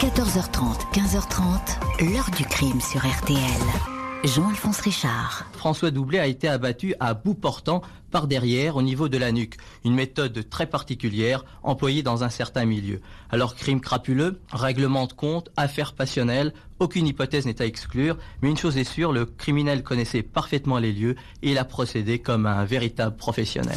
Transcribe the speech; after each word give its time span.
14h30, 0.00 0.94
15h30, 0.94 2.10
l'heure 2.10 2.30
du 2.34 2.46
crime 2.46 2.80
sur 2.80 3.00
RTL. 3.06 3.36
Jean-Alphonse 4.24 4.80
Richard. 4.80 5.44
François 5.52 5.90
Doublet 5.90 6.18
a 6.18 6.26
été 6.26 6.48
abattu 6.48 6.94
à 7.00 7.12
bout 7.12 7.34
portant 7.34 7.82
par 8.10 8.26
derrière 8.26 8.76
au 8.76 8.82
niveau 8.82 9.10
de 9.10 9.18
la 9.18 9.30
nuque. 9.30 9.58
Une 9.84 9.94
méthode 9.94 10.48
très 10.48 10.64
particulière 10.64 11.44
employée 11.62 12.02
dans 12.02 12.24
un 12.24 12.30
certain 12.30 12.64
milieu. 12.64 13.02
Alors 13.28 13.54
crime 13.54 13.82
crapuleux, 13.82 14.40
règlement 14.50 15.06
de 15.06 15.12
compte, 15.12 15.50
affaire 15.58 15.92
passionnelle, 15.92 16.54
aucune 16.78 17.06
hypothèse 17.06 17.44
n'est 17.44 17.60
à 17.60 17.66
exclure, 17.66 18.16
mais 18.40 18.48
une 18.48 18.56
chose 18.56 18.78
est 18.78 18.84
sûre, 18.84 19.12
le 19.12 19.26
criminel 19.26 19.82
connaissait 19.82 20.22
parfaitement 20.22 20.78
les 20.78 20.94
lieux 20.94 21.14
et 21.42 21.50
il 21.50 21.58
a 21.58 21.66
procédé 21.66 22.20
comme 22.20 22.46
un 22.46 22.64
véritable 22.64 23.16
professionnel. 23.16 23.76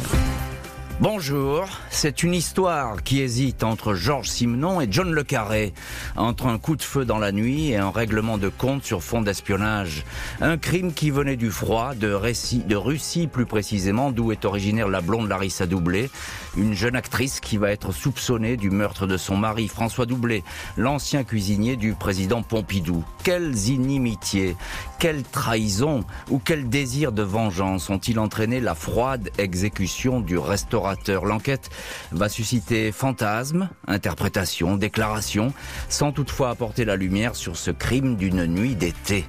Bonjour, 1.00 1.66
c'est 1.90 2.22
une 2.22 2.34
histoire 2.34 3.02
qui 3.02 3.20
hésite 3.20 3.64
entre 3.64 3.94
Georges 3.94 4.28
Simenon 4.28 4.80
et 4.80 4.86
John 4.88 5.10
Le 5.10 5.24
Carré, 5.24 5.74
entre 6.14 6.46
un 6.46 6.56
coup 6.56 6.76
de 6.76 6.82
feu 6.82 7.04
dans 7.04 7.18
la 7.18 7.32
nuit 7.32 7.70
et 7.70 7.76
un 7.76 7.90
règlement 7.90 8.38
de 8.38 8.48
compte 8.48 8.84
sur 8.84 9.02
fond 9.02 9.20
d'espionnage. 9.20 10.04
Un 10.40 10.56
crime 10.56 10.92
qui 10.92 11.10
venait 11.10 11.34
du 11.34 11.50
froid, 11.50 11.94
de, 11.96 12.12
Russie 12.12 13.26
plus 13.26 13.44
précisément, 13.44 14.12
d'où 14.12 14.30
est 14.30 14.44
originaire 14.44 14.86
la 14.86 15.00
blonde 15.00 15.28
Larissa 15.28 15.66
Doublé, 15.66 16.10
une 16.56 16.74
jeune 16.74 16.94
actrice 16.94 17.40
qui 17.40 17.56
va 17.56 17.72
être 17.72 17.90
soupçonnée 17.90 18.56
du 18.56 18.70
meurtre 18.70 19.08
de 19.08 19.16
son 19.16 19.36
mari 19.36 19.66
François 19.66 20.06
Doublé, 20.06 20.44
l'ancien 20.76 21.24
cuisinier 21.24 21.74
du 21.74 21.94
président 21.94 22.42
Pompidou. 22.42 23.04
Quelles 23.24 23.68
inimitiés, 23.68 24.56
quelle 25.00 25.24
trahison 25.24 26.04
ou 26.30 26.38
quel 26.38 26.68
désir 26.68 27.10
de 27.10 27.22
vengeance 27.22 27.90
ont-ils 27.90 28.20
entraîné 28.20 28.60
la 28.60 28.76
froide 28.76 29.30
exécution 29.38 30.20
du 30.20 30.38
restaurant 30.38 30.83
L'enquête 31.24 31.70
va 32.12 32.28
susciter 32.28 32.92
fantasmes, 32.92 33.68
interprétations, 33.86 34.76
déclarations, 34.76 35.52
sans 35.88 36.12
toutefois 36.12 36.50
apporter 36.50 36.84
la 36.84 36.96
lumière 36.96 37.36
sur 37.36 37.56
ce 37.56 37.70
crime 37.70 38.16
d'une 38.16 38.46
nuit 38.46 38.74
d'été. 38.74 39.24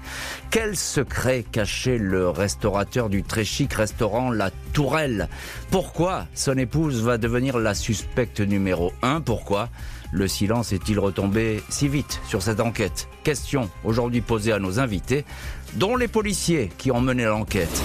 Quel 0.52 0.76
secret 0.76 1.46
cachait 1.49 1.98
le 1.98 2.30
restaurateur 2.30 3.10
du 3.10 3.24
très 3.24 3.46
chic 3.46 3.74
restaurant 3.74 4.32
La 4.32 4.52
Tourelle? 4.74 5.30
Pourquoi 5.71 6.27
son 6.34 6.57
épouse 6.57 7.02
va 7.02 7.18
devenir 7.18 7.58
la 7.58 7.74
suspecte 7.74 8.41
numéro 8.41 8.91
un? 9.02 9.21
Pourquoi 9.21 9.70
le 10.12 10.27
silence 10.27 10.74
est-il 10.74 10.99
retombé 10.99 11.62
si 11.70 11.87
vite 11.87 12.21
sur 12.27 12.41
cette 12.41 12.60
enquête? 12.60 13.08
Question 13.24 13.70
aujourd'hui 13.84 14.21
posée 14.21 14.52
à 14.52 14.60
nos 14.60 14.80
invités, 14.80 15.26
dont 15.74 15.96
les 15.96 16.08
policiers 16.08 16.70
qui 16.77 16.91
ont 16.91 17.02
mené 17.02 17.26
l'enquête. 17.26 17.82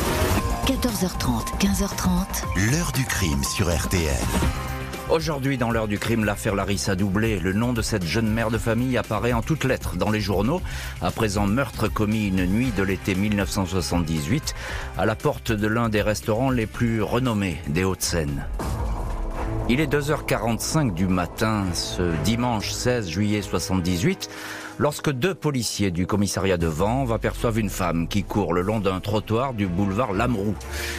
14h30, 0.70 1.58
15h30. 1.58 2.70
L'heure 2.70 2.92
du 2.92 3.04
crime 3.04 3.42
sur 3.42 3.76
RTL. 3.76 4.14
Aujourd'hui, 5.10 5.58
dans 5.58 5.72
l'heure 5.72 5.88
du 5.88 5.98
crime, 5.98 6.24
l'affaire 6.24 6.54
Larissa 6.54 6.94
Doublé, 6.94 7.40
le 7.40 7.52
nom 7.52 7.72
de 7.72 7.82
cette 7.82 8.04
jeune 8.04 8.32
mère 8.32 8.52
de 8.52 8.58
famille 8.58 8.96
apparaît 8.96 9.32
en 9.32 9.42
toutes 9.42 9.64
lettres 9.64 9.96
dans 9.96 10.12
les 10.12 10.20
journaux, 10.20 10.62
après 11.02 11.38
un 11.38 11.46
meurtre 11.46 11.88
commis 11.88 12.28
une 12.28 12.46
nuit 12.46 12.70
de 12.70 12.84
l'été 12.84 13.16
1978, 13.16 14.54
à 14.96 15.06
la 15.06 15.16
porte 15.16 15.50
de 15.50 15.66
l'un 15.66 15.88
des 15.88 16.02
restaurants 16.02 16.50
les 16.50 16.66
plus 16.66 17.02
renommés 17.02 17.60
des 17.66 17.82
Hauts-de-Seine. 17.82 18.46
Il 19.68 19.80
est 19.80 19.92
2h45 19.92 20.94
du 20.94 21.08
matin, 21.08 21.64
ce 21.74 22.12
dimanche 22.22 22.70
16 22.70 23.08
juillet 23.08 23.42
78, 23.42 24.30
lorsque 24.80 25.10
deux 25.10 25.34
policiers 25.34 25.90
du 25.90 26.06
commissariat 26.06 26.56
de 26.56 26.66
Vanves 26.66 27.12
aperçoivent 27.12 27.58
une 27.58 27.68
femme 27.68 28.08
qui 28.08 28.24
court 28.24 28.54
le 28.54 28.62
long 28.62 28.80
d'un 28.80 28.98
trottoir 28.98 29.52
du 29.52 29.66
boulevard 29.66 30.14
Lameroux. 30.14 30.54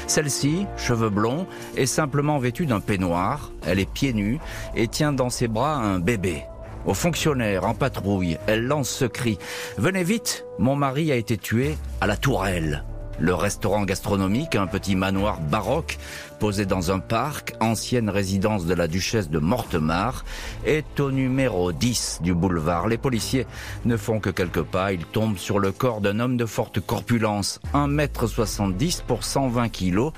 Celle-ci, 0.06 0.68
cheveux 0.78 1.10
blonds, 1.10 1.48
est 1.76 1.88
simplement 1.88 2.38
vêtue 2.38 2.68
d'un 2.68 2.80
peignoir, 2.80 3.52
elle 3.66 3.80
est 3.80 3.92
pieds 3.92 4.14
nus 4.14 4.38
et 4.76 4.88
tient 4.88 5.14
dans 5.14 5.32
ses 5.32 5.48
bras 5.48 5.78
un 5.78 6.00
bébé. 6.00 6.44
Aux 6.86 6.94
fonctionnaires 6.94 7.66
en 7.66 7.74
patrouille, 7.74 8.38
elle 8.46 8.68
lance 8.68 8.90
ce 8.90 9.06
cri. 9.06 9.40
Venez 9.80 10.04
vite, 10.04 10.46
mon 10.60 10.76
mari 10.76 11.12
a 11.12 11.16
été 11.16 11.38
tué 11.38 11.76
à 12.02 12.08
la 12.08 12.18
tourelle. 12.18 12.84
Le 13.22 13.36
restaurant 13.36 13.84
gastronomique, 13.84 14.56
un 14.56 14.66
petit 14.66 14.96
manoir 14.96 15.40
baroque 15.40 16.00
posé 16.40 16.66
dans 16.66 16.90
un 16.90 16.98
parc, 16.98 17.54
ancienne 17.60 18.10
résidence 18.10 18.66
de 18.66 18.74
la 18.74 18.88
duchesse 18.88 19.30
de 19.30 19.38
Mortemar, 19.38 20.26
est 20.66 21.00
au 21.00 21.12
numéro 21.12 21.72
10 21.72 22.22
du 22.24 22.34
boulevard. 22.34 22.88
Les 22.88 22.98
policiers 22.98 23.46
ne 23.86 23.96
font 23.96 24.20
que 24.20 24.32
quelques 24.32 24.64
pas, 24.64 24.92
ils 24.92 25.06
tombent 25.06 25.38
sur 25.38 25.60
le 25.60 25.72
corps 25.72 26.02
d'un 26.02 26.20
homme 26.20 26.36
de 26.36 26.48
forte 26.48 26.80
corpulence, 26.80 27.60
1m70 27.76 29.04
pour 29.06 29.24
120 29.24 29.70
kg, 29.70 30.10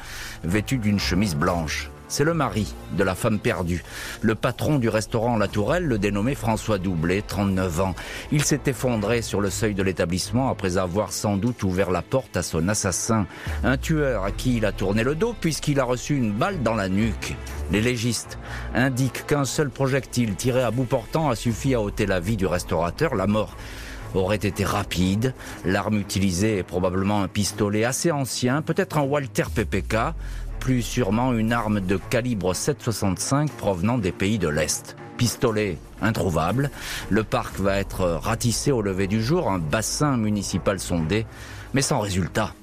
vêtu 0.46 0.78
d'une 0.78 1.00
chemise 1.00 1.36
blanche. 1.36 1.92
C'est 2.14 2.24
le 2.24 2.36
mari 2.36 2.76
de 2.96 3.04
la 3.04 3.16
femme 3.16 3.40
perdue. 3.40 3.84
Le 4.22 4.36
patron 4.36 4.78
du 4.78 4.88
restaurant 4.88 5.36
La 5.36 5.48
Tourelle, 5.48 5.86
le 5.86 5.98
dénommé 5.98 6.36
François 6.36 6.78
Doublé, 6.78 7.24
39 7.24 7.82
ans. 7.82 7.96
Il 8.32 8.44
s'est 8.44 8.62
effondré 8.68 9.24
sur 9.24 9.42
le 9.42 9.50
seuil 9.50 9.74
de 9.74 9.82
l'établissement 9.82 10.52
après 10.52 10.78
avoir 10.78 11.12
sans 11.12 11.38
doute 11.38 11.64
ouvert 11.64 11.90
la 11.90 12.04
porte 12.04 12.38
à 12.38 12.44
son 12.44 12.68
assassin. 12.68 13.26
Un 13.64 13.78
tueur 13.78 14.26
à 14.26 14.32
qui 14.32 14.58
il 14.58 14.66
a 14.68 14.72
tourné 14.72 15.04
le 15.04 15.16
dos 15.16 15.34
puisqu'il 15.42 15.80
a 15.80 15.86
reçu 15.86 16.16
une 16.16 16.34
balle 16.34 16.62
dans 16.62 16.76
la 16.76 16.88
nuque. 16.88 17.36
Les 17.72 17.82
légistes 17.82 18.38
indiquent 18.76 19.26
qu'un 19.26 19.46
seul 19.46 19.72
projectile 19.72 20.36
tiré 20.36 20.62
à 20.62 20.70
bout 20.70 20.84
portant 20.84 21.32
a 21.32 21.36
suffi 21.36 21.74
à 21.74 21.82
ôter 21.82 22.06
la 22.06 22.20
vie 22.20 22.38
du 22.38 22.46
restaurateur. 22.46 23.16
La 23.16 23.26
mort 23.26 23.58
aurait 24.14 24.36
été 24.36 24.64
rapide. 24.64 25.34
L'arme 25.66 25.98
utilisée 25.98 26.60
est 26.60 26.64
probablement 26.64 27.24
un 27.24 27.28
pistolet 27.28 27.84
assez 27.84 28.12
ancien, 28.12 28.62
peut-être 28.62 29.00
un 29.00 29.02
Walter 29.02 29.46
PPK 29.54 29.96
plus 30.64 30.82
sûrement 30.82 31.34
une 31.34 31.52
arme 31.52 31.82
de 31.82 31.98
calibre 31.98 32.54
7,65 32.54 33.50
provenant 33.50 33.98
des 33.98 34.14
pays 34.14 34.40
de 34.40 34.48
l'Est. 34.48 34.96
Pistolet 35.18 35.78
introuvable, 36.02 36.72
le 37.10 37.26
parc 37.26 37.60
va 37.60 37.76
être 37.80 38.06
ratissé 38.06 38.72
au 38.72 38.82
lever 38.82 39.08
du 39.08 39.22
jour, 39.22 39.52
un 39.52 39.60
bassin 39.60 40.16
municipal 40.16 40.80
sondé, 40.80 41.26
mais 41.74 41.82
sans 41.82 42.00
résultat. 42.00 42.54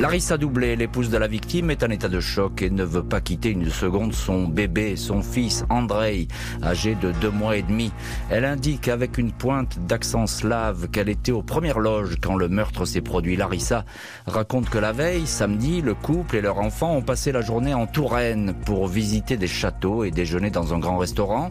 Larissa 0.00 0.38
Doublé, 0.38 0.76
l'épouse 0.76 1.10
de 1.10 1.18
la 1.18 1.26
victime, 1.26 1.72
est 1.72 1.82
en 1.82 1.90
état 1.90 2.08
de 2.08 2.20
choc 2.20 2.62
et 2.62 2.70
ne 2.70 2.84
veut 2.84 3.02
pas 3.02 3.20
quitter 3.20 3.50
une 3.50 3.68
seconde 3.68 4.14
son 4.14 4.46
bébé, 4.46 4.94
son 4.94 5.22
fils 5.22 5.64
Andrei, 5.70 6.28
âgé 6.62 6.94
de 6.94 7.10
deux 7.20 7.32
mois 7.32 7.56
et 7.56 7.62
demi. 7.62 7.90
Elle 8.30 8.44
indique 8.44 8.86
avec 8.86 9.18
une 9.18 9.32
pointe 9.32 9.76
d'accent 9.88 10.28
slave 10.28 10.86
qu'elle 10.90 11.08
était 11.08 11.32
aux 11.32 11.42
premières 11.42 11.80
loges 11.80 12.14
quand 12.22 12.36
le 12.36 12.48
meurtre 12.48 12.84
s'est 12.84 13.00
produit. 13.00 13.34
Larissa 13.34 13.84
raconte 14.26 14.70
que 14.70 14.78
la 14.78 14.92
veille, 14.92 15.26
samedi, 15.26 15.82
le 15.82 15.94
couple 15.94 16.36
et 16.36 16.42
leur 16.42 16.58
enfant 16.58 16.94
ont 16.94 17.02
passé 17.02 17.32
la 17.32 17.40
journée 17.40 17.74
en 17.74 17.88
Touraine 17.88 18.54
pour 18.66 18.86
visiter 18.86 19.36
des 19.36 19.48
châteaux 19.48 20.04
et 20.04 20.12
déjeuner 20.12 20.50
dans 20.50 20.74
un 20.74 20.78
grand 20.78 20.98
restaurant. 20.98 21.50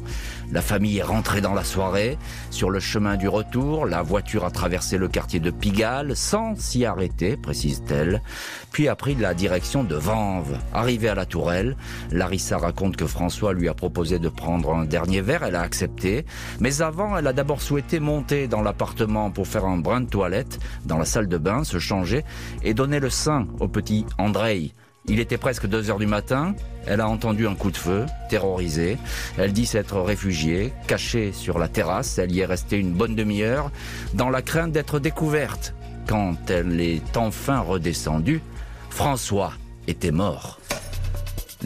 La 0.53 0.61
famille 0.61 0.99
est 0.99 1.03
rentrée 1.03 1.41
dans 1.41 1.53
la 1.53 1.65
soirée. 1.65 2.17
Sur 2.49 2.69
le 2.69 2.79
chemin 2.79 3.17
du 3.17 3.27
retour, 3.27 3.85
la 3.85 4.01
voiture 4.01 4.45
a 4.45 4.51
traversé 4.51 4.97
le 4.97 5.09
quartier 5.09 5.41
de 5.41 5.51
Pigalle 5.51 6.15
sans 6.15 6.55
s'y 6.55 6.85
arrêter, 6.85 7.35
précise-t-elle 7.35 8.21
puis 8.71 8.87
a 8.87 8.95
pris 8.95 9.15
la 9.15 9.33
direction 9.33 9.83
de 9.83 9.95
Vanves. 9.95 10.57
Arrivée 10.73 11.09
à 11.09 11.15
la 11.15 11.25
Tourelle, 11.25 11.75
Larissa 12.11 12.57
raconte 12.57 12.97
que 12.97 13.07
François 13.07 13.53
lui 13.53 13.69
a 13.69 13.73
proposé 13.73 14.19
de 14.19 14.29
prendre 14.29 14.73
un 14.73 14.85
dernier 14.85 15.21
verre, 15.21 15.43
elle 15.43 15.55
a 15.55 15.61
accepté, 15.61 16.25
mais 16.59 16.81
avant, 16.81 17.17
elle 17.17 17.27
a 17.27 17.33
d'abord 17.33 17.61
souhaité 17.61 17.99
monter 17.99 18.47
dans 18.47 18.61
l'appartement 18.61 19.31
pour 19.31 19.47
faire 19.47 19.65
un 19.65 19.77
brin 19.77 20.01
de 20.01 20.09
toilette, 20.09 20.59
dans 20.85 20.97
la 20.97 21.05
salle 21.05 21.27
de 21.27 21.37
bain, 21.37 21.63
se 21.63 21.79
changer 21.79 22.23
et 22.63 22.73
donner 22.73 22.99
le 22.99 23.09
sein 23.09 23.47
au 23.59 23.67
petit 23.67 24.05
Andrei. 24.17 24.73
Il 25.09 25.21
était 25.21 25.37
presque 25.37 25.67
2 25.67 25.89
heures 25.89 25.99
du 25.99 26.05
matin. 26.05 26.53
Elle 26.85 26.99
a 26.99 27.07
entendu 27.07 27.47
un 27.47 27.55
coup 27.55 27.71
de 27.71 27.77
feu, 27.77 28.05
terrorisée. 28.29 28.97
Elle 29.37 29.53
dit 29.53 29.65
s'être 29.65 30.01
réfugiée, 30.01 30.73
cachée 30.85 31.31
sur 31.31 31.59
la 31.59 31.69
terrasse. 31.69 32.17
Elle 32.17 32.33
y 32.33 32.41
est 32.41 32.45
restée 32.45 32.77
une 32.77 32.91
bonne 32.91 33.15
demi-heure, 33.15 33.71
dans 34.15 34.29
la 34.29 34.41
crainte 34.41 34.73
d'être 34.73 34.99
découverte. 34.99 35.73
Quand 36.07 36.49
elle 36.49 36.79
est 36.79 37.17
enfin 37.17 37.59
redescendue, 37.59 38.41
François 38.89 39.51
était 39.87 40.11
mort. 40.11 40.59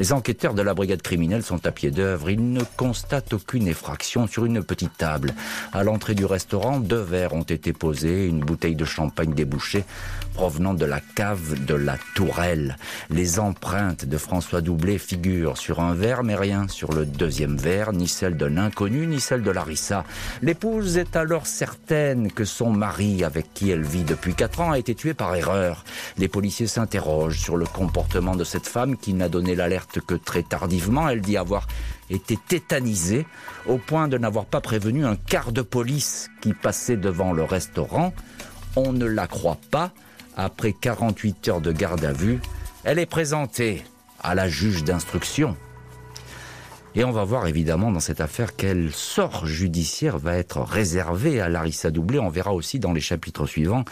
Les 0.01 0.13
enquêteurs 0.13 0.55
de 0.55 0.63
la 0.63 0.73
brigade 0.73 1.03
criminelle 1.03 1.43
sont 1.43 1.63
à 1.67 1.71
pied 1.71 1.91
d'œuvre. 1.91 2.31
Ils 2.31 2.53
ne 2.53 2.63
constatent 2.75 3.33
aucune 3.33 3.67
effraction 3.67 4.25
sur 4.25 4.45
une 4.45 4.63
petite 4.63 4.97
table. 4.97 5.35
À 5.73 5.83
l'entrée 5.83 6.15
du 6.15 6.25
restaurant, 6.25 6.79
deux 6.79 7.03
verres 7.03 7.33
ont 7.33 7.43
été 7.43 7.71
posés, 7.71 8.25
une 8.25 8.39
bouteille 8.39 8.75
de 8.75 8.83
champagne 8.83 9.35
débouchée 9.35 9.85
provenant 10.33 10.73
de 10.73 10.85
la 10.85 11.01
cave 11.01 11.65
de 11.65 11.75
la 11.75 11.97
Tourelle. 12.15 12.77
Les 13.11 13.37
empreintes 13.37 14.05
de 14.05 14.17
François 14.17 14.61
Doublé 14.61 14.97
figurent 14.97 15.59
sur 15.59 15.79
un 15.81 15.93
verre, 15.93 16.23
mais 16.23 16.35
rien 16.35 16.67
sur 16.67 16.93
le 16.93 17.05
deuxième 17.05 17.57
verre, 17.57 17.93
ni 17.93 18.07
celle 18.07 18.37
d'un 18.37 18.57
inconnu, 18.57 19.05
ni 19.05 19.19
celle 19.19 19.43
de 19.43 19.51
Larissa. 19.51 20.03
L'épouse 20.41 20.97
est 20.97 21.15
alors 21.15 21.45
certaine 21.45 22.31
que 22.31 22.45
son 22.45 22.71
mari, 22.71 23.23
avec 23.23 23.53
qui 23.53 23.69
elle 23.69 23.83
vit 23.83 24.03
depuis 24.03 24.33
quatre 24.33 24.61
ans, 24.61 24.71
a 24.71 24.79
été 24.79 24.95
tué 24.95 25.13
par 25.13 25.35
erreur. 25.35 25.83
Les 26.17 26.27
policiers 26.27 26.65
s'interrogent 26.65 27.39
sur 27.39 27.55
le 27.55 27.67
comportement 27.67 28.35
de 28.35 28.43
cette 28.43 28.67
femme 28.67 28.97
qui 28.97 29.13
n'a 29.13 29.29
donné 29.29 29.53
l'alerte 29.53 29.90
que 29.99 30.15
très 30.15 30.43
tardivement. 30.43 31.09
Elle 31.09 31.21
dit 31.21 31.37
avoir 31.37 31.67
été 32.09 32.37
tétanisée 32.37 33.25
au 33.67 33.77
point 33.77 34.07
de 34.07 34.17
n'avoir 34.17 34.45
pas 34.45 34.61
prévenu 34.61 35.05
un 35.05 35.15
quart 35.15 35.51
de 35.51 35.61
police 35.61 36.29
qui 36.41 36.53
passait 36.53 36.97
devant 36.97 37.33
le 37.33 37.43
restaurant. 37.43 38.13
On 38.75 38.93
ne 38.93 39.05
la 39.05 39.27
croit 39.27 39.59
pas. 39.69 39.91
Après 40.37 40.73
48 40.73 41.47
heures 41.49 41.61
de 41.61 41.71
garde 41.71 42.05
à 42.05 42.13
vue, 42.13 42.39
elle 42.83 42.99
est 42.99 43.05
présentée 43.05 43.83
à 44.21 44.33
la 44.33 44.47
juge 44.47 44.83
d'instruction. 44.83 45.57
Et 46.93 47.03
on 47.05 47.11
va 47.11 47.23
voir 47.23 47.47
évidemment 47.47 47.91
dans 47.91 48.01
cette 48.01 48.19
affaire 48.19 48.55
quel 48.55 48.91
sort 48.91 49.45
judiciaire 49.45 50.17
va 50.17 50.35
être 50.35 50.61
réservé 50.61 51.39
à 51.39 51.47
Larissa 51.47 51.89
Doublé. 51.89 52.19
On 52.19 52.29
verra 52.29 52.53
aussi 52.53 52.79
dans 52.79 52.91
les 52.91 53.01
chapitres 53.01 53.45
suivants 53.45 53.85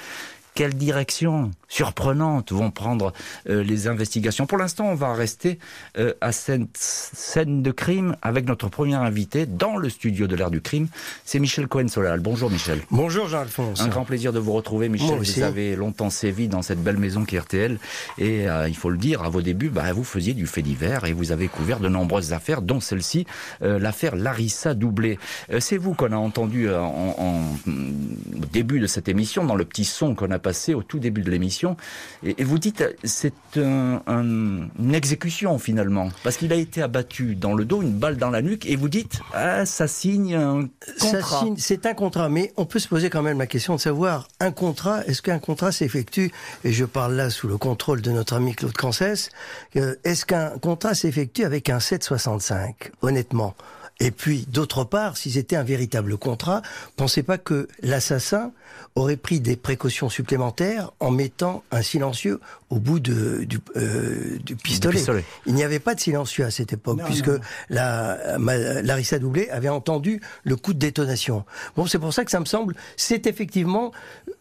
quelle 0.55 0.73
direction 0.73 1.51
surprenante 1.67 2.51
vont 2.51 2.71
prendre 2.71 3.13
euh, 3.47 3.63
les 3.63 3.87
investigations? 3.87 4.45
Pour 4.45 4.57
l'instant, 4.57 4.87
on 4.87 4.95
va 4.95 5.13
rester 5.13 5.59
euh, 5.97 6.13
à 6.21 6.31
cette 6.31 6.75
scène 6.75 7.61
de 7.61 7.71
crime 7.71 8.15
avec 8.21 8.45
notre 8.47 8.69
premier 8.69 8.95
invité 8.95 9.45
dans 9.45 9.77
le 9.77 9.89
studio 9.89 10.27
de 10.27 10.35
l'ère 10.35 10.51
du 10.51 10.61
crime. 10.61 10.87
C'est 11.25 11.39
Michel 11.39 11.67
Cohen-Solal. 11.67 12.19
Bonjour 12.19 12.49
Michel. 12.49 12.81
Bonjour 12.91 13.27
Jean-Alphonse. 13.27 13.81
Un 13.81 13.87
grand 13.87 14.05
plaisir 14.05 14.33
de 14.33 14.39
vous 14.39 14.53
retrouver 14.53 14.89
Michel. 14.89 15.17
Vous 15.17 15.41
avez 15.43 15.75
longtemps 15.75 16.09
sévi 16.09 16.47
dans 16.47 16.61
cette 16.61 16.83
belle 16.83 16.97
maison 16.97 17.25
qui 17.25 17.35
est 17.35 17.39
RTL. 17.39 17.79
Et 18.17 18.49
euh, 18.49 18.67
il 18.67 18.75
faut 18.75 18.89
le 18.89 18.97
dire, 18.97 19.23
à 19.23 19.29
vos 19.29 19.41
débuts, 19.41 19.69
bah, 19.69 19.93
vous 19.93 20.03
faisiez 20.03 20.33
du 20.33 20.47
fait 20.47 20.61
divers 20.61 21.05
et 21.05 21.13
vous 21.13 21.31
avez 21.31 21.47
couvert 21.47 21.79
de 21.79 21.89
nombreuses 21.89 22.33
affaires, 22.33 22.61
dont 22.61 22.79
celle-ci, 22.79 23.25
l'affaire 23.61 24.15
Larissa 24.15 24.73
Doublé. 24.73 25.19
C'est 25.59 25.77
vous 25.77 25.93
qu'on 25.93 26.11
a 26.11 26.17
entendu 26.17 26.69
en, 26.73 27.15
en, 27.17 27.43
au 27.67 28.45
début 28.51 28.79
de 28.79 28.87
cette 28.87 29.07
émission, 29.09 29.45
dans 29.45 29.55
le 29.55 29.65
petit 29.65 29.85
son 29.85 30.15
qu'on 30.15 30.31
a 30.31 30.38
passé 30.39 30.73
au 30.73 30.83
tout 30.83 30.99
début 30.99 31.21
de 31.21 31.31
l'émission. 31.31 31.77
Et, 32.23 32.43
vous 32.43 32.59
dites, 32.59 32.83
c'est 33.03 33.33
une 33.55 34.69
exécution 34.93 35.57
finalement, 35.59 36.09
parce 36.23 36.37
qu'il 36.37 36.51
a 36.53 36.55
été 36.55 36.81
abattu 36.81 37.35
dans 37.35 37.53
le 37.53 37.65
dos, 37.65 37.81
une 37.81 37.93
balle 37.93 38.17
dans 38.17 38.29
la 38.29 38.41
nuque, 38.41 38.65
et 38.65 38.75
vous 38.75 38.89
dites, 38.89 39.19
ah, 39.33 39.65
ça 39.65 39.87
signe 39.87 40.35
un 40.35 40.69
contrat. 40.99 41.45
C'est 41.57 41.85
un 41.85 41.93
contrat, 41.93 42.29
mais 42.29 42.53
on 42.57 42.65
peut 42.65 42.79
se 42.79 42.87
poser 42.87 43.09
quand 43.09 43.21
même 43.21 43.39
la 43.39 43.47
question 43.47 43.75
de 43.75 43.79
savoir, 43.79 44.27
un 44.39 44.51
contrat, 44.51 45.05
est-ce 45.05 45.21
qu'un 45.21 45.39
contrat 45.39 45.71
s'effectue, 45.71 46.31
et 46.63 46.71
je 46.71 46.85
parle 46.85 47.15
là 47.15 47.29
sous 47.29 47.47
le 47.47 47.57
contrôle 47.57 48.01
de 48.01 48.11
notre 48.11 48.33
ami 48.33 48.55
Claude 48.55 48.73
Cancès, 48.73 49.29
euh, 49.75 49.95
est-ce 50.03 50.25
qu'un 50.25 50.57
contrat 50.59 50.93
s'effectue 50.93 51.43
avec 51.43 51.69
un 51.69 51.79
765, 51.79 52.91
honnêtement? 53.01 53.55
Et 54.01 54.11
puis, 54.11 54.45
d'autre 54.47 54.85
part, 54.85 55.17
si 55.17 55.31
c'était 55.31 55.57
un 55.57 55.63
véritable 55.63 56.17
contrat, 56.17 56.61
pensez 56.95 57.21
pas 57.21 57.37
que 57.37 57.67
l'assassin 57.81 58.53
aurait 58.95 59.17
pris 59.17 59.41
des 59.41 59.57
précautions 59.57 60.07
supplémentaires 60.07 60.91
en 61.01 61.11
mettant 61.11 61.63
un 61.71 61.81
silencieux 61.81 62.39
au 62.69 62.79
bout 62.79 63.01
de, 63.01 63.43
du, 63.43 63.59
euh, 63.75 64.37
du, 64.39 64.55
pistolet. 64.55 65.01
Il 65.45 65.53
n'y 65.53 65.63
avait 65.63 65.79
pas 65.79 65.95
de 65.95 65.99
silencieux 65.99 66.45
à 66.45 66.51
cette 66.51 66.71
époque, 66.71 67.01
puisque 67.05 67.31
La, 67.69 68.37
Larissa 68.37 69.19
Doublé 69.19 69.49
avait 69.49 69.69
entendu 69.69 70.21
le 70.43 70.55
coup 70.55 70.73
de 70.73 70.79
détonation. 70.79 71.43
Bon, 71.75 71.85
c'est 71.85 71.99
pour 71.99 72.13
ça 72.13 72.23
que 72.23 72.31
ça 72.31 72.39
me 72.39 72.45
semble, 72.45 72.75
c'est 72.95 73.27
effectivement 73.27 73.91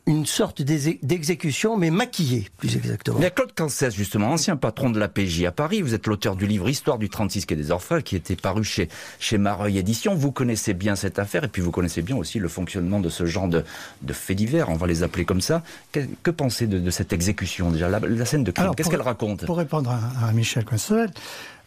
une 0.08 0.24
sorte 0.24 0.62
d'exécution, 0.62 1.76
mais 1.76 1.90
maquillée, 1.90 2.48
plus 2.56 2.74
exactement. 2.76 3.18
Mais 3.18 3.30
Claude 3.30 3.52
Cancès, 3.54 3.94
justement, 3.94 4.30
ancien 4.30 4.56
patron 4.56 4.88
de 4.88 4.98
la 4.98 5.06
PJ 5.06 5.44
à 5.44 5.52
Paris, 5.52 5.82
vous 5.82 5.92
êtes 5.92 6.06
l'auteur 6.06 6.34
du 6.34 6.46
livre 6.46 6.66
Histoire 6.66 6.98
du 6.98 7.10
36 7.10 7.44
quai 7.44 7.56
des 7.56 7.70
Orphelins, 7.70 8.00
qui 8.00 8.16
était 8.16 8.34
paru 8.34 8.64
chez, 8.64 8.88
chez 9.20 9.36
Mareuil 9.36 9.76
Édition. 9.76 10.14
Vous 10.14 10.32
connaissez 10.32 10.72
bien 10.72 10.96
cette 10.96 11.18
affaire, 11.18 11.44
et 11.44 11.48
puis 11.48 11.60
vous 11.60 11.70
connaissez 11.70 12.00
bien 12.00 12.16
aussi 12.16 12.38
le 12.38 12.48
fonctionnement 12.48 13.00
de 13.00 13.10
ce 13.10 13.26
genre 13.26 13.48
de, 13.48 13.64
de 14.00 14.12
faits 14.14 14.38
divers, 14.38 14.70
on 14.70 14.76
va 14.76 14.86
les 14.86 15.02
appeler 15.02 15.26
comme 15.26 15.42
ça. 15.42 15.62
Que, 15.92 16.00
que 16.22 16.30
pensez 16.30 16.66
de, 16.66 16.78
de, 16.78 16.90
cette 16.90 17.12
exécution, 17.12 17.70
déjà, 17.70 17.90
la, 17.90 18.00
la 18.00 18.24
scène 18.24 18.44
de 18.44 18.50
crime 18.50 18.74
Qu'est-ce 18.74 18.88
qu'elle 18.88 19.02
raconte? 19.02 19.44
Pour 19.44 19.58
répondre 19.58 19.90
à, 19.90 20.26
à 20.26 20.32
Michel 20.32 20.64
Consuel, 20.64 21.10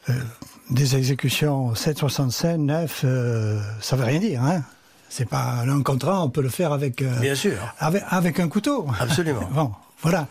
euh, 0.10 0.14
des 0.72 0.96
exécutions 0.96 1.76
765, 1.76 2.58
9, 2.58 3.02
euh, 3.04 3.62
ça 3.82 3.96
veut 3.96 4.06
rien 4.06 4.20
dire, 4.20 4.42
hein 4.42 4.64
c'est 5.12 5.28
pas 5.28 5.64
un 5.68 5.84
contrat, 5.84 6.24
on 6.24 6.30
peut 6.30 6.42
le 6.42 6.50
faire 6.50 6.72
avec. 6.72 7.02
Euh, 7.02 7.20
Bien 7.20 7.36
sûr. 7.36 7.58
Avec, 7.80 8.02
avec 8.10 8.40
un 8.40 8.48
couteau. 8.48 8.88
Absolument. 9.00 9.48
bon, 9.52 9.72
voilà. 10.02 10.28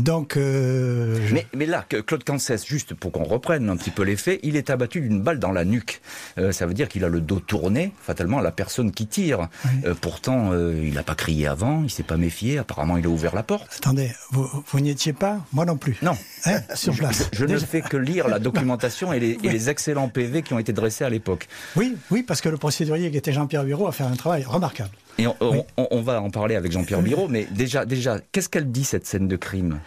Donc, 0.00 0.36
euh, 0.36 1.18
mais, 1.32 1.46
mais, 1.54 1.66
là, 1.66 1.84
Claude 2.06 2.24
Cancès, 2.24 2.64
juste 2.66 2.94
pour 2.94 3.10
qu'on 3.10 3.24
reprenne 3.24 3.68
un 3.68 3.76
petit 3.76 3.90
peu 3.90 4.02
les 4.02 4.16
faits, 4.16 4.38
il 4.42 4.56
est 4.56 4.70
abattu 4.70 5.00
d'une 5.00 5.20
balle 5.20 5.38
dans 5.38 5.50
la 5.50 5.64
nuque. 5.64 6.00
Euh, 6.38 6.52
ça 6.52 6.66
veut 6.66 6.74
dire 6.74 6.88
qu'il 6.88 7.04
a 7.04 7.08
le 7.08 7.20
dos 7.20 7.40
tourné, 7.40 7.92
fatalement, 8.00 8.38
à 8.38 8.42
la 8.42 8.52
personne 8.52 8.92
qui 8.92 9.06
tire. 9.06 9.48
Euh, 9.84 9.94
pourtant, 10.00 10.52
il 10.54 10.94
n'a 10.94 11.02
pas 11.02 11.14
crié 11.14 11.46
avant, 11.46 11.82
il 11.82 11.90
s'est 11.90 12.02
pas 12.02 12.16
méfié. 12.16 12.58
Apparemment, 12.58 12.96
il 12.96 13.06
a 13.06 13.08
ouvert 13.08 13.34
la 13.34 13.42
porte. 13.42 13.68
Attendez, 13.78 14.10
vous, 14.30 14.48
vous 14.66 14.80
n'y 14.80 14.90
étiez 14.90 15.12
pas 15.12 15.38
Moi 15.52 15.64
non 15.64 15.76
plus. 15.76 15.96
Non. 16.02 16.16
Hein, 16.46 16.60
sur 16.74 16.94
place. 16.94 17.28
Je, 17.32 17.38
je 17.38 17.44
ne 17.44 17.58
fais 17.58 17.82
que 17.82 17.96
lire 17.96 18.28
la 18.28 18.38
documentation 18.38 19.12
et 19.12 19.20
les, 19.20 19.38
et 19.42 19.48
les, 19.48 19.70
excellents 19.70 20.08
PV 20.08 20.42
qui 20.42 20.54
ont 20.54 20.58
été 20.58 20.72
dressés 20.72 21.04
à 21.04 21.10
l'époque. 21.10 21.48
Oui, 21.76 21.96
oui, 22.10 22.22
parce 22.22 22.40
que 22.40 22.48
le 22.48 22.56
procédurier 22.56 23.10
qui 23.10 23.16
était 23.16 23.32
Jean-Pierre 23.32 23.64
Bureau 23.64 23.86
a 23.86 23.92
fait 23.92 24.04
un 24.04 24.16
travail 24.16 24.44
remarquable. 24.44 24.90
Et 25.18 25.26
on, 25.26 25.36
on, 25.40 25.64
on, 25.76 26.02
va 26.02 26.20
en 26.22 26.30
parler 26.30 26.56
avec 26.56 26.72
Jean-Pierre 26.72 27.02
Biro, 27.02 27.28
mais 27.28 27.46
déjà, 27.50 27.84
déjà 27.84 28.18
qu'est-ce 28.32 28.48
qu'elle 28.48 28.70
dit 28.70 28.84
cette 28.84 29.06
scène 29.06 29.28
de 29.28 29.36
crime? 29.36 29.78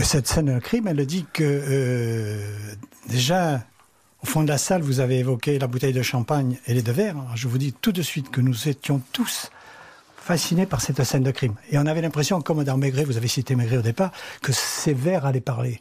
Cette 0.00 0.28
scène 0.28 0.54
de 0.54 0.58
crime, 0.60 0.86
elle 0.86 1.04
dit 1.06 1.26
que 1.32 1.42
euh, 1.44 2.40
déjà, 3.08 3.64
au 4.22 4.26
fond 4.26 4.42
de 4.42 4.48
la 4.48 4.58
salle, 4.58 4.82
vous 4.82 5.00
avez 5.00 5.18
évoqué 5.18 5.58
la 5.58 5.66
bouteille 5.66 5.92
de 5.92 6.02
champagne 6.02 6.58
et 6.66 6.74
les 6.74 6.82
deux 6.82 6.92
verres. 6.92 7.16
Alors, 7.16 7.36
je 7.36 7.48
vous 7.48 7.58
dis 7.58 7.72
tout 7.72 7.90
de 7.90 8.02
suite 8.02 8.30
que 8.30 8.40
nous 8.40 8.68
étions 8.68 9.02
tous 9.12 9.50
fascinés 10.16 10.66
par 10.66 10.82
cette 10.82 11.02
scène 11.02 11.24
de 11.24 11.30
crime. 11.30 11.54
Et 11.70 11.78
on 11.78 11.86
avait 11.86 12.02
l'impression, 12.02 12.40
comme 12.40 12.62
dans 12.62 12.76
Maigret, 12.76 13.04
vous 13.04 13.16
avez 13.16 13.28
cité 13.28 13.56
Maigret 13.56 13.78
au 13.78 13.82
départ, 13.82 14.12
que 14.42 14.52
ces 14.52 14.92
verres 14.92 15.26
allaient 15.26 15.40
parler. 15.40 15.80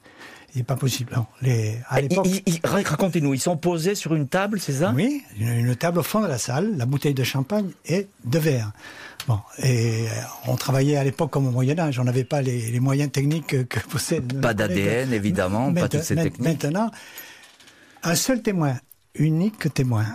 Il 0.58 0.62
n'est 0.62 0.64
pas 0.64 0.76
possible. 0.76 1.14
Non. 1.16 1.28
Les, 1.44 1.78
à 1.88 2.02
l'époque, 2.02 2.28
racontez-nous, 2.64 3.36
ils 3.36 3.40
sont 3.40 3.58
posés 3.58 3.94
sur 3.94 4.16
une 4.16 4.28
table, 4.28 4.60
c'est 4.60 4.74
ça? 4.74 4.92
Oui, 4.96 5.22
une, 5.40 5.50
une, 5.50 5.76
table 5.76 6.00
au 6.00 6.04
fond 6.04 6.20
de 6.20 6.26
la 6.26 6.40
salle, 6.40 6.76
la 6.78 6.88
bouteille 6.88 7.14
de 7.14 7.24
champagne 7.24 7.70
et 7.86 8.08
de 8.26 8.40
verre. 8.40 8.72
Bon, 9.28 9.38
et 9.62 10.06
on 10.48 10.56
travaillait 10.56 10.98
à 10.98 11.04
l'époque 11.04 11.30
comme 11.30 11.46
au 11.46 11.52
Moyen 11.52 11.78
Âge, 11.78 12.00
on 12.00 12.06
n'avait 12.06 12.24
pas 12.24 12.42
les, 12.42 12.72
les, 12.72 12.80
moyens 12.80 13.12
techniques 13.12 13.46
que, 13.46 13.58
que 13.62 13.80
possède. 13.82 14.42
Pas 14.42 14.56
d'ADN 14.56 15.14
évidemment, 15.14 15.72
pas 15.72 15.88
toutes 15.88 16.02
ces 16.02 16.16
techniques. 16.16 16.40
Maintenant, 16.40 16.90
un 18.02 18.16
seul 18.16 18.42
témoin, 18.42 18.80
unique 19.14 19.72
témoin, 19.76 20.06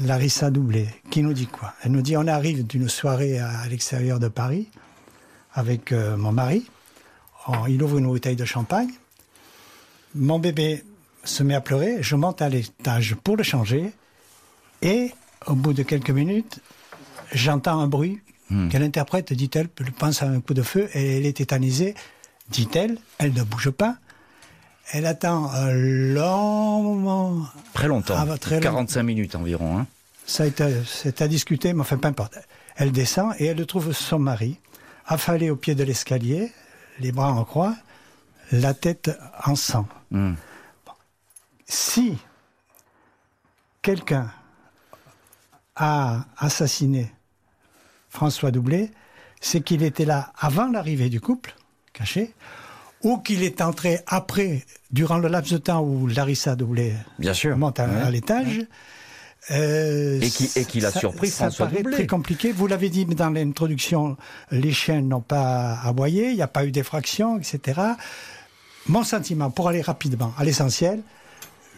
Larissa 0.00 0.50
Doublé, 0.50 0.88
qui 1.10 1.22
nous 1.22 1.34
dit 1.34 1.48
quoi? 1.48 1.74
Elle 1.82 1.92
nous 1.92 2.02
dit 2.02 2.16
on 2.16 2.26
arrive 2.26 2.66
d'une 2.66 2.88
soirée 2.88 3.38
à, 3.38 3.50
à 3.58 3.68
l'extérieur 3.68 4.20
de 4.20 4.28
Paris 4.28 4.70
avec 5.52 5.92
euh, 5.92 6.16
mon 6.16 6.32
mari. 6.32 6.64
Il 7.68 7.82
ouvre 7.82 7.98
une 7.98 8.06
bouteille 8.06 8.36
de 8.36 8.46
champagne 8.46 8.88
mon 10.16 10.38
bébé 10.38 10.84
se 11.24 11.42
met 11.42 11.54
à 11.54 11.60
pleurer, 11.60 11.98
je 12.00 12.16
monte 12.16 12.42
à 12.42 12.48
l'étage 12.48 13.16
pour 13.22 13.36
le 13.36 13.42
changer, 13.42 13.92
et 14.82 15.12
au 15.46 15.54
bout 15.54 15.72
de 15.72 15.82
quelques 15.82 16.10
minutes, 16.10 16.60
j'entends 17.32 17.80
un 17.80 17.88
bruit 17.88 18.20
hmm. 18.50 18.68
qu'elle 18.68 18.82
interprète, 18.82 19.32
dit-elle, 19.32 19.68
pense 19.68 20.22
à 20.22 20.26
un 20.26 20.40
coup 20.40 20.54
de 20.54 20.62
feu, 20.62 20.88
et 20.94 21.18
elle 21.18 21.26
est 21.26 21.36
tétanisée, 21.36 21.94
dit-elle, 22.50 22.98
elle 23.18 23.32
ne 23.32 23.42
bouge 23.42 23.70
pas, 23.70 23.96
elle 24.92 25.06
attend 25.06 25.50
un 25.50 25.72
long 25.72 26.82
moment. 26.82 27.46
Très 27.74 27.88
longtemps, 27.88 28.14
ah, 28.16 28.38
très 28.38 28.60
45 28.60 29.00
long... 29.00 29.06
minutes 29.06 29.34
environ. 29.34 29.78
Hein. 29.78 29.86
Ça 30.26 30.44
c'est 30.86 31.22
à 31.22 31.28
discuter, 31.28 31.72
mais 31.72 31.80
enfin, 31.80 31.98
peu 31.98 32.08
importe. 32.08 32.38
Elle 32.76 32.92
descend 32.92 33.32
et 33.38 33.46
elle 33.46 33.64
trouve 33.66 33.92
son 33.92 34.18
mari, 34.18 34.58
affalé 35.06 35.50
au 35.50 35.56
pied 35.56 35.74
de 35.74 35.84
l'escalier, 35.84 36.52
les 37.00 37.12
bras 37.12 37.32
en 37.32 37.44
croix, 37.44 37.74
la 38.52 38.74
tête 38.74 39.10
en 39.44 39.54
sang. 39.56 39.86
Mm. 40.10 40.34
Bon. 40.86 40.92
Si 41.66 42.16
quelqu'un 43.82 44.30
a 45.76 46.24
assassiné 46.38 47.12
François 48.08 48.50
Doublé, 48.50 48.90
c'est 49.40 49.60
qu'il 49.60 49.82
était 49.82 50.04
là 50.06 50.32
avant 50.38 50.70
l'arrivée 50.70 51.08
du 51.10 51.20
couple, 51.20 51.54
caché, 51.92 52.32
ou 53.02 53.18
qu'il 53.18 53.42
est 53.42 53.60
entré 53.60 54.00
après, 54.06 54.64
durant 54.90 55.18
le 55.18 55.28
laps 55.28 55.52
de 55.52 55.58
temps 55.58 55.82
où 55.82 56.06
Larissa 56.06 56.56
Doublé 56.56 56.94
Bien 57.18 57.34
sûr. 57.34 57.56
monte 57.56 57.78
à, 57.78 57.86
ouais. 57.86 58.00
à 58.00 58.10
l'étage. 58.10 58.58
Ouais. 58.58 58.68
Euh, 59.52 60.18
et 60.20 60.28
qui, 60.28 60.50
et 60.58 60.64
qui 60.64 60.80
l'a 60.80 60.90
surpris, 60.90 61.28
ça 61.28 61.44
François 61.44 61.66
paraît 61.66 61.82
Doublé. 61.82 61.94
très 61.96 62.06
compliqué. 62.08 62.50
Vous 62.50 62.66
l'avez 62.66 62.88
dit 62.88 63.04
dans 63.04 63.30
l'introduction, 63.30 64.16
les 64.50 64.72
chiens 64.72 65.02
n'ont 65.02 65.20
pas 65.20 65.78
aboyé, 65.84 66.30
il 66.30 66.34
n'y 66.36 66.42
a 66.42 66.48
pas 66.48 66.64
eu 66.64 66.72
d'effraction, 66.72 67.38
etc. 67.38 67.80
Mon 68.88 69.02
sentiment, 69.02 69.50
pour 69.50 69.68
aller 69.68 69.80
rapidement 69.80 70.32
à 70.38 70.44
l'essentiel, 70.44 71.02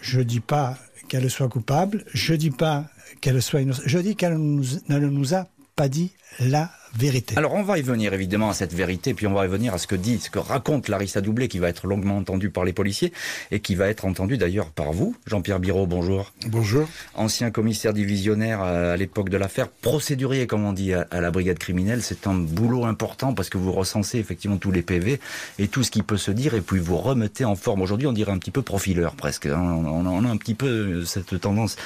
je 0.03 0.21
dis 0.21 0.41
pas 0.41 0.77
qu'elle 1.09 1.31
soit 1.31 1.49
coupable, 1.49 2.05
je 2.12 2.35
dis 2.35 2.50
pas 2.50 2.85
qu'elle 3.23 3.41
soit 3.41 3.62
innocente, 3.62 3.85
je 3.87 3.99
dis 3.99 4.15
qu'elle 4.15 4.37
ne 4.37 4.99
nous 4.99 5.35
a 5.35 5.47
pas 5.75 5.88
dit 5.88 6.12
la 6.38 6.71
vérité. 6.97 7.37
Alors 7.37 7.54
on 7.54 7.62
va 7.62 7.78
y 7.78 7.83
venir 7.83 8.12
évidemment 8.14 8.50
à 8.50 8.54
cette 8.54 8.73
vérité, 8.73 9.14
puis 9.14 9.26
on 9.26 9.35
va 9.35 9.45
y 9.45 9.49
venir 9.49 9.75
à 9.75 9.78
ce 9.78 9.87
que 9.87 9.95
dit, 9.95 10.18
ce 10.18 10.30
que 10.30 10.38
raconte 10.38 10.88
Larissa 10.88 11.21
Doublé, 11.21 11.49
qui 11.49 11.59
va 11.59 11.68
être 11.68 11.87
longuement 11.87 12.16
entendu 12.16 12.50
par 12.50 12.64
les 12.64 12.73
policiers 12.73 13.12
et 13.50 13.61
qui 13.61 13.75
va 13.75 13.88
être 13.88 14.04
entendu 14.04 14.38
d'ailleurs 14.38 14.71
par 14.71 14.92
vous, 14.92 15.14
Jean-Pierre 15.26 15.61
Biro. 15.61 15.87
Bonjour. 15.87 16.33
Bonjour. 16.47 16.88
Ancien 17.14 17.50
commissaire 17.50 17.92
divisionnaire 17.92 18.61
à 18.62 18.97
l'époque 18.97 19.28
de 19.28 19.37
l'affaire, 19.37 19.68
procédurier 19.68 20.47
comme 20.47 20.64
on 20.64 20.73
dit 20.73 20.92
à, 20.95 21.07
la 21.12 21.30
brigade 21.30 21.59
criminelle. 21.59 22.02
C'est 22.02 22.26
un 22.26 22.35
boulot 22.35 22.85
important 22.85 23.35
parce 23.35 23.50
que 23.50 23.59
vous 23.59 23.73
recensez 23.73 24.18
effectivement 24.18 24.57
tous 24.57 24.71
les 24.71 24.83
PV 24.83 25.21
et 25.59 25.68
tout 25.68 25.83
ce 25.83 25.90
qui 25.90 26.02
peut 26.02 26.16
se 26.16 26.30
dire 26.30 26.54
et 26.54 26.61
puis 26.61 26.78
vous 26.78 26.97
remettez 26.97 27.45
en 27.45 27.54
forme. 27.54 27.83
Aujourd'hui, 27.83 28.07
on 28.07 28.12
dirait 28.12 28.33
un 28.33 28.38
petit 28.38 28.50
peu 28.50 28.62
profileur 28.62 29.14
presque. 29.14 29.47
Hein. 29.47 29.61
On, 29.61 30.25
a 30.25 30.28
un 30.28 30.37
petit 30.37 30.54
peu 30.54 31.04
cette 31.04 31.40
tendance 31.40 31.76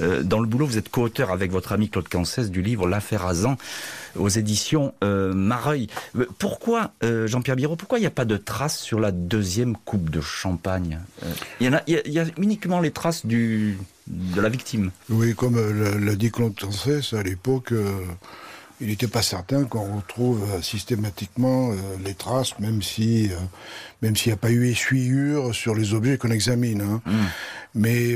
euh, 0.00 0.22
dans 0.22 0.40
le 0.40 0.46
boulot. 0.46 0.66
Vous 0.66 0.78
êtes 0.78 0.88
co-auteur 0.88 1.30
avec 1.30 1.50
votre 1.50 1.72
ami 1.72 1.88
Claude 1.88 2.08
Cancès 2.08 2.50
du 2.50 2.62
livre 2.62 2.86
L'affaire 2.86 3.26
Azan 3.26 3.56
aux 4.16 4.28
éditions 4.28 4.47
euh, 5.02 5.32
Mareuil. 5.34 5.88
Pourquoi, 6.38 6.92
euh, 7.02 7.26
Jean-Pierre 7.26 7.56
Biro, 7.56 7.76
pourquoi 7.76 7.98
il 7.98 8.02
n'y 8.02 8.06
a 8.06 8.10
pas 8.10 8.24
de 8.24 8.36
traces 8.36 8.78
sur 8.78 9.00
la 9.00 9.10
deuxième 9.10 9.76
coupe 9.76 10.10
de 10.10 10.20
champagne 10.20 10.98
Il 11.60 11.72
euh, 11.74 11.78
y, 11.86 12.18
a, 12.18 12.24
uniquement 12.38 12.80
les 12.80 12.90
traces 12.90 13.26
du, 13.26 13.78
de 14.06 14.40
la 14.40 14.48
victime. 14.48 14.90
Oui, 15.10 15.34
comme 15.34 15.56
euh, 15.56 15.98
l'a 15.98 16.14
dit 16.14 16.30
Claude 16.30 16.54
à 17.12 17.22
l'époque, 17.22 17.72
euh, 17.72 18.00
il 18.80 18.88
n'était 18.88 19.08
pas 19.08 19.22
certain 19.22 19.64
qu'on 19.64 19.96
retrouve 19.96 20.42
euh, 20.50 20.62
systématiquement 20.62 21.72
les 22.04 22.14
traces, 22.14 22.58
même 22.58 22.82
si 22.82 23.30
même 24.02 24.16
s'il 24.16 24.30
n'y 24.30 24.34
a 24.34 24.38
pas 24.38 24.50
eu 24.50 24.68
essuyure 24.68 25.54
sur 25.54 25.74
les 25.74 25.94
objets 25.94 26.18
qu'on 26.18 26.30
examine. 26.30 26.80
Hein. 26.80 27.02
Mm. 27.04 27.12
Mais 27.74 28.14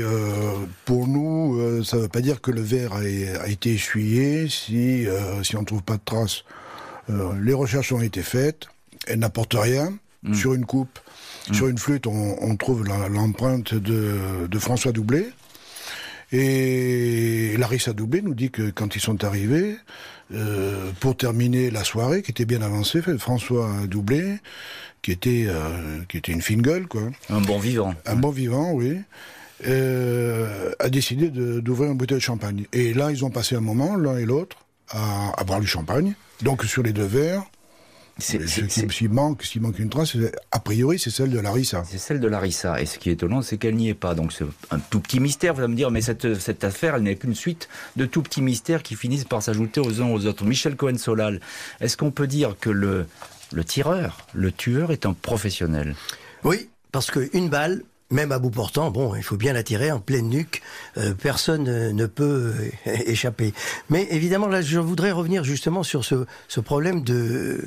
pour 0.85 1.07
nous, 1.07 1.83
ça 1.83 1.97
ne 1.97 2.01
veut 2.01 2.07
pas 2.07 2.21
dire 2.21 2.41
que 2.41 2.51
le 2.51 2.61
verre 2.61 2.93
a, 2.93 3.47
été 3.47 3.73
essuyé 3.73 4.49
si 4.49 5.05
si 5.43 5.55
on 5.55 5.61
ne 5.61 5.65
trouve 5.65 5.83
pas 5.83 5.97
de 5.97 6.01
traces. 6.03 6.43
les 7.07 7.53
recherches 7.53 7.91
ont 7.91 8.01
été 8.01 8.23
faites, 8.23 8.67
elles 9.07 9.19
n'apportent 9.19 9.55
rien 9.57 9.93
mm. 10.23 10.33
sur 10.33 10.53
une 10.53 10.65
coupe. 10.65 10.99
Mm. 11.49 11.53
Sur 11.53 11.67
une 11.67 11.77
flûte, 11.77 12.07
on, 12.07 12.55
trouve 12.55 12.83
l'empreinte 12.85 13.73
de, 13.73 14.47
de 14.49 14.59
François 14.59 14.91
Doublé, 14.91 15.29
et 16.33 17.55
Larissa 17.57 17.93
Doublé 17.93 18.23
nous 18.23 18.33
dit 18.33 18.49
que 18.49 18.71
quand 18.71 18.95
ils 18.95 19.01
sont 19.01 19.23
arrivés, 19.23 19.77
euh, 20.33 20.91
pour 20.99 21.15
terminer 21.15 21.69
la 21.71 21.83
soirée, 21.83 22.21
qui 22.21 22.31
était 22.31 22.45
bien 22.45 22.61
avancée, 22.61 23.01
François 23.19 23.69
Doublé, 23.87 24.37
qui 25.01 25.11
était, 25.11 25.45
euh, 25.47 26.01
qui 26.09 26.17
était 26.17 26.31
une 26.31 26.41
fine 26.41 26.61
gueule, 26.61 26.87
quoi. 26.87 27.03
Un 27.29 27.41
bon 27.41 27.59
vivant. 27.59 27.93
Un 28.05 28.15
bon 28.15 28.31
vivant, 28.31 28.71
oui. 28.71 28.99
Euh, 29.65 30.71
a 30.79 30.89
décidé 30.89 31.29
d'ouvrir 31.29 31.91
une 31.91 31.97
bouteille 31.97 32.17
de 32.17 32.23
champagne. 32.23 32.65
Et 32.73 32.93
là, 32.93 33.11
ils 33.11 33.23
ont 33.23 33.29
passé 33.29 33.55
un 33.55 33.61
moment, 33.61 33.95
l'un 33.95 34.17
et 34.17 34.25
l'autre, 34.25 34.57
à, 34.89 35.31
à 35.39 35.43
boire 35.43 35.59
du 35.59 35.67
champagne. 35.67 36.15
Donc 36.41 36.63
sur 36.65 36.83
les 36.83 36.91
deux 36.91 37.05
verres, 37.05 37.43
s'il 38.19 39.09
manque, 39.09 39.43
s'il 39.43 39.61
manque 39.61 39.79
une 39.79 39.89
trace, 39.89 40.15
a 40.51 40.59
priori, 40.59 40.99
c'est 40.99 41.09
celle 41.09 41.31
de 41.31 41.39
Larissa. 41.39 41.83
C'est 41.89 41.97
celle 41.97 42.19
de 42.19 42.27
Larissa. 42.27 42.79
Et 42.79 42.85
ce 42.85 42.99
qui 42.99 43.09
est 43.09 43.13
étonnant, 43.13 43.41
c'est 43.41 43.57
qu'elle 43.57 43.75
n'y 43.75 43.89
est 43.89 43.93
pas. 43.95 44.13
Donc 44.13 44.31
c'est 44.31 44.45
un 44.71 44.79
tout 44.79 44.99
petit 44.99 45.19
mystère. 45.19 45.53
Vous 45.53 45.61
allez 45.61 45.71
me 45.71 45.75
dire, 45.75 45.91
mais 45.91 46.01
cette, 46.01 46.39
cette 46.39 46.63
affaire, 46.63 46.95
elle 46.95 47.03
n'est 47.03 47.15
qu'une 47.15 47.35
suite 47.35 47.69
de 47.95 48.05
tout 48.05 48.21
petits 48.21 48.41
mystères 48.41 48.83
qui 48.83 48.95
finissent 48.95 49.25
par 49.25 49.41
s'ajouter 49.41 49.81
aux 49.81 50.01
uns 50.01 50.09
aux 50.09 50.25
autres. 50.25 50.45
Michel 50.45 50.75
Cohen-Solal, 50.75 51.41
est-ce 51.81 51.97
qu'on 51.97 52.11
peut 52.11 52.27
dire 52.27 52.55
que 52.59 52.69
le, 52.69 53.07
le 53.51 53.63
tireur, 53.63 54.27
le 54.33 54.51
tueur 54.51 54.91
est 54.91 55.05
un 55.05 55.13
professionnel? 55.13 55.95
Oui, 56.43 56.69
parce 56.91 57.09
qu'une 57.09 57.49
balle 57.49 57.83
même 58.11 58.31
à 58.31 58.39
bout 58.39 58.51
portant, 58.51 58.91
bon, 58.91 59.15
il 59.15 59.23
faut 59.23 59.37
bien 59.37 59.53
la 59.53 59.63
tirer 59.63 59.91
en 59.91 59.99
pleine 59.99 60.29
nuque, 60.29 60.61
euh, 60.97 61.13
personne 61.13 61.91
ne 61.91 62.05
peut 62.05 62.53
euh, 62.85 62.91
échapper. 63.05 63.53
Mais 63.89 64.07
évidemment, 64.11 64.47
là, 64.47 64.61
je 64.61 64.79
voudrais 64.79 65.11
revenir 65.11 65.43
justement 65.43 65.83
sur 65.83 66.05
ce, 66.05 66.25
ce 66.47 66.59
problème 66.59 67.03
de 67.03 67.59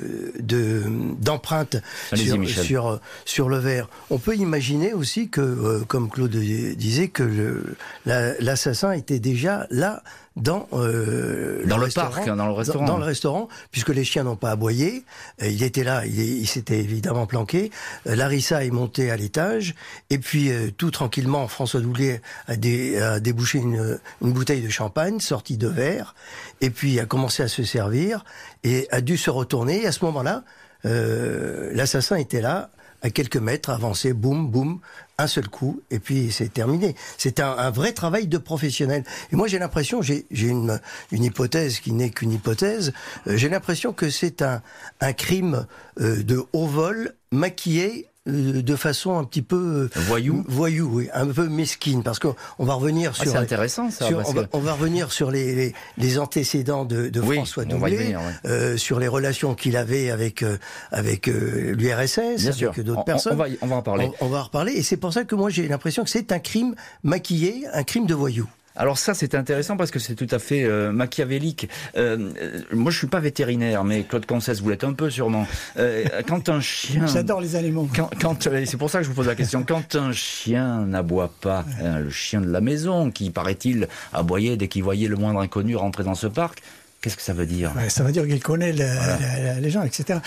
d'empreinte 1.21 1.77
sur, 2.15 2.49
sur, 2.49 3.01
sur 3.25 3.49
le 3.49 3.59
verre. 3.59 3.89
On 4.11 4.19
peut 4.19 4.37
imaginer 4.37 4.93
aussi 4.93 5.29
que, 5.29 5.41
euh, 5.41 5.85
comme 5.87 6.11
Claude 6.11 6.31
disait, 6.31 7.09
que 7.09 7.65
l'assassin 8.05 8.93
était 8.93 9.19
déjà 9.19 9.67
là 9.71 10.03
dans 10.37 10.69
euh, 10.75 11.65
dans 11.67 11.79
le, 11.79 11.89
parc, 11.89 12.29
hein, 12.29 12.37
dans 12.37 12.47
le 12.47 12.53
restaurant, 12.53 12.85
dans, 12.85 12.99
le 12.99 13.05
restaurant, 13.05 13.49
puisque 13.71 13.89
les 13.89 14.05
chiens 14.05 14.25
n'ont 14.25 14.37
pas 14.37 14.51
aboyé. 14.51 15.05
Euh, 15.43 15.49
il 15.49 15.63
était 15.63 15.83
là, 15.83 16.05
il, 16.05 16.19
il 16.19 16.47
s'était 16.47 16.79
évidemment 16.79 17.27
planqué. 17.27 17.71
Euh, 18.07 18.15
Larissa 18.15 18.63
est 18.63 18.71
montée 18.71 19.11
à 19.11 19.17
l'étage, 19.17 19.75
et 20.11 20.19
puis 20.19 20.51
euh, 20.51 20.71
tout 20.77 20.91
tranquillement, 20.91 21.49
François 21.49 21.81
Doulier 21.81 22.21
a, 22.49 22.57
dé, 22.57 22.99
a 23.01 23.19
débouché 23.19 23.59
une, 23.59 23.99
une, 24.23 24.33
bouteille 24.33 24.63
de 24.63 24.69
champagne 24.69 25.21
sortie 25.21 25.57
de 25.57 25.69
verre, 25.69 26.15
et 26.61 26.69
puis 26.69 27.01
a 27.01 27.07
commencé 27.07 27.43
à 27.43 27.49
se 27.49 27.65
servir 27.65 28.25
et 28.63 28.89
a 28.91 29.01
dû 29.01 29.17
se 29.17 29.31
retourner. 29.31 29.83
Et 29.83 29.87
à 29.87 29.93
ce 29.93 30.05
moment-là, 30.05 30.45
l'assassin 30.85 32.17
était 32.17 32.41
là 32.41 32.71
à 33.03 33.11
quelques 33.11 33.37
mètres, 33.37 33.71
avancé, 33.71 34.13
boum, 34.13 34.49
boum, 34.49 34.81
un 35.19 35.27
seul 35.27 35.49
coup, 35.49 35.81
et 35.91 35.99
puis 35.99 36.31
c'est 36.31 36.53
terminé. 36.53 36.95
C'est 37.17 37.41
un, 37.41 37.71
vrai 37.71 37.93
travail 37.93 38.27
de 38.27 38.39
professionnel. 38.39 39.05
Et 39.33 39.37
moi, 39.37 39.49
j'ai 39.49 39.59
l'impression, 39.59 40.03
j'ai 40.03 40.27
une, 40.31 40.81
hypothèse 41.13 41.81
qui 41.81 41.93
n'est 41.93 42.11
qu'une 42.11 42.33
hypothèse, 42.33 42.93
euh, 43.27 43.37
j'ai 43.37 43.49
l'impression 43.49 43.93
que 43.93 44.11
c'est 44.11 44.43
un, 44.43 44.63
un 45.01 45.13
crime 45.13 45.67
euh, 46.01 46.23
de 46.23 46.45
haut 46.53 46.67
vol 46.67 47.15
maquillé 47.33 48.09
euh, 48.29 48.63
de 48.63 48.77
façon 48.77 49.19
un 49.19 49.25
petit 49.25 49.43
peu 49.43 49.91
euh, 49.97 50.01
voyou, 50.09 50.45
voyou, 50.49 50.91
oui, 50.93 51.09
un 51.15 51.27
peu 51.27 51.49
mesquine, 51.49 52.03
parce 52.03 52.19
qu'on 52.19 52.35
va 52.59 52.75
revenir 52.75 53.13
ah, 53.15 53.23
sur. 53.23 53.33
c'est 53.33 53.39
intéressant 53.39 53.91
ça. 53.91 54.07
on, 54.53 54.59
va, 54.61 54.73
revenir 54.73 55.13
sur 55.13 55.31
les, 55.31 55.75
les, 55.97 56.19
antécédents 56.19 56.85
de, 56.85 57.09
de 57.09 57.21
François 57.21 57.65
Doublé, 57.65 58.17
euh, 58.45 58.77
sur 58.77 58.99
les 58.99 59.09
relations 59.09 59.55
qu'il 59.55 59.77
avait 59.77 60.11
avec 60.11 60.45
avec 60.91 61.27
l'URSS, 61.27 62.47
avec 62.47 62.81
d'autres 62.81 63.05
personnes. 63.05 63.35
On 63.35 63.37
va, 63.37 63.47
on 63.63 63.67
va 63.67 63.77
en 63.77 63.83
parler. 63.83 64.11
On, 64.21 64.27
on 64.27 64.29
va 64.29 64.39
en 64.39 64.45
reparler, 64.45 64.73
et 64.73 64.83
c'est 64.83 64.97
pour 64.97 65.13
ça 65.13 65.25
que 65.25 65.35
moi 65.35 65.51
j'ai 65.51 65.69
l'impression 65.69 66.05
que 66.05 66.11
c'est 66.11 66.33
un 66.33 66.39
crime 66.39 66.75
maquillé, 67.03 67.67
un 67.73 67.83
crime 67.83 68.07
de 68.07 68.15
voyou. 68.15 68.49
Alors 68.77 68.99
ça, 68.99 69.15
c'est 69.15 69.35
intéressant 69.35 69.77
parce 69.77 69.91
que 69.91 69.99
c'est 69.99 70.15
tout 70.15 70.27
à 70.31 70.39
fait 70.39 70.65
euh, 70.65 70.93
machiavélique. 70.93 71.69
Euh, 71.97 72.31
moi, 72.73 72.91
je 72.91 72.99
suis 72.99 73.07
pas 73.07 73.21
vétérinaire, 73.21 73.85
mais 73.85 74.03
Claude 74.05 74.27
Concesse, 74.27 74.61
vous 74.61 74.69
l'êtes 74.69 74.85
un 74.85 74.93
peu 74.93 75.11
sûrement. 75.11 75.47
Euh, 75.79 76.05
quand 76.27 76.49
un 76.49 76.61
chien... 76.61 77.07
J'adore 77.13 77.41
les 77.41 77.57
animaux. 77.57 77.89
Quand, 77.95 78.49
c'est 78.65 78.77
pour 78.77 78.91
ça 78.91 78.99
que 78.99 79.05
je 79.05 79.09
vous 79.09 79.15
pose 79.15 79.27
la 79.27 79.35
question. 79.35 79.65
Quand 79.67 79.97
un 79.97 80.13
chien 80.13 80.85
n'aboie 80.87 81.33
pas, 81.41 81.65
hein, 81.83 82.01
le 82.01 82.11
chien 82.11 82.41
de 82.41 82.51
la 82.51 82.61
maison, 82.61 83.11
qui 83.11 83.31
paraît-il 83.31 83.89
aboyait 84.13 84.57
dès 84.57 84.69
qu'il 84.69 84.83
voyait 84.83 85.09
le 85.09 85.17
moindre 85.17 85.41
inconnu 85.41 85.77
rentrer 85.77 86.05
dans 86.05 86.15
ce 86.15 86.27
parc, 86.27 86.63
Qu'est-ce 87.03 87.17
que 87.17 87.23
ça 87.23 87.35
veut 87.35 87.47
dire? 87.47 87.73
Ça 87.89 88.03
veut 88.03 88.11
dire 88.11 88.27
qu'il 88.27 88.43
connaît 88.43 88.73
les 88.73 89.71
gens, 89.71 89.85
etc. 89.85 90.19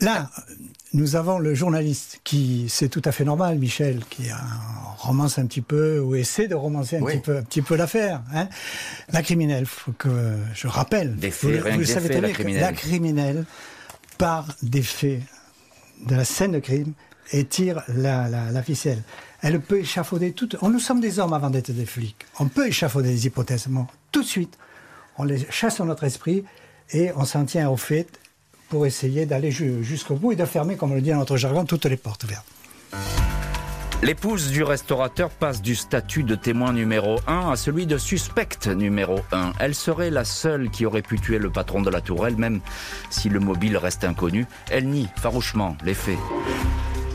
Là, 0.00 0.28
nous 0.94 1.16
avons 1.16 1.38
le 1.38 1.54
journaliste 1.54 2.20
qui, 2.24 2.66
c'est 2.68 2.88
tout 2.88 3.02
à 3.04 3.12
fait 3.12 3.24
normal, 3.24 3.58
Michel, 3.58 4.00
qui 4.08 4.28
romance 4.98 5.38
un 5.38 5.46
petit 5.46 5.60
peu 5.60 6.00
ou 6.00 6.14
essaie 6.14 6.48
de 6.48 6.54
romancer 6.54 6.96
un 6.96 7.02
petit 7.02 7.18
peu, 7.18 7.36
un 7.36 7.42
petit 7.42 7.62
peu 7.62 7.76
l'affaire. 7.76 8.22
Hein. 8.34 8.48
La 9.12 9.22
criminelle, 9.22 9.66
faut 9.66 9.92
que 9.92 10.08
je 10.54 10.66
rappelle. 10.66 11.16
Des 11.16 11.30
faits, 11.30 11.60
vous, 11.60 11.84
savez 11.84 12.08
faits, 12.08 12.22
la 12.22 12.30
criminelle. 12.30 12.62
la 12.62 12.72
criminelle 12.72 13.44
part 14.16 14.48
des 14.62 14.82
faits 14.82 15.20
de 16.06 16.14
la 16.14 16.24
scène 16.24 16.52
de 16.52 16.58
crime 16.58 16.92
et 17.32 17.44
tire 17.44 17.82
la, 17.88 18.28
la, 18.28 18.50
la 18.50 18.62
ficelle. 18.62 19.02
Elle 19.42 19.60
peut 19.60 19.80
échafauder 19.80 20.32
tout. 20.32 20.48
Nous 20.62 20.80
sommes 20.80 21.00
des 21.00 21.18
hommes 21.18 21.32
avant 21.32 21.50
d'être 21.50 21.70
des 21.70 21.86
flics. 21.86 22.26
On 22.38 22.48
peut 22.48 22.66
échafauder 22.66 23.10
des 23.10 23.26
hypothèses. 23.26 23.66
tout 24.10 24.22
de 24.22 24.26
suite, 24.26 24.58
on 25.18 25.24
les 25.24 25.46
chasse 25.50 25.78
dans 25.78 25.84
notre 25.84 26.04
esprit 26.04 26.44
et 26.90 27.12
on 27.14 27.24
s'en 27.24 27.44
tient 27.44 27.68
au 27.68 27.76
fait 27.76 28.08
pour 28.68 28.86
essayer 28.86 29.26
d'aller 29.26 29.50
jusqu'au 29.50 30.14
bout 30.14 30.32
et 30.32 30.36
de 30.36 30.44
fermer, 30.44 30.76
comme 30.76 30.92
on 30.92 30.94
le 30.94 31.00
dit 31.00 31.10
dans 31.10 31.16
notre 31.16 31.36
jargon, 31.36 31.64
toutes 31.64 31.86
les 31.86 31.96
portes 31.96 32.24
vertes. 32.24 32.46
L'épouse 34.00 34.52
du 34.52 34.62
restaurateur 34.62 35.28
passe 35.28 35.60
du 35.60 35.74
statut 35.74 36.22
de 36.22 36.36
témoin 36.36 36.72
numéro 36.72 37.18
1 37.26 37.50
à 37.50 37.56
celui 37.56 37.84
de 37.84 37.98
suspecte 37.98 38.68
numéro 38.68 39.18
1. 39.32 39.54
Elle 39.58 39.74
serait 39.74 40.10
la 40.10 40.24
seule 40.24 40.70
qui 40.70 40.86
aurait 40.86 41.02
pu 41.02 41.18
tuer 41.18 41.38
le 41.38 41.50
patron 41.50 41.82
de 41.82 41.90
la 41.90 42.00
tourelle, 42.00 42.36
même 42.36 42.60
si 43.10 43.28
le 43.28 43.40
mobile 43.40 43.76
reste 43.76 44.04
inconnu. 44.04 44.46
Elle 44.70 44.88
nie 44.88 45.08
farouchement 45.16 45.76
les 45.84 45.94
faits. 45.94 46.18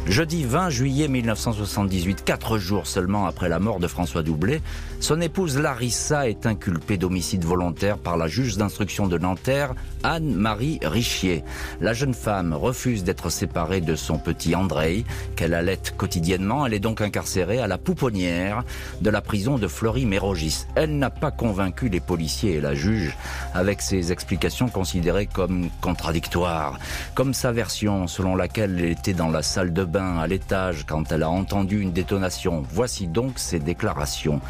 Jeudi 0.07 0.43
20 0.43 0.69
juillet 0.69 1.07
1978, 1.07 2.25
quatre 2.25 2.57
jours 2.57 2.87
seulement 2.87 3.25
après 3.25 3.47
la 3.47 3.57
mort 3.59 3.79
de 3.79 3.87
François 3.87 4.21
Doublé, 4.21 4.61
son 4.99 5.21
épouse 5.21 5.57
Larissa 5.57 6.29
est 6.29 6.45
inculpée 6.45 6.97
d'homicide 6.97 7.45
volontaire 7.45 7.97
par 7.97 8.17
la 8.17 8.27
juge 8.27 8.57
d'instruction 8.57 9.07
de 9.07 9.17
Nanterre, 9.17 9.75
Anne-Marie 10.03 10.79
Richier. 10.81 11.43
La 11.79 11.93
jeune 11.93 12.13
femme 12.13 12.53
refuse 12.53 13.05
d'être 13.05 13.29
séparée 13.29 13.79
de 13.81 13.95
son 13.95 14.17
petit 14.17 14.55
André, 14.55 15.05
qu'elle 15.37 15.53
allait 15.53 15.79
quotidiennement. 15.97 16.65
Elle 16.65 16.73
est 16.73 16.79
donc 16.79 17.01
incarcérée 17.01 17.59
à 17.59 17.67
la 17.67 17.77
pouponnière 17.77 18.63
de 19.01 19.09
la 19.09 19.21
prison 19.21 19.57
de 19.57 19.67
Fleury-Mérogis. 19.67 20.65
Elle 20.75 20.97
n'a 20.97 21.09
pas 21.09 21.31
convaincu 21.31 21.87
les 21.87 22.01
policiers 22.01 22.55
et 22.55 22.61
la 22.61 22.75
juge 22.75 23.17
avec 23.53 23.81
ses 23.81 24.11
explications 24.11 24.67
considérées 24.67 25.27
comme 25.27 25.69
contradictoires, 25.81 26.77
comme 27.15 27.33
sa 27.33 27.53
version 27.53 28.07
selon 28.07 28.35
laquelle 28.35 28.79
elle 28.79 28.91
était 28.91 29.13
dans 29.13 29.29
la 29.29 29.41
salle 29.41 29.71
de 29.73 29.83
à 29.95 30.27
l'étage 30.27 30.85
quand 30.87 31.11
elle 31.11 31.23
a 31.23 31.29
entendu 31.29 31.79
une 31.79 31.91
détonation. 31.91 32.63
Voici 32.71 33.07
donc 33.07 33.37
ses 33.37 33.59
déclarations. 33.59 34.41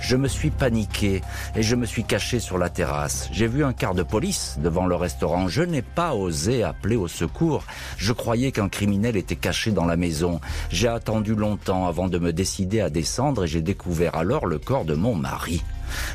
Je 0.00 0.16
me 0.16 0.28
suis 0.28 0.50
paniqué 0.50 1.22
et 1.56 1.62
je 1.62 1.76
me 1.76 1.86
suis 1.86 2.04
caché 2.04 2.40
sur 2.40 2.58
la 2.58 2.68
terrasse. 2.68 3.28
J'ai 3.32 3.46
vu 3.46 3.64
un 3.64 3.72
quart 3.72 3.94
de 3.94 4.02
police 4.02 4.58
devant 4.62 4.86
le 4.86 4.94
restaurant. 4.94 5.48
Je 5.48 5.62
n'ai 5.62 5.82
pas 5.82 6.14
osé 6.14 6.62
appeler 6.62 6.96
au 6.96 7.08
secours. 7.08 7.64
Je 7.96 8.12
croyais 8.12 8.52
qu'un 8.52 8.68
criminel 8.68 9.16
était 9.16 9.36
caché 9.36 9.72
dans 9.72 9.86
la 9.86 9.96
maison. 9.96 10.40
J'ai 10.70 10.88
attendu 10.88 11.34
longtemps 11.34 11.86
avant 11.86 12.08
de 12.08 12.18
me 12.18 12.32
décider 12.32 12.80
à 12.80 12.90
descendre 12.90 13.44
et 13.44 13.48
j'ai 13.48 13.62
découvert 13.62 14.16
alors 14.16 14.46
le 14.46 14.58
corps 14.58 14.84
de 14.84 14.94
mon 14.94 15.14
mari. 15.14 15.62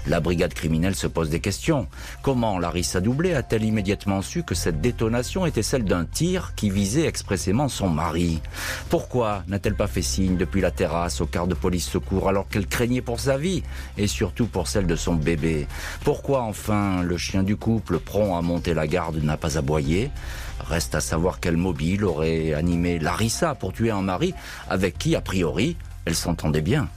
La 0.08 0.20
brigade 0.20 0.54
criminelle 0.54 0.96
se 0.96 1.08
pose 1.08 1.30
des 1.30 1.40
questions. 1.40 1.88
Comment 2.22 2.60
Larissa 2.60 3.02
Doublé 3.02 3.34
a-t-elle 3.34 3.64
immédiatement 3.64 4.22
su 4.22 4.44
que 4.44 4.56
cette 4.56 4.82
détonation 4.82 5.46
était 5.46 5.64
celle 5.64 5.84
d'un 5.84 6.06
tir 6.06 6.54
qui 6.56 6.70
visait 6.70 7.06
expressément 7.06 7.70
son 7.70 7.90
mari? 7.90 8.42
Pourquoi 8.90 9.44
n'a-t-elle 9.48 9.76
pas 9.76 9.88
fait 9.88 10.02
signe 10.02 10.38
depuis 10.38 10.62
la 10.62 10.72
terrasse 10.72 11.22
au 11.22 11.26
quart 11.26 11.48
de 11.48 11.56
police 11.56 11.88
secours 11.88 12.30
alors 12.30 12.48
qu'elle 12.48 12.68
craignait 12.68 13.02
pour 13.02 13.20
sa 13.20 13.38
vie 13.38 13.64
et 13.98 14.08
surtout 14.08 14.48
pour 14.48 14.68
celle 14.68 14.88
de 14.88 14.96
son 14.96 15.16
bébé? 15.16 15.68
Pourquoi 16.04 16.42
enfin 16.42 17.02
le 17.04 17.18
chien 17.18 17.44
du 17.44 17.56
couple 17.56 18.00
prompt 18.00 18.38
à 18.38 18.42
monter 18.42 18.74
la 18.74 18.88
garde 18.88 19.18
n'a 19.24 19.38
pas 19.38 19.58
aboyé? 19.58 20.12
Reste 20.60 20.96
à 20.96 21.02
savoir 21.02 21.40
quel 21.40 21.58
mobile 21.58 22.06
aurait 22.06 22.54
animé 22.54 22.98
Larissa 23.00 23.56
pour 23.56 23.74
tuer 23.74 23.92
un 23.92 24.02
mari 24.02 24.34
avec 24.70 24.98
qui, 24.98 25.16
a 25.16 25.22
priori, 25.22 25.76
elle 26.06 26.16
s'entendait 26.16 26.62
bien. 26.62 26.88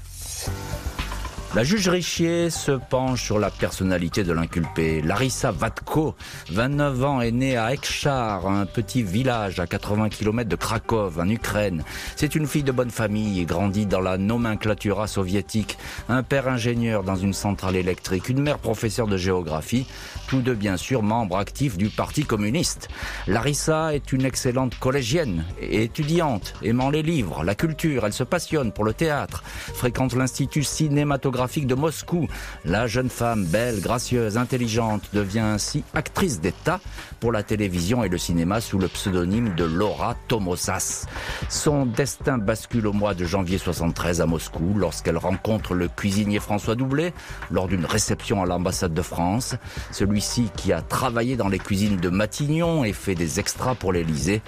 La 1.54 1.64
juge 1.64 1.88
Richier 1.88 2.50
se 2.50 2.72
penche 2.72 3.24
sur 3.24 3.38
la 3.38 3.50
personnalité 3.50 4.22
de 4.22 4.34
l'inculpé. 4.34 5.00
Larissa 5.00 5.50
Vatko, 5.50 6.14
29 6.50 7.04
ans, 7.04 7.20
est 7.22 7.30
née 7.30 7.56
à 7.56 7.72
Ekchar, 7.72 8.46
un 8.46 8.66
petit 8.66 9.02
village 9.02 9.58
à 9.58 9.66
80 9.66 10.10
km 10.10 10.46
de 10.46 10.56
Krakow, 10.56 11.10
en 11.18 11.26
Ukraine. 11.26 11.84
C'est 12.16 12.34
une 12.34 12.46
fille 12.46 12.64
de 12.64 12.70
bonne 12.70 12.90
famille 12.90 13.40
et 13.40 13.46
grandit 13.46 13.86
dans 13.86 14.02
la 14.02 14.18
nomenclatura 14.18 15.06
soviétique. 15.06 15.78
Un 16.10 16.22
père 16.22 16.48
ingénieur 16.48 17.02
dans 17.02 17.16
une 17.16 17.32
centrale 17.32 17.76
électrique, 17.76 18.28
une 18.28 18.42
mère 18.42 18.58
professeure 18.58 19.06
de 19.06 19.16
géographie, 19.16 19.86
tous 20.28 20.42
deux 20.42 20.54
bien 20.54 20.76
sûr 20.76 21.02
membres 21.02 21.38
actifs 21.38 21.78
du 21.78 21.88
Parti 21.88 22.24
communiste. 22.24 22.88
Larissa 23.26 23.94
est 23.94 24.12
une 24.12 24.26
excellente 24.26 24.78
collégienne 24.78 25.46
et 25.62 25.82
étudiante, 25.82 26.52
aimant 26.62 26.90
les 26.90 27.02
livres, 27.02 27.42
la 27.42 27.54
culture. 27.54 28.04
Elle 28.04 28.12
se 28.12 28.24
passionne 28.24 28.70
pour 28.70 28.84
le 28.84 28.92
théâtre, 28.92 29.42
fréquente 29.72 30.14
l'Institut 30.14 30.62
cinématographique 30.62 31.38
de 31.38 31.75
Moscou. 31.75 32.26
La 32.64 32.88
jeune 32.88 33.09
femme, 33.09 33.45
belle, 33.45 33.80
gracieuse, 33.80 34.37
intelligente, 34.37 35.02
devient 35.12 35.38
ainsi 35.38 35.85
actrice 35.95 36.40
d'État 36.40 36.80
pour 37.21 37.30
la 37.30 37.45
télévision 37.45 38.02
et 38.02 38.09
le 38.09 38.18
cinéma 38.18 38.61
sous 38.61 38.76
le 38.76 38.88
pseudonyme 38.88 39.54
de 39.54 39.62
Laura 39.64 40.16
Tomosas. 40.26 41.07
Son 41.49 41.87
destin 41.87 42.38
bascule 42.38 42.88
au 42.88 42.92
mois 42.92 43.14
de 43.14 43.25
janvier 43.25 43.57
73 43.57 44.21
à 44.21 44.26
Moscou 44.26 44.75
lorsqu'elle 44.76 45.16
rencontre 45.16 45.75
le 45.75 45.87
cuisinier 45.87 46.40
François 46.40 46.75
Doublet 46.75 47.14
lors 47.52 47.68
d'une 47.68 47.87
réception 47.87 48.42
à 48.42 48.47
l'ambassade 48.47 48.92
de 48.92 49.02
France. 49.02 49.54
Celui-ci 49.92 50.50
qui 50.57 50.73
a 50.73 50.83
travaillé 50.83 51.37
dans 51.37 51.49
les 51.49 51.61
cuisines 51.61 51.99
de 51.99 52.09
Matignon 52.09 52.83
et 52.83 52.92
fait 52.92 53.14
des 53.14 53.38
extras 53.38 53.76
pour 53.76 53.92
l'Élysée 53.92 54.42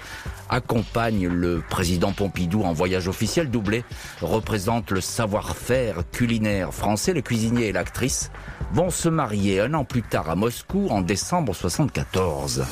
accompagne 0.49 1.29
le 1.29 1.63
président 1.69 2.11
Pompidou 2.11 2.63
en 2.63 2.73
voyage 2.73 3.07
officiel. 3.07 3.49
Doublé 3.49 3.85
représente 4.21 4.91
le 4.91 4.99
savoir-faire 4.99 6.03
culinaire 6.11 6.73
Le 6.83 7.21
cuisinier 7.21 7.67
et 7.67 7.71
l'actrice 7.71 8.31
vont 8.73 8.89
se 8.89 9.07
marier 9.07 9.61
un 9.61 9.75
an 9.75 9.85
plus 9.85 10.01
tard 10.01 10.31
à 10.31 10.35
Moscou 10.35 10.87
en 10.89 11.01
décembre 11.01 11.53
74. 11.53 12.65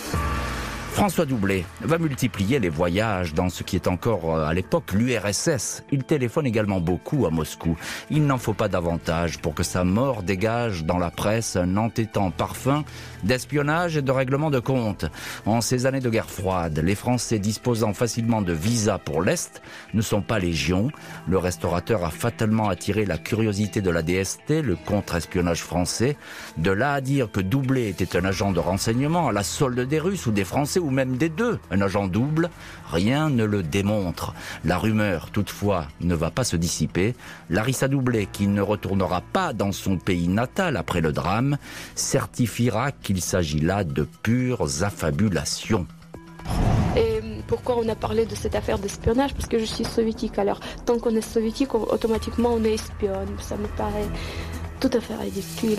François 0.99 1.25
Doublé 1.25 1.63
va 1.79 1.97
multiplier 1.97 2.59
les 2.59 2.67
voyages 2.67 3.33
dans 3.33 3.47
ce 3.47 3.63
qui 3.63 3.77
est 3.77 3.87
encore 3.87 4.35
euh, 4.35 4.45
à 4.45 4.53
l'époque 4.53 4.91
l'URSS. 4.91 5.83
Il 5.93 6.03
téléphone 6.03 6.45
également 6.45 6.81
beaucoup 6.81 7.25
à 7.25 7.29
Moscou. 7.29 7.77
Il 8.09 8.25
n'en 8.25 8.37
faut 8.37 8.53
pas 8.53 8.67
davantage 8.67 9.39
pour 9.39 9.55
que 9.55 9.63
sa 9.63 9.85
mort 9.85 10.23
dégage 10.23 10.83
dans 10.83 10.97
la 10.97 11.09
presse 11.09 11.55
un 11.55 11.77
entêtant 11.77 12.31
parfum 12.31 12.83
d'espionnage 13.23 13.95
et 13.95 14.01
de 14.01 14.11
règlement 14.11 14.49
de 14.49 14.59
compte. 14.59 15.05
En 15.45 15.61
ces 15.61 15.85
années 15.85 16.01
de 16.01 16.09
guerre 16.09 16.29
froide, 16.29 16.81
les 16.83 16.95
Français 16.95 17.39
disposant 17.39 17.93
facilement 17.93 18.41
de 18.41 18.51
visas 18.51 18.97
pour 18.97 19.21
l'Est 19.21 19.61
ne 19.93 20.01
sont 20.01 20.21
pas 20.21 20.37
légion. 20.37 20.89
Le 21.29 21.37
restaurateur 21.37 22.03
a 22.03 22.09
fatalement 22.09 22.67
attiré 22.67 23.05
la 23.05 23.17
curiosité 23.17 23.79
de 23.81 23.89
la 23.89 24.01
DST, 24.01 24.49
le 24.49 24.75
contre-espionnage 24.75 25.63
français. 25.63 26.17
De 26.57 26.71
là 26.71 26.91
à 26.91 26.99
dire 26.99 27.31
que 27.31 27.39
Doublé 27.39 27.87
était 27.87 28.17
un 28.17 28.25
agent 28.25 28.51
de 28.51 28.59
renseignement 28.59 29.29
à 29.29 29.31
la 29.31 29.43
solde 29.43 29.79
des 29.79 29.99
Russes 29.99 30.25
ou 30.25 30.31
des 30.31 30.43
Français 30.43 30.81
même 30.89 31.17
des 31.17 31.29
deux, 31.29 31.59
un 31.71 31.81
agent 31.81 32.07
double, 32.07 32.49
rien 32.91 33.29
ne 33.29 33.43
le 33.43 33.63
démontre. 33.63 34.33
La 34.65 34.77
rumeur, 34.77 35.29
toutefois, 35.31 35.87
ne 36.01 36.15
va 36.15 36.31
pas 36.31 36.43
se 36.43 36.55
dissiper. 36.55 37.15
Larissa 37.49 37.87
Doublé, 37.87 38.27
qui 38.31 38.47
ne 38.47 38.61
retournera 38.61 39.21
pas 39.21 39.53
dans 39.53 39.71
son 39.71 39.97
pays 39.97 40.27
natal 40.27 40.77
après 40.77 41.01
le 41.01 41.11
drame, 41.11 41.57
certifiera 41.95 42.91
qu'il 42.91 43.21
s'agit 43.21 43.59
là 43.59 43.83
de 43.83 44.07
pures 44.23 44.83
affabulations. 44.83 45.87
Et 46.95 47.21
pourquoi 47.47 47.77
on 47.77 47.87
a 47.89 47.95
parlé 47.95 48.25
de 48.25 48.35
cette 48.35 48.55
affaire 48.55 48.79
d'espionnage? 48.79 49.33
Parce 49.33 49.47
que 49.47 49.59
je 49.59 49.65
suis 49.65 49.85
soviétique. 49.85 50.39
Alors, 50.39 50.59
tant 50.85 50.97
qu'on 50.99 51.15
est 51.15 51.21
soviétique, 51.21 51.73
automatiquement 51.75 52.53
on 52.53 52.63
est 52.63 52.73
espionne. 52.73 53.29
Ça 53.39 53.55
me 53.57 53.67
paraît 53.67 54.07
tout 54.79 54.89
à 54.93 54.99
fait 54.99 55.15
ridicule. 55.15 55.77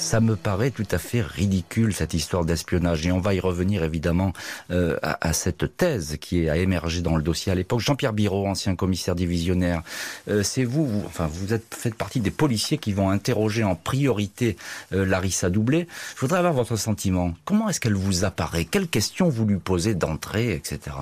Ça 0.00 0.20
me 0.20 0.34
paraît 0.34 0.70
tout 0.70 0.86
à 0.90 0.98
fait 0.98 1.20
ridicule 1.20 1.92
cette 1.92 2.14
histoire 2.14 2.46
d'espionnage 2.46 3.06
et 3.06 3.12
on 3.12 3.20
va 3.20 3.34
y 3.34 3.38
revenir 3.38 3.84
évidemment 3.84 4.32
euh, 4.70 4.96
à, 5.02 5.32
cette 5.34 5.76
thèse 5.76 6.16
qui 6.18 6.48
a 6.48 6.56
émergé 6.56 7.02
dans 7.02 7.16
le 7.16 7.22
dossier 7.22 7.52
à 7.52 7.54
l'époque. 7.54 7.80
Jean-Pierre 7.80 8.14
Biro, 8.14 8.46
ancien 8.48 8.74
commissaire 8.74 9.14
divisionnaire, 9.14 9.82
euh, 10.28 10.42
c'est 10.42 10.64
vous, 10.64 10.86
vous, 10.86 11.02
enfin 11.04 11.28
vous 11.30 11.52
êtes 11.52 11.74
faites 11.76 11.94
partie 11.94 12.20
des 12.20 12.30
policiers 12.30 12.78
qui 12.78 12.94
vont 12.94 13.10
interroger 13.10 13.62
en 13.62 13.76
priorité 13.76 14.56
euh, 14.94 15.04
Larissa 15.04 15.50
Doublé. 15.50 15.86
Je 16.16 16.20
voudrais 16.22 16.38
avoir 16.38 16.54
votre 16.54 16.76
sentiment. 16.76 17.34
Comment 17.44 17.68
est-ce 17.68 17.78
qu'elle 17.78 17.94
vous 17.94 18.24
apparaît? 18.24 18.64
Quelles 18.64 18.88
questions 18.88 19.28
vous 19.28 19.44
lui 19.44 19.58
posez 19.58 19.94
d'entrée, 19.94 20.54
etc. 20.54 20.96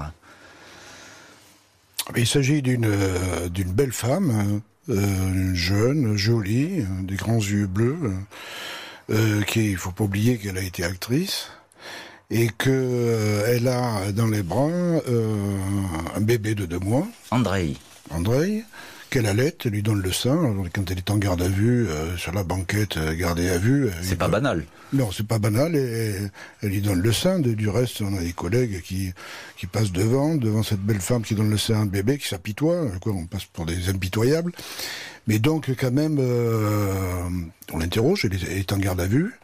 Il 2.17 2.27
s'agit 2.27 2.63
d'une 2.63 2.91
belle 3.73 3.93
femme, 3.93 4.61
euh, 4.89 5.55
jeune, 5.55 6.17
jolie, 6.17 6.85
des 7.03 7.17
grands 7.17 7.39
yeux 7.39 7.67
bleus. 7.67 7.97
Euh, 9.11 9.42
qui, 9.42 9.71
il 9.71 9.77
faut 9.79 9.90
pas 9.90 10.05
oublier 10.05 10.37
qu'elle 10.37 10.59
a 10.59 10.62
été 10.62 10.85
actrice 10.85 11.49
et 12.31 12.49
que 12.49 12.68
euh, 12.68 13.55
elle 13.57 13.66
a 13.68 14.12
dans 14.12 14.27
les 14.27 14.42
bras 14.42 14.68
euh, 14.68 15.47
un 16.14 16.21
bébé 16.21 16.55
de 16.55 16.66
deux 16.66 16.79
mois. 16.79 17.07
Andrei. 17.31 17.77
Andrei, 18.11 18.64
qu'elle 19.11 19.27
allait, 19.27 19.57
elle 19.64 19.73
lui 19.73 19.83
donne 19.83 20.01
le 20.01 20.12
sein. 20.12 20.55
Quand 20.75 20.90
elle 20.90 20.99
est 20.99 21.11
en 21.11 21.16
garde 21.16 21.42
à 21.42 21.49
vue, 21.49 21.88
euh, 21.88 22.16
sur 22.16 22.33
la 22.33 22.44
banquette, 22.44 22.99
gardée 23.16 23.49
à 23.49 23.59
vue. 23.59 23.88
C'est 24.03 24.16
pas 24.16 24.27
donne... 24.27 24.42
banal. 24.42 24.64
Non, 24.92 25.11
c'est 25.12 25.27
pas 25.27 25.38
banal. 25.38 25.77
Et, 25.77 26.14
elle 26.62 26.68
lui 26.68 26.81
donne 26.81 27.01
le 27.01 27.12
sein. 27.12 27.38
Du 27.38 27.68
reste, 27.68 28.01
on 28.01 28.16
a 28.16 28.21
des 28.21 28.33
collègues 28.33 28.83
qui 28.83 29.12
qui 29.57 29.66
passent 29.66 29.92
devant, 29.92 30.37
devant 30.37 30.62
cette 30.62 30.81
belle 30.81 31.01
femme 31.01 31.23
qui 31.23 31.35
donne 31.35 31.51
le 31.51 31.59
sein 31.59 31.75
à 31.75 31.79
un 31.79 31.87
bébé, 31.87 32.18
qui 32.18 32.29
s'apitoie. 32.29 32.87
Quoi, 33.01 33.12
on 33.12 33.27
passe 33.27 33.44
pour 33.44 33.66
des 33.66 33.88
impitoyables. 33.88 34.53
Mais 35.27 35.38
donc, 35.38 35.71
quand 35.79 35.92
même, 35.92 36.18
euh, 36.21 37.29
on 37.73 37.79
l'interroge, 37.79 38.25
elle 38.25 38.35
est 38.35 38.73
en 38.73 38.79
garde 38.79 39.01
à 39.01 39.07
vue. 39.07 39.35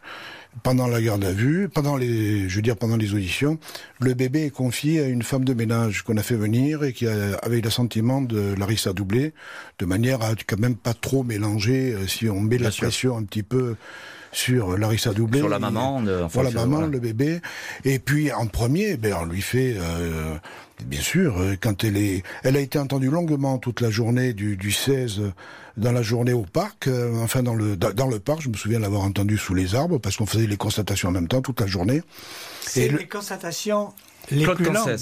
Pendant 0.63 0.87
la 0.87 1.01
garde 1.01 1.23
à 1.23 1.31
vue, 1.31 1.69
pendant 1.69 1.97
les, 1.97 2.47
je 2.49 2.55
veux 2.55 2.61
dire, 2.61 2.77
pendant 2.77 2.95
les 2.97 3.13
auditions, 3.13 3.59
le 3.99 4.13
bébé 4.13 4.45
est 4.45 4.49
confié 4.51 5.01
à 5.01 5.07
une 5.07 5.21
femme 5.21 5.43
de 5.45 5.53
ménage 5.53 6.01
qu'on 6.01 6.17
a 6.17 6.23
fait 6.23 6.35
venir 6.37 6.83
et 6.83 6.93
qui 6.93 7.07
a, 7.07 7.35
avait 7.43 7.61
l'assentiment 7.61 8.21
de 8.21 8.55
Larissa 8.57 8.93
Doublé, 8.93 9.33
de 9.79 9.85
manière 9.85 10.21
à 10.23 10.33
quand 10.47 10.59
même 10.59 10.75
pas 10.75 10.93
trop 10.93 11.23
mélanger, 11.23 11.93
euh, 11.93 12.07
si 12.07 12.29
on 12.29 12.39
met 12.39 12.55
Bien 12.57 12.65
la 12.67 12.71
sûr. 12.71 12.83
pression 12.83 13.17
un 13.17 13.23
petit 13.23 13.43
peu 13.43 13.75
sur 14.35 14.77
Larissa 14.77 15.13
Doublé. 15.13 15.39
Sur 15.39 15.49
la 15.49 15.59
maman, 15.59 16.01
de, 16.01 16.21
enfin, 16.23 16.41
sur 16.41 16.43
la 16.43 16.51
maman, 16.51 16.77
voilà. 16.77 16.87
le 16.91 16.99
bébé. 16.99 17.41
Et 17.83 17.99
puis 17.99 18.31
en 18.31 18.47
premier, 18.47 18.97
ben, 18.97 19.15
on 19.21 19.25
lui 19.25 19.41
fait, 19.41 19.75
euh, 19.77 20.35
bien 20.85 21.01
sûr, 21.01 21.41
quand 21.61 21.83
elle 21.83 21.97
est, 21.97 22.23
elle 22.43 22.57
a 22.57 22.59
été 22.59 22.77
entendue 22.77 23.09
longuement 23.09 23.57
toute 23.57 23.81
la 23.81 23.89
journée 23.89 24.33
du, 24.33 24.57
du 24.57 24.71
16 24.71 25.21
dans 25.77 25.91
la 25.91 26.01
journée 26.01 26.33
au 26.33 26.43
parc, 26.43 26.87
euh, 26.87 27.21
enfin 27.21 27.43
dans 27.43 27.55
le 27.55 27.75
dans 27.75 28.07
le 28.07 28.19
parc, 28.19 28.41
je 28.41 28.49
me 28.49 28.55
souviens 28.55 28.79
l'avoir 28.79 29.01
entendu 29.01 29.37
sous 29.37 29.53
les 29.53 29.75
arbres 29.75 29.97
parce 29.97 30.17
qu'on 30.17 30.25
faisait 30.25 30.47
les 30.47 30.57
constatations 30.57 31.09
en 31.09 31.11
même 31.11 31.27
temps 31.27 31.41
toute 31.41 31.59
la 31.59 31.67
journée. 31.67 32.01
Et 32.75 32.87
le... 32.87 32.97
les 32.97 33.07
constatations 33.07 33.93
les 34.31 34.43
Claude 34.43 34.57
plus 34.57 34.71
longues. 34.71 34.97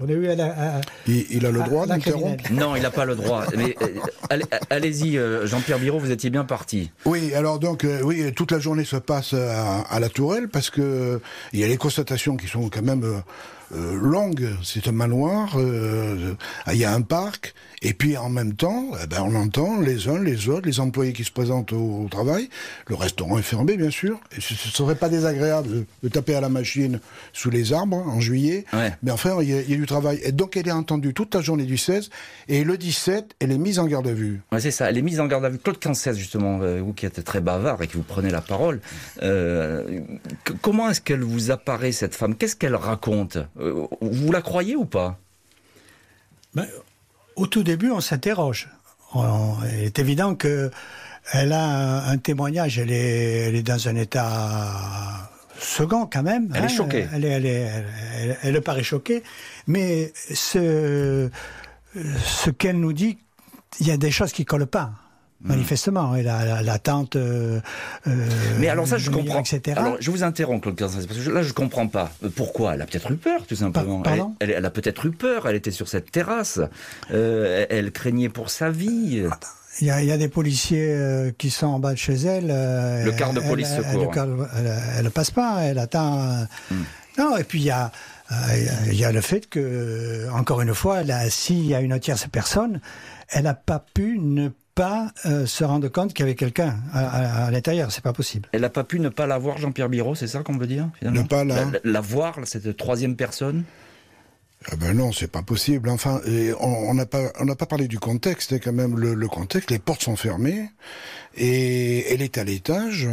On 0.00 0.08
a 0.08 0.12
eu 0.12 0.28
à 0.28 0.34
la, 0.36 0.46
à, 0.76 0.80
il, 1.06 1.26
il, 1.30 1.46
a 1.46 1.50
le 1.50 1.60
droit 1.60 1.86
d'interrompre 1.86 2.44
Non, 2.52 2.76
il 2.76 2.82
n'a 2.82 2.90
pas 2.90 3.04
le 3.04 3.16
droit. 3.16 3.44
Mais 3.56 3.74
euh, 3.82 4.38
allez-y, 4.70 5.16
euh, 5.16 5.46
Jean-Pierre 5.46 5.78
Biro, 5.78 5.98
vous 5.98 6.10
étiez 6.10 6.30
bien 6.30 6.44
parti. 6.44 6.90
Oui, 7.04 7.34
alors 7.34 7.58
donc 7.58 7.84
euh, 7.84 8.00
oui, 8.02 8.32
toute 8.34 8.52
la 8.52 8.58
journée 8.58 8.84
se 8.84 8.96
passe 8.96 9.32
à, 9.32 9.80
à 9.80 9.98
la 9.98 10.08
Tourelle 10.08 10.48
parce 10.48 10.70
que 10.70 11.20
il 11.52 11.60
y 11.60 11.64
a 11.64 11.66
les 11.66 11.78
constatations 11.78 12.36
qui 12.36 12.46
sont 12.46 12.68
quand 12.68 12.82
même 12.82 13.02
euh, 13.02 13.18
longue. 13.72 14.48
C'est 14.62 14.88
un 14.88 14.92
manoir, 14.92 15.54
euh, 15.56 16.34
il 16.72 16.78
y 16.78 16.84
a 16.84 16.92
un 16.94 17.02
parc, 17.02 17.54
et 17.82 17.92
puis 17.92 18.16
en 18.16 18.28
même 18.28 18.54
temps, 18.54 18.90
eh 19.02 19.06
ben, 19.06 19.22
on 19.22 19.34
entend 19.34 19.80
les 19.80 20.08
uns, 20.08 20.18
les 20.18 20.48
autres, 20.48 20.66
les 20.66 20.80
employés 20.80 21.12
qui 21.12 21.24
se 21.24 21.30
présentent 21.30 21.72
au, 21.72 22.04
au 22.04 22.08
travail. 22.10 22.48
Le 22.86 22.94
restaurant 22.94 23.38
est 23.38 23.42
fermé, 23.42 23.76
bien 23.76 23.90
sûr. 23.90 24.18
Et 24.36 24.40
ce 24.40 24.54
ne 24.54 24.58
serait 24.72 24.94
pas 24.96 25.08
désagréable 25.08 25.68
de, 25.68 25.84
de, 26.02 26.08
taper 26.08 26.34
à 26.34 26.40
la 26.40 26.48
machine 26.48 27.00
sous 27.32 27.50
les 27.50 27.72
arbres 27.72 27.96
en 27.96 28.20
juillet, 28.20 28.64
ouais. 28.72 28.92
mais 29.02 29.10
enfin, 29.10 29.36
il 29.42 29.48
y, 29.50 29.52
a, 29.54 29.60
il 29.60 29.70
y, 29.70 29.74
a 29.74 29.76
du 29.76 29.86
travail. 29.86 30.20
Et 30.24 30.32
donc, 30.32 30.56
elle 30.56 30.68
est 30.68 30.72
entendue 30.72 31.14
toute 31.14 31.34
la 31.34 31.40
journée 31.40 31.64
du 31.64 31.76
16, 31.76 32.10
et 32.48 32.64
le 32.64 32.76
17, 32.76 33.36
elle 33.40 33.52
est 33.52 33.58
mise 33.58 33.78
en 33.78 33.86
garde 33.86 34.06
à 34.08 34.12
vue. 34.14 34.40
Ouais, 34.50 34.60
c'est 34.60 34.70
ça, 34.70 34.88
elle 34.90 34.98
est 34.98 35.02
mise 35.02 35.20
en 35.20 35.26
garde 35.26 35.44
à 35.44 35.50
vue. 35.50 35.58
Claude 35.58 35.78
Cancès, 35.78 36.16
justement, 36.16 36.60
euh, 36.62 36.80
vous 36.80 36.92
qui 36.92 37.06
êtes 37.06 37.22
très 37.22 37.40
bavard 37.40 37.82
et 37.82 37.86
qui 37.86 37.96
vous 37.96 38.02
prenez 38.02 38.30
la 38.30 38.40
parole, 38.40 38.80
euh, 39.22 40.00
comment 40.62 40.88
est-ce 40.90 41.00
qu'elle 41.00 41.22
vous 41.22 41.50
apparaît, 41.50 41.92
cette 41.92 42.14
femme? 42.14 42.34
Qu'est-ce 42.34 42.56
qu'elle 42.56 42.74
raconte? 42.76 43.38
euh, 43.57 43.57
vous 43.58 44.32
la 44.32 44.42
croyez 44.42 44.76
ou 44.76 44.84
pas? 44.84 45.18
Ben, 46.54 46.66
Au 47.36 47.46
tout 47.46 47.62
début, 47.62 47.90
on 47.90 48.00
s'interroge. 48.00 48.68
Il 49.14 49.84
est 49.84 49.98
évident 49.98 50.34
que 50.34 50.70
elle 51.32 51.52
a 51.52 52.08
un, 52.08 52.16
témoignage, 52.18 52.78
elle 52.78 52.90
est, 52.90 53.48
elle 53.48 53.54
est 53.54 53.62
dans 53.62 53.88
un 53.88 53.96
état 53.96 55.30
second 55.58 56.06
quand 56.06 56.22
même. 56.22 56.50
Elle 56.54 56.62
hein, 56.62 56.66
est 56.66 56.74
choquée. 56.74 57.06
Elle, 57.12 57.24
elle, 57.24 57.46
elle, 57.46 57.86
elle, 58.22 58.38
elle 58.42 58.62
paraît 58.62 58.82
choquée, 58.82 59.22
mais 59.66 60.12
ce, 60.14 61.28
ce 61.94 62.50
qu'elle 62.50 62.80
nous 62.80 62.92
dit, 62.92 63.18
il 63.80 63.86
y 63.86 63.90
a 63.90 63.96
des 63.96 64.10
choses 64.10 64.32
qui 64.32 64.44
collent 64.44 64.66
pas. 64.66 64.92
Manifestement, 65.40 66.16
et 66.16 66.24
la, 66.24 66.44
la, 66.44 66.62
la 66.62 66.78
tante. 66.80 67.14
Euh, 67.14 67.60
Mais 68.58 68.68
alors 68.68 68.88
ça, 68.88 68.98
je 68.98 69.08
comprends. 69.08 69.38
Etc. 69.38 69.78
Alors, 69.78 69.96
je 70.00 70.10
vous 70.10 70.24
interromps, 70.24 70.60
Claude 70.60 70.76
parce 70.76 71.06
que 71.06 71.30
là, 71.30 71.42
je 71.42 71.52
comprends 71.52 71.86
pas. 71.86 72.10
Pourquoi 72.34 72.74
Elle 72.74 72.82
a 72.82 72.86
peut-être 72.86 73.12
eu 73.12 73.16
peur, 73.16 73.46
tout 73.46 73.54
simplement. 73.54 74.00
Pa 74.00 74.14
elle, 74.14 74.24
elle, 74.40 74.50
elle, 74.50 74.66
a 74.66 74.70
peut-être 74.70 75.06
eu 75.06 75.12
peur. 75.12 75.46
Elle 75.46 75.54
était 75.54 75.70
sur 75.70 75.86
cette 75.86 76.10
terrasse. 76.10 76.60
Euh, 77.12 77.66
elle, 77.70 77.92
craignait 77.92 78.28
pour 78.28 78.50
sa 78.50 78.70
vie. 78.70 79.28
Il 79.80 79.86
y, 79.86 79.90
a, 79.92 80.02
y, 80.02 80.10
a, 80.10 80.18
des 80.18 80.28
policiers 80.28 80.88
euh, 80.90 81.30
qui 81.38 81.50
sont 81.50 81.68
en 81.68 81.78
bas 81.78 81.92
de 81.92 81.98
chez 81.98 82.14
elle. 82.14 82.48
Euh, 82.50 83.04
le 83.04 83.12
quart 83.12 83.32
de 83.32 83.38
police 83.38 83.70
elle, 83.76 83.84
secours. 83.84 84.12
Elle, 84.96 85.04
ne 85.04 85.08
passe 85.08 85.30
pas, 85.30 85.62
elle 85.62 85.78
attend. 85.78 86.46
Hmm. 86.68 86.82
Non, 87.16 87.36
et 87.36 87.44
puis 87.44 87.60
il 87.60 87.64
y 87.64 87.70
a, 87.70 87.92
il 88.86 88.94
y 88.94 89.04
a 89.04 89.12
le 89.12 89.20
fait 89.20 89.48
que, 89.48 90.28
encore 90.32 90.62
une 90.62 90.74
fois, 90.74 91.02
s'il 91.28 91.64
y 91.64 91.76
a 91.76 91.80
une 91.80 91.98
tierce 92.00 92.26
personne, 92.26 92.80
elle 93.28 93.44
n'a 93.44 93.54
pas 93.54 93.84
pu 93.94 94.18
ne 94.18 94.50
pas 94.78 95.12
euh, 95.26 95.44
se 95.44 95.64
rendre 95.64 95.88
compte 95.88 96.14
qu'il 96.14 96.24
y 96.24 96.28
avait 96.28 96.36
quelqu'un 96.36 96.76
à, 96.92 97.46
à, 97.46 97.50
l'intérieur. 97.50 97.90
C'est 97.90 98.04
pas 98.04 98.12
possible. 98.12 98.48
Elle 98.52 98.60
n'a 98.60 98.70
pas 98.70 98.84
pu 98.84 99.00
ne 99.00 99.08
pas 99.08 99.26
la 99.26 99.36
voir, 99.36 99.58
Jean-Pierre 99.58 99.88
Biro, 99.88 100.14
c'est 100.14 100.28
ça 100.28 100.42
qu'on 100.44 100.56
veut 100.56 100.68
dire 100.68 100.88
finalement? 100.98 101.22
Ne 101.22 101.26
pas 101.26 101.44
la... 101.44 101.64
la, 101.64 101.80
la 101.82 102.00
voir, 102.00 102.38
cette 102.44 102.76
troisième 102.76 103.16
personne? 103.16 103.64
Ah 104.70 104.76
ben 104.76 104.96
non, 104.96 105.12
c'est 105.12 105.30
pas 105.30 105.42
possible. 105.42 105.88
Enfin, 105.88 106.20
on 106.60 106.94
n'a 106.94 107.06
pas, 107.06 107.32
on 107.40 107.44
n'a 107.44 107.56
pas 107.56 107.66
parlé 107.66 107.88
du 107.88 107.98
contexte. 107.98 108.52
Hein, 108.52 108.58
quand 108.62 108.72
même, 108.72 108.96
le, 108.98 109.14
le, 109.14 109.28
contexte, 109.28 109.70
les 109.70 109.78
portes 109.78 110.02
sont 110.02 110.16
fermées 110.16 110.70
et 111.36 112.12
elle 112.12 112.22
est 112.22 112.38
à 112.38 112.44
l'étage. 112.44 113.08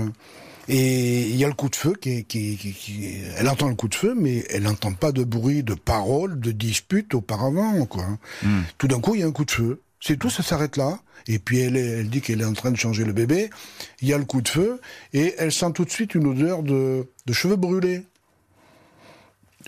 Et 0.67 1.21
il 1.21 1.36
y 1.36 1.45
a 1.45 1.47
le 1.47 1.54
coup 1.54 1.69
de 1.69 1.75
feu 1.75 1.93
qui, 1.99 2.25
qui, 2.25 2.58
qui, 2.58 2.73
qui, 2.73 3.21
elle 3.38 3.47
entend 3.47 3.69
le 3.69 3.75
coup 3.75 3.88
de 3.88 3.93
feu, 3.93 4.15
mais 4.19 4.43
elle 4.49 4.63
n'entend 4.63 4.93
pas 4.93 5.12
de 5.12 5.23
bruit, 5.23 5.62
de 5.62 5.75
paroles, 5.75 6.39
de 6.39 6.51
disputes 6.51 7.13
auparavant, 7.13 7.86
quoi. 7.86 8.06
Mm. 8.41 8.62
Tout 8.80 8.88
d'un 8.88 8.99
coup, 8.99 9.13
il 9.13 9.21
y 9.21 9.23
a 9.23 9.28
un 9.28 9.32
coup 9.32 9.45
de 9.45 9.51
feu. 9.51 9.80
C'est 10.08 10.18
tout, 10.18 10.30
ça 10.30 10.44
s'arrête 10.44 10.78
là. 10.78 11.00
Et 11.28 11.39
puis 11.39 11.62
elle, 11.62 11.76
elle 11.76 12.10
dit 12.12 12.22
qu'elle 12.22 12.41
est 12.41 12.46
en 12.46 12.54
train 12.54 12.70
de 12.70 12.78
changer 12.78 13.04
le 13.06 13.12
bébé. 13.12 13.50
Il 14.02 14.08
y 14.08 14.13
a 14.13 14.20
le 14.20 14.26
coup 14.26 14.39
de 14.39 14.48
feu 14.48 14.80
et 15.13 15.34
elle 15.39 15.52
sent 15.52 15.72
tout 15.74 15.84
de 15.84 15.89
suite 15.89 16.13
une 16.13 16.28
odeur 16.28 16.62
de, 16.62 17.08
de 17.26 17.34
cheveux 17.34 17.56
brûlés. 17.56 18.04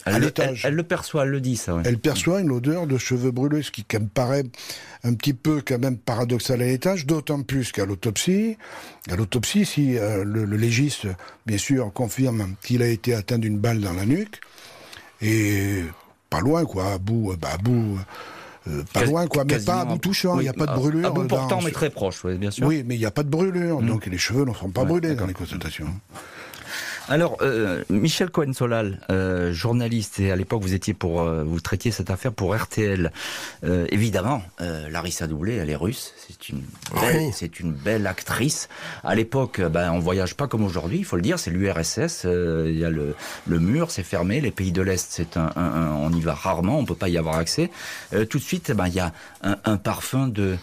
Elle, 0.05 0.21
le, 0.21 0.31
elle, 0.37 0.55
elle, 0.63 0.75
le 0.75 0.83
perçoit, 0.83 1.23
elle 1.23 1.31
le 1.31 1.41
dit 1.41 1.57
ça. 1.57 1.73
Ouais. 1.73 1.81
Elle 1.85 1.97
perçoit 1.97 2.39
une 2.39 2.51
odeur 2.51 2.85
de 2.85 2.99
cheveux 2.99 3.31
brûlés, 3.31 3.63
ce 3.63 3.71
qui 3.71 3.83
me 3.93 4.07
paraît 4.07 4.43
un 5.03 5.15
petit 5.15 5.33
peu 5.33 5.63
quand 5.65 5.79
même 5.79 5.97
paradoxal 5.97 6.61
à 6.61 6.67
l'étage, 6.67 7.07
d'autant 7.07 7.41
plus 7.41 7.71
qu'à 7.71 7.87
l'autopsie, 7.87 8.57
à 9.09 9.15
l'autopsie, 9.15 9.65
si 9.65 9.97
euh, 9.97 10.23
le, 10.23 10.45
le, 10.45 10.55
légiste, 10.55 11.07
bien 11.47 11.57
sûr, 11.57 11.91
confirme 11.91 12.53
qu'il 12.61 12.83
a 12.83 12.87
été 12.87 13.15
atteint 13.15 13.39
d'une 13.39 13.57
balle 13.57 13.81
dans 13.81 13.93
la 13.93 14.05
nuque, 14.05 14.39
et 15.19 15.83
pas 16.29 16.41
loin, 16.41 16.63
quoi, 16.63 16.93
à 16.93 16.97
bout, 16.99 17.35
bah, 17.41 17.49
à 17.53 17.57
bout 17.57 17.97
euh, 18.67 18.83
pas 18.93 19.05
loin, 19.05 19.27
quoi, 19.27 19.43
mais 19.45 19.59
pas 19.59 19.81
à 19.81 19.85
bout 19.85 19.97
touchant. 19.97 20.35
Il 20.35 20.37
oui, 20.37 20.43
n'y 20.43 20.49
a 20.49 20.53
pas 20.53 20.65
de 20.65 20.73
brûlure. 20.73 21.07
À 21.07 21.11
bout 21.11 21.27
portant, 21.27 21.61
mais 21.63 21.71
très 21.71 21.89
proche, 21.89 22.23
oui, 22.23 22.35
bien 22.37 22.51
sûr. 22.51 22.67
Oui, 22.67 22.83
mais 22.85 22.95
il 22.95 22.99
n'y 22.99 23.05
a 23.05 23.11
pas 23.11 23.23
de 23.23 23.29
brûlure, 23.29 23.81
mmh. 23.81 23.87
donc 23.87 24.05
les 24.05 24.17
cheveux 24.17 24.45
ne 24.45 24.53
sont 24.53 24.69
pas 24.69 24.81
ouais, 24.81 24.87
brûlés 24.87 25.15
dans 25.15 25.25
les 25.25 25.33
constatations. 25.33 25.87
Alors, 27.09 27.37
euh, 27.41 27.83
Michel 27.89 28.29
Cohen-Solal, 28.29 28.99
euh, 29.09 29.53
journaliste, 29.53 30.19
et 30.19 30.29
à 30.29 30.35
l'époque 30.35 30.61
vous 30.61 30.73
étiez 30.73 30.93
pour, 30.93 31.21
euh, 31.21 31.43
vous 31.43 31.61
traitiez 31.61 31.91
cette 31.91 32.09
affaire 32.09 32.33
pour 32.33 32.53
RTL. 32.53 33.13
Euh, 33.63 33.87
évidemment, 33.91 34.41
euh, 34.59 34.89
Larissa 34.89 35.25
Doublé, 35.25 35.55
elle 35.55 35.69
est 35.69 35.75
russe. 35.77 36.13
C'est 36.27 36.49
une, 36.49 36.61
belle, 36.93 37.17
oui. 37.17 37.31
c'est 37.33 37.61
une 37.61 37.71
belle 37.71 38.07
actrice. 38.07 38.67
À 39.05 39.15
l'époque, 39.15 39.61
ben, 39.61 39.93
on 39.93 39.99
voyage 39.99 40.35
pas 40.35 40.47
comme 40.47 40.65
aujourd'hui, 40.65 40.97
il 40.97 41.05
faut 41.05 41.15
le 41.15 41.21
dire. 41.21 41.39
C'est 41.39 41.49
l'URSS. 41.49 42.25
Il 42.25 42.77
y 42.77 42.83
a 42.83 42.89
le, 42.89 43.15
le 43.47 43.59
mur, 43.59 43.89
c'est 43.89 44.03
fermé. 44.03 44.41
Les 44.41 44.51
pays 44.51 44.73
de 44.73 44.81
l'Est, 44.81 45.07
c'est 45.09 45.37
un, 45.37 45.49
un, 45.55 45.61
un, 45.61 45.91
on 45.93 46.11
y 46.11 46.19
va 46.19 46.33
rarement. 46.33 46.77
On 46.77 46.83
peut 46.83 46.95
pas 46.95 47.07
y 47.07 47.17
avoir 47.17 47.37
accès. 47.37 47.71
tout 48.29 48.37
de 48.37 48.43
suite, 48.43 48.73
ben, 48.73 48.87
il 48.87 48.95
y 48.95 48.99
a 48.99 49.13
un, 49.43 49.55
un 49.63 49.77
parfum 49.77 50.27
de 50.27 50.57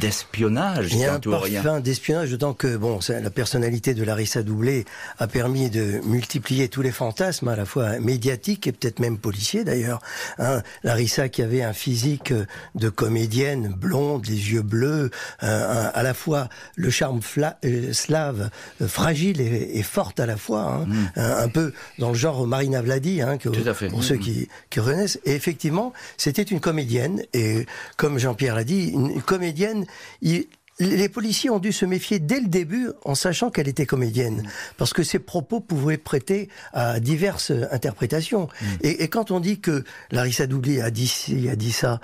d'espionnage. 0.00 0.88
Il 0.92 0.98
y 1.00 1.04
a 1.04 1.14
un 1.14 1.20
parfum 1.20 1.80
d'espionnage, 1.80 2.30
d'autant 2.30 2.54
que 2.54 2.76
bon, 2.76 3.00
la 3.08 3.30
personnalité 3.30 3.92
de 3.92 4.02
Larissa 4.02 4.42
Doublé 4.42 4.86
a 5.18 5.26
permis 5.26 5.68
de 5.68 5.89
multiplier 6.04 6.68
tous 6.68 6.82
les 6.82 6.92
fantasmes, 6.92 7.48
à 7.48 7.56
la 7.56 7.64
fois 7.64 7.98
médiatiques 7.98 8.66
et 8.66 8.72
peut-être 8.72 9.00
même 9.00 9.18
policiers 9.18 9.64
d'ailleurs. 9.64 10.00
Hein, 10.38 10.62
Larissa 10.84 11.28
qui 11.28 11.42
avait 11.42 11.62
un 11.62 11.72
physique 11.72 12.32
de 12.74 12.88
comédienne 12.88 13.68
blonde, 13.68 14.26
les 14.26 14.52
yeux 14.52 14.62
bleus, 14.62 15.10
euh, 15.42 15.90
à 15.92 16.02
la 16.02 16.14
fois 16.14 16.48
le 16.76 16.90
charme 16.90 17.20
euh, 17.64 17.92
slave, 17.92 18.50
euh, 18.80 18.88
fragile 18.88 19.40
et, 19.40 19.78
et, 19.78 19.82
forte 19.82 20.20
à 20.20 20.26
la 20.26 20.36
fois, 20.36 20.62
hein, 20.62 20.86
mmh. 20.86 21.06
un, 21.16 21.48
peu 21.48 21.72
dans 21.98 22.10
le 22.10 22.14
genre 22.14 22.46
Marina 22.46 22.82
Vladi, 22.82 23.22
hein, 23.22 23.38
que, 23.38 23.48
pour 23.48 23.98
mmh. 23.98 24.02
ceux 24.02 24.16
qui, 24.16 24.48
qui 24.68 24.80
renaissent. 24.80 25.18
Et 25.24 25.32
effectivement, 25.32 25.92
c'était 26.16 26.42
une 26.42 26.60
comédienne, 26.60 27.22
et 27.32 27.66
comme 27.96 28.18
Jean-Pierre 28.18 28.54
l'a 28.54 28.64
dit, 28.64 28.88
une, 28.88 29.10
une 29.10 29.22
comédienne, 29.22 29.86
il, 30.22 30.46
les 30.80 31.08
policiers 31.08 31.50
ont 31.50 31.58
dû 31.58 31.72
se 31.72 31.84
méfier 31.84 32.18
dès 32.18 32.40
le 32.40 32.48
début 32.48 32.90
en 33.04 33.14
sachant 33.14 33.50
qu'elle 33.50 33.68
était 33.68 33.86
comédienne, 33.86 34.48
parce 34.76 34.92
que 34.92 35.02
ses 35.02 35.18
propos 35.18 35.60
pouvaient 35.60 35.98
prêter 35.98 36.48
à 36.72 37.00
diverses 37.00 37.52
interprétations. 37.70 38.48
Mmh. 38.48 38.66
Et, 38.82 39.02
et, 39.04 39.08
quand 39.08 39.30
on 39.30 39.40
dit 39.40 39.60
que 39.60 39.84
Larissa 40.10 40.46
Doubli 40.46 40.80
a 40.80 40.90
dit, 40.90 41.48
a 41.50 41.56
dit 41.56 41.72
ça, 41.72 42.00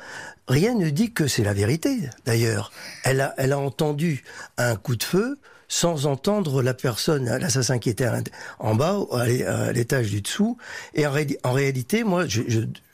rien 0.47 0.75
ne 0.75 0.91
dit 0.91 1.13
que 1.13 1.27
c'est 1.27 1.43
la 1.43 1.55
vérité. 1.55 1.99
D'ailleurs, 2.27 2.71
elle 3.03 3.21
a, 3.21 3.35
elle 3.39 3.53
a 3.53 3.59
entendu 3.59 4.23
un 4.59 4.77
coup 4.77 4.97
de 4.97 5.03
feu 5.03 5.39
sans 5.69 6.07
entendre 6.07 6.63
la 6.63 6.75
personne, 6.75 7.25
l'assassin 7.25 7.79
qui 7.79 7.91
était 7.91 8.09
en 8.59 8.75
bas, 8.75 9.01
à 9.13 9.73
l'étage 9.73 10.11
du 10.11 10.21
dessous. 10.21 10.57
Et 10.95 11.07
en, 11.07 11.11
ré, 11.11 11.39
en 11.43 11.53
réalité, 11.53 12.05
moi, 12.05 12.25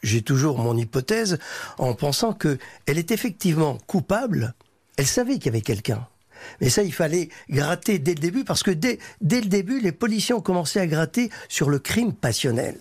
j'ai 0.03 0.23
toujours 0.23 0.59
mon 0.59 0.77
hypothèse 0.77 1.39
en 1.79 1.95
pensant 1.95 2.33
que 2.33 2.59
elle 2.87 2.99
est 2.99 3.11
effectivement 3.11 3.79
coupable 3.87 4.55
elle 4.97 5.07
savait 5.07 5.35
qu'il 5.35 5.47
y 5.47 5.49
avait 5.49 5.61
quelqu'un. 5.61 6.07
Mais 6.61 6.69
ça, 6.69 6.83
il 6.83 6.93
fallait 6.93 7.29
gratter 7.49 7.99
dès 7.99 8.15
le 8.15 8.21
début, 8.21 8.45
parce 8.45 8.63
que 8.63 8.71
dès, 8.71 8.99
le 9.21 9.41
début, 9.43 9.81
les 9.81 9.93
policiers 9.93 10.35
ont 10.35 10.41
commencé 10.41 10.81
à 10.81 10.87
gratter 10.87 11.31
sur 11.49 11.71
le 11.71 11.79
crime 11.79 12.13
passionnel. 12.13 12.77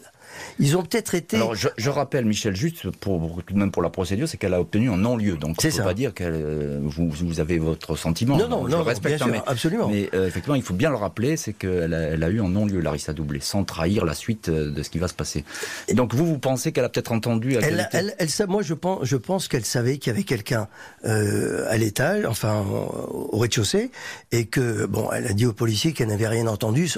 Ils 0.60 0.78
ont 0.78 0.84
peut-être 0.84 1.16
été. 1.16 1.38
Alors, 1.38 1.56
je, 1.56 1.70
je, 1.78 1.90
rappelle, 1.90 2.26
Michel, 2.26 2.56
juste 2.56 2.90
pour, 2.98 3.42
même 3.54 3.72
pour 3.72 3.82
la 3.82 3.90
procédure, 3.90 4.28
c'est 4.28 4.38
qu'elle 4.38 4.54
a 4.54 4.62
obtenu 4.62 4.90
un 4.90 4.98
non-lieu. 4.98 5.38
Donc, 5.38 5.58
on 5.64 5.68
ne 5.68 5.72
peut 5.72 5.84
pas 5.84 5.94
dire 5.94 6.14
que 6.14 6.24
euh, 6.24 6.80
vous, 6.82 7.10
vous, 7.10 7.40
avez 7.40 7.58
votre 7.58 7.96
sentiment. 7.96 8.38
Non, 8.38 8.48
non, 8.48 8.66
je 8.68 8.72
non, 8.72 8.84
respecte, 8.84 9.08
bien 9.08 9.18
sûr, 9.18 9.28
mais, 9.28 9.42
absolument. 9.46 9.88
Mais 9.88 10.10
euh, 10.14 10.28
effectivement, 10.28 10.56
il 10.56 10.64
faut 10.64 10.74
bien 10.74 10.90
le 10.90 10.96
rappeler, 10.96 11.38
c'est 11.38 11.54
qu'elle 11.54 11.94
a, 11.94 12.00
elle 12.02 12.24
a 12.24 12.30
eu 12.30 12.42
un 12.42 12.50
non-lieu, 12.50 12.80
Larissa 12.80 13.14
Doublé, 13.14 13.40
sans 13.40 13.64
trahir 13.64 14.06
la 14.06 14.14
suite 14.14 14.50
euh, 14.50 14.72
de 14.72 14.84
ce 14.84 14.90
qui 14.90 15.00
va 15.00 15.08
se 15.08 15.14
passer. 15.14 15.44
Et 15.88 15.94
donc, 15.94 16.14
vous, 16.14 16.26
vous 16.26 16.40
pensez 16.40 16.72
qu'elle 16.72 16.86
a 16.86 16.90
peut-être 16.90 17.12
entendu. 17.12 17.56
Elle, 17.56 17.88
elle, 17.92 18.16
elle, 18.18 18.48
moi, 18.48 18.62
je 18.62 18.74
pense, 18.74 19.06
je 19.06 19.18
pense 19.18 19.48
qu'elle 19.48 19.66
savait 19.66 19.98
qu'il 19.98 20.12
y 20.12 20.16
avait 20.16 20.24
quelqu'un 20.24 20.68
euh, 21.06 21.66
à 21.70 21.78
l'étage, 21.78 22.26
enfin, 22.26 22.66
au 23.10 23.38
rez-de-chaussée, 23.38 23.92
et 24.32 24.46
que, 24.46 24.86
bon, 24.86 25.10
elle 25.12 25.28
a 25.28 25.34
dit 25.34 25.46
aux 25.46 25.54
policiers 25.54 25.94
qu'elle 25.94 26.10
n'avait 26.10 26.28
rien 26.28 26.48
entendu, 26.48 26.90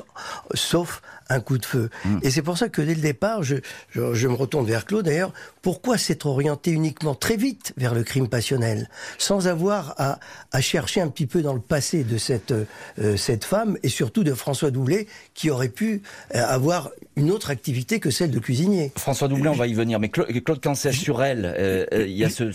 sauf 0.53 1.01
un 1.29 1.39
coup 1.39 1.57
de 1.57 1.65
feu. 1.65 1.89
Mmh. 2.05 2.19
Et 2.23 2.29
c'est 2.29 2.41
pour 2.41 2.57
ça 2.57 2.69
que 2.69 2.81
dès 2.81 2.95
le 2.95 3.01
départ, 3.01 3.43
je, 3.43 3.55
je, 3.89 4.13
je 4.13 4.27
me 4.27 4.33
retourne 4.33 4.65
vers 4.65 4.85
Claude 4.85 5.05
d'ailleurs, 5.05 5.33
pourquoi 5.61 5.97
s'être 5.97 6.25
orienté 6.25 6.71
uniquement 6.71 7.15
très 7.15 7.37
vite 7.37 7.73
vers 7.77 7.93
le 7.93 8.03
crime 8.03 8.27
passionnel, 8.27 8.89
sans 9.17 9.47
avoir 9.47 9.95
à, 9.97 10.19
à 10.51 10.61
chercher 10.61 11.01
un 11.01 11.07
petit 11.07 11.25
peu 11.25 11.41
dans 11.41 11.53
le 11.53 11.61
passé 11.61 12.03
de 12.03 12.17
cette, 12.17 12.51
euh, 12.51 13.17
cette 13.17 13.45
femme, 13.45 13.77
et 13.83 13.89
surtout 13.89 14.23
de 14.23 14.33
François 14.33 14.71
Doublet, 14.71 15.07
qui 15.33 15.49
aurait 15.49 15.69
pu 15.69 16.01
euh, 16.35 16.45
avoir 16.45 16.91
une 17.15 17.31
autre 17.31 17.49
activité 17.49 17.99
que 17.99 18.09
celle 18.11 18.31
de 18.31 18.39
cuisinier. 18.39 18.91
François 18.97 19.27
Doublet, 19.27 19.49
on 19.49 19.53
va 19.53 19.67
y 19.67 19.73
venir, 19.73 19.99
mais 19.99 20.09
Claude, 20.09 20.43
Claude 20.43 20.61
Cancel, 20.61 20.93
sur 20.93 21.23
elle, 21.23 21.45
euh, 21.45 21.85
il 22.07 22.17
y 22.17 22.25
a 22.25 22.29
ce... 22.29 22.51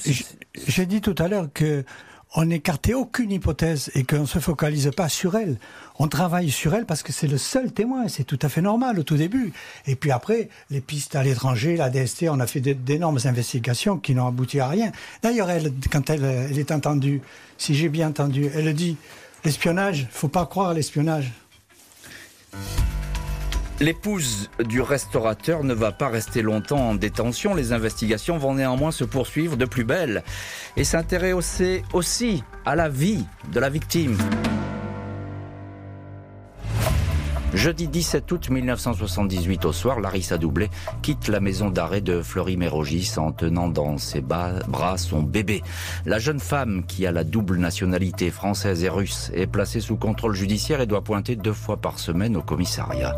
J'ai 0.67 0.87
dit 0.87 1.01
tout 1.01 1.15
à 1.19 1.29
l'heure 1.29 1.49
que 1.55 1.85
on 2.35 2.45
n'écartait 2.45 2.95
aucune 2.95 3.33
hypothèse 3.33 3.91
et 3.95 4.05
qu'on 4.05 4.21
ne 4.21 4.27
se 4.27 4.39
focalise 4.39 4.91
pas 4.95 5.09
sur 5.09 5.37
elle. 5.37 5.59
On 5.99 6.09
travaille 6.09 6.51
sur 6.51 6.75
elle 6.75 6.85
parce 6.85 7.03
que 7.03 7.13
c'est 7.13 7.27
le 7.27 7.39
seul 7.39 7.73
témoin, 7.73 8.09
c'est 8.09 8.25
tout 8.25 8.39
à 8.43 8.49
fait 8.49 8.61
normal 8.61 8.99
au 8.99 9.03
tout 9.03 9.17
début. 9.17 9.53
Et 9.87 9.97
puis 9.97 10.11
après, 10.11 10.49
les 10.71 10.81
pistes 10.81 11.17
à 11.17 11.23
l'étranger, 11.23 11.77
la 11.77 11.91
DST, 11.91 12.27
on 12.31 12.41
a 12.41 12.47
fait 12.47 12.61
d'énormes 12.61 13.19
investigations 13.25 13.99
qui 13.99 14.15
n'ont 14.15 14.27
abouti 14.27 14.61
à 14.61 14.69
rien. 14.69 14.93
D'ailleurs, 15.23 15.51
elle, 15.51 15.73
quand 15.91 16.11
elle, 16.11 16.25
est 16.57 16.71
entendue, 16.71 17.23
si 17.57 17.75
j'ai 17.75 17.89
bien 17.89 18.09
entendu, 18.09 18.51
elle 18.55 18.73
dit 18.75 18.97
l'espionnage, 19.45 20.07
faut 20.11 20.29
pas 20.29 20.47
croire 20.47 20.71
à 20.71 20.75
l'espionnage. 20.75 21.33
L'épouse 23.81 24.51
du 24.59 24.81
restaurateur 24.81 25.63
ne 25.63 25.73
va 25.73 25.93
pas 25.93 26.09
rester 26.09 26.43
longtemps 26.43 26.91
en 26.91 26.95
détention. 26.97 27.55
Les 27.55 27.73
investigations 27.73 28.37
vont 28.37 28.55
néanmoins 28.55 28.91
se 28.91 29.05
poursuivre 29.05 29.57
de 29.57 29.67
plus 29.67 29.85
belle 29.85 30.25
et 30.77 30.83
s'intéresser 30.83 31.85
aussi 31.93 32.43
à 32.67 32.75
la 32.75 32.89
vie 32.89 33.25
de 33.53 33.61
la 33.61 33.71
victime. 33.71 34.19
Jeudi 37.55 37.89
17 37.89 38.31
août 38.31 38.51
1978 38.51 39.65
au 39.65 39.73
soir, 39.73 40.01
Larissa 40.01 40.37
Doublé 40.37 40.69
quitte 41.01 41.29
la 41.29 41.41
maison 41.41 41.71
d'arrêt 41.71 42.03
de 42.03 42.21
Fleury-Mérogis 42.21 43.15
en 43.17 43.33
tenant 43.33 43.69
dans 43.69 43.97
ses 43.97 44.21
bras 44.21 44.99
son 44.99 45.23
bébé. 45.23 45.63
La 46.05 46.19
jeune 46.19 46.41
femme, 46.41 46.85
qui 46.87 47.07
a 47.07 47.13
la 47.13 47.25
double 47.25 47.57
nationalité 47.57 48.31
française 48.31 48.85
et 48.85 48.91
russe, 48.91 49.31
est 49.35 49.47
placée 49.47 49.81
sous 49.81 49.97
contrôle 49.97 50.35
judiciaire 50.35 50.83
et 50.83 50.87
doit 50.87 51.03
pointer 51.03 51.37
deux 51.37 51.55
fois 51.55 51.79
par 51.79 51.99
semaine 51.99 52.37
au 52.37 52.43
commissariat. 52.43 53.17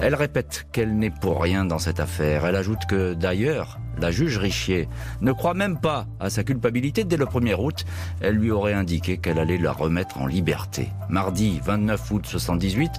Elle 0.00 0.14
répète 0.14 0.66
qu'elle 0.70 0.96
n'est 0.96 1.10
pour 1.10 1.42
rien 1.42 1.64
dans 1.64 1.80
cette 1.80 1.98
affaire. 1.98 2.46
Elle 2.46 2.56
ajoute 2.56 2.86
que 2.88 3.14
d'ailleurs, 3.14 3.78
la 4.00 4.10
juge 4.10 4.38
Richier, 4.38 4.88
ne 5.20 5.32
croit 5.32 5.54
même 5.54 5.78
pas 5.78 6.06
à 6.20 6.30
sa 6.30 6.44
culpabilité 6.44 7.04
dès 7.04 7.16
le 7.16 7.26
1er 7.26 7.54
août. 7.54 7.84
Elle 8.20 8.36
lui 8.36 8.50
aurait 8.50 8.72
indiqué 8.72 9.18
qu'elle 9.18 9.38
allait 9.38 9.58
la 9.58 9.72
remettre 9.72 10.18
en 10.20 10.26
liberté. 10.26 10.88
Mardi 11.08 11.60
29 11.64 12.10
août 12.10 12.26
78, 12.26 12.90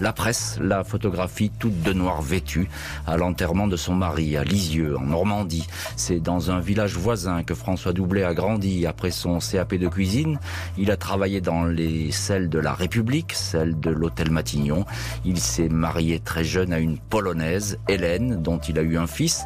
la 0.00 0.12
presse 0.12 0.58
la 0.60 0.84
photographie 0.84 1.50
toute 1.58 1.82
de 1.82 1.92
noir 1.92 2.22
vêtue 2.22 2.68
à 3.06 3.16
l'enterrement 3.16 3.66
de 3.66 3.76
son 3.76 3.94
mari 3.94 4.36
à 4.36 4.44
Lisieux, 4.44 4.96
en 4.96 5.06
Normandie. 5.06 5.66
C'est 5.96 6.20
dans 6.20 6.50
un 6.50 6.60
village 6.60 6.96
voisin 6.96 7.42
que 7.42 7.54
François 7.54 7.92
Doublet 7.92 8.24
a 8.24 8.34
grandi 8.34 8.86
après 8.86 9.10
son 9.10 9.38
CAP 9.38 9.74
de 9.74 9.88
cuisine. 9.88 10.38
Il 10.78 10.90
a 10.90 10.96
travaillé 10.96 11.40
dans 11.40 11.64
les 11.64 12.10
celles 12.10 12.48
de 12.48 12.58
la 12.58 12.74
République, 12.74 13.32
celles 13.32 13.78
de 13.78 13.90
l'hôtel 13.90 14.30
Matignon. 14.30 14.84
Il 15.24 15.38
s'est 15.38 15.68
marié 15.68 16.20
très 16.20 16.44
jeune 16.44 16.72
à 16.72 16.78
une 16.78 16.98
Polonaise, 16.98 17.78
Hélène, 17.88 18.42
dont 18.42 18.58
il 18.58 18.78
a 18.78 18.82
eu 18.82 18.96
un 18.96 19.06
fils. 19.06 19.44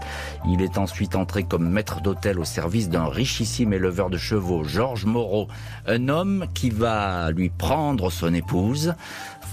Il 0.49 0.63
est 0.63 0.79
ensuite 0.95 1.17
entré 1.17 1.43
comme 1.43 1.69
maître 1.69 2.01
d'hôtel 2.01 2.39
au 2.39 2.45
service 2.45 2.89
d'un 2.89 3.07
richissime 3.07 3.73
éleveur 3.73 4.11
de 4.11 4.17
chevaux, 4.17 4.63
Georges 4.63 5.07
Moreau, 5.07 5.49
un 5.89 6.09
homme 6.09 6.47
qui 6.55 6.71
va 6.71 7.33
lui 7.33 7.51
prendre 7.51 8.11
son 8.11 8.33
épouse. 8.33 8.95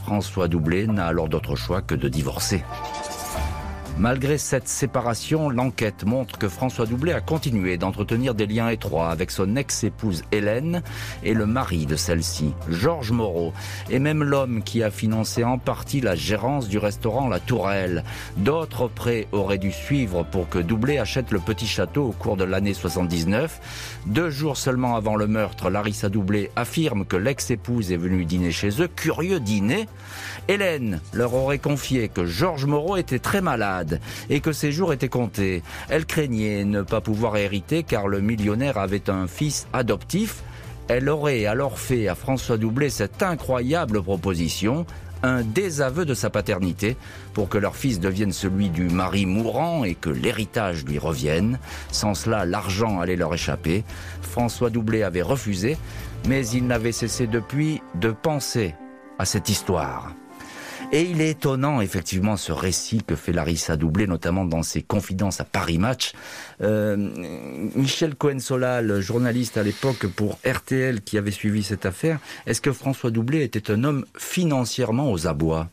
François 0.03 0.47
Doublet 0.47 0.85
n'a 0.85 1.07
alors 1.07 1.29
d'autre 1.29 1.55
choix 1.55 1.81
que 1.81 1.95
de 1.95 2.09
divorcer. 2.09 2.63
Malgré 4.01 4.39
cette 4.39 4.67
séparation, 4.67 5.51
l'enquête 5.51 6.05
montre 6.05 6.39
que 6.39 6.49
François 6.49 6.87
Doublet 6.87 7.13
a 7.13 7.21
continué 7.21 7.77
d'entretenir 7.77 8.33
des 8.33 8.47
liens 8.47 8.69
étroits 8.69 9.11
avec 9.11 9.29
son 9.29 9.55
ex-épouse 9.55 10.23
Hélène 10.31 10.81
et 11.23 11.35
le 11.35 11.45
mari 11.45 11.85
de 11.85 11.95
celle-ci, 11.95 12.55
Georges 12.67 13.11
Moreau, 13.11 13.53
et 13.91 13.99
même 13.99 14.23
l'homme 14.23 14.63
qui 14.63 14.81
a 14.81 14.89
financé 14.89 15.43
en 15.43 15.59
partie 15.59 16.01
la 16.01 16.15
gérance 16.15 16.67
du 16.67 16.79
restaurant 16.79 17.27
La 17.27 17.39
Tourelle. 17.39 18.03
D'autres 18.37 18.87
prêts 18.87 19.27
auraient 19.33 19.59
dû 19.59 19.71
suivre 19.71 20.23
pour 20.23 20.49
que 20.49 20.57
Doublet 20.57 20.97
achète 20.97 21.29
le 21.29 21.37
petit 21.37 21.67
château 21.67 22.07
au 22.07 22.11
cours 22.11 22.37
de 22.37 22.43
l'année 22.43 22.73
79. 22.73 24.01
Deux 24.07 24.31
jours 24.31 24.57
seulement 24.57 24.95
avant 24.95 25.15
le 25.15 25.27
meurtre, 25.27 25.69
Larissa 25.69 26.09
Doublet 26.09 26.49
affirme 26.55 27.05
que 27.05 27.17
l'ex-épouse 27.17 27.91
est 27.91 27.97
venue 27.97 28.25
dîner 28.25 28.51
chez 28.51 28.81
eux. 28.81 28.87
Curieux 28.87 29.39
dîner? 29.39 29.87
Hélène 30.47 30.99
leur 31.13 31.33
aurait 31.33 31.59
confié 31.59 32.09
que 32.09 32.25
Georges 32.25 32.65
Moreau 32.65 32.97
était 32.97 33.19
très 33.19 33.41
malade 33.41 33.99
et 34.29 34.39
que 34.39 34.51
ses 34.51 34.71
jours 34.71 34.93
étaient 34.93 35.09
comptés. 35.09 35.63
Elle 35.89 36.05
craignait 36.05 36.65
ne 36.65 36.81
pas 36.81 37.01
pouvoir 37.01 37.37
hériter 37.37 37.83
car 37.83 38.07
le 38.07 38.21
millionnaire 38.21 38.77
avait 38.77 39.09
un 39.09 39.27
fils 39.27 39.67
adoptif. 39.73 40.43
Elle 40.87 41.09
aurait 41.09 41.45
alors 41.45 41.79
fait 41.79 42.07
à 42.07 42.15
François 42.15 42.57
Doublet 42.57 42.89
cette 42.89 43.23
incroyable 43.23 44.01
proposition, 44.01 44.85
un 45.23 45.43
désaveu 45.43 46.05
de 46.05 46.13
sa 46.13 46.29
paternité 46.29 46.97
pour 47.33 47.47
que 47.47 47.57
leur 47.57 47.75
fils 47.75 47.99
devienne 47.99 48.33
celui 48.33 48.69
du 48.69 48.89
mari 48.89 49.25
mourant 49.25 49.83
et 49.83 49.95
que 49.95 50.09
l'héritage 50.09 50.83
lui 50.83 50.99
revienne. 50.99 51.59
Sans 51.91 52.13
cela, 52.13 52.45
l'argent 52.45 52.99
allait 52.99 53.15
leur 53.15 53.33
échapper. 53.33 53.83
François 54.21 54.69
Doublet 54.69 55.03
avait 55.03 55.21
refusé, 55.21 55.77
mais 56.27 56.45
il 56.47 56.67
n'avait 56.67 56.91
cessé 56.91 57.27
depuis 57.27 57.81
de 57.95 58.11
penser 58.11 58.75
à 59.19 59.25
cette 59.25 59.49
histoire. 59.49 60.13
Et 60.93 61.03
il 61.03 61.21
est 61.21 61.29
étonnant, 61.29 61.79
effectivement, 61.79 62.35
ce 62.35 62.51
récit 62.51 63.01
que 63.01 63.15
fait 63.15 63.31
Larissa 63.31 63.77
Doublé, 63.77 64.07
notamment 64.07 64.43
dans 64.43 64.61
ses 64.61 64.81
confidences 64.81 65.39
à 65.39 65.45
Paris 65.45 65.77
Match. 65.77 66.11
Euh, 66.61 66.97
Michel 67.75 68.15
Cohen-Solal, 68.15 68.99
journaliste 68.99 69.55
à 69.55 69.63
l'époque 69.63 70.05
pour 70.07 70.37
RTL 70.45 71.01
qui 71.01 71.17
avait 71.17 71.31
suivi 71.31 71.63
cette 71.63 71.85
affaire, 71.85 72.19
est-ce 72.45 72.59
que 72.59 72.73
François 72.73 73.09
Doublé 73.09 73.41
était 73.41 73.71
un 73.71 73.85
homme 73.85 74.05
financièrement 74.17 75.13
aux 75.13 75.27
abois? 75.27 75.69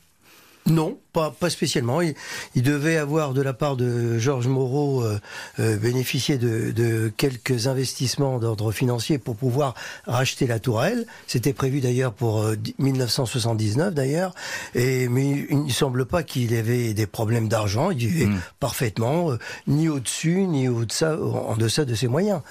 Non, 0.69 0.99
pas, 1.13 1.31
pas 1.31 1.51
spécialement. 1.51 2.01
Il, 2.01 2.15
devait 2.63 2.97
avoir 2.97 3.33
de 3.33 3.41
la 3.41 3.55
part 3.55 3.77
de 3.77 4.19
Georges 4.19 4.49
Moreau 4.49 5.03
euh, 5.03 5.19
euh, 5.61 5.77
bénéficié 5.77 6.37
de, 6.39 7.13
quelques 7.17 7.67
investissements 7.67 8.39
d'ordre 8.39 8.73
financier 8.73 9.19
pour 9.19 9.37
pouvoir 9.37 9.75
racheter 10.07 10.47
la 10.47 10.59
tourelle. 10.59 11.07
C'était 11.27 11.53
prévu 11.53 11.81
d'ailleurs 11.81 12.13
pour 12.13 12.45
1979 12.79 13.89
euh, 13.89 13.91
d'ailleurs. 13.91 14.35
Et 14.75 15.09
mais 15.09 15.47
il 15.51 15.65
ne 15.65 15.71
semble 15.71 16.05
pas 16.05 16.23
qu'il 16.23 16.55
avait 16.55 16.93
des 16.95 17.07
problèmes 17.07 17.49
d'argent. 17.49 17.91
Il 17.91 17.99
vivait 17.99 18.27
hmm. 18.27 18.41
parfaitement, 18.61 19.31
ni 19.67 19.89
au-dessus 19.89 20.47
ni 20.47 20.69
au-deçà, 20.69 21.19
en 21.19 21.57
deçà 21.57 21.85
de 21.85 21.95
ses 21.95 22.09
moyens. 22.09 22.43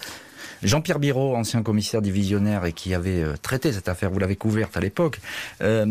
Jean-Pierre 0.63 0.99
Biro, 0.99 1.35
ancien 1.35 1.61
commissaire 1.63 2.01
divisionnaire 2.01 2.65
et 2.65 2.73
qui 2.73 2.93
avait 2.93 3.21
euh, 3.21 3.35
traité 3.41 3.71
cette 3.71 3.89
affaire, 3.89 4.09
vous 4.09 4.19
l'avez 4.19 4.35
couverte 4.35 4.75
à 4.75 4.79
l'époque, 4.79 5.19
euh, 5.61 5.85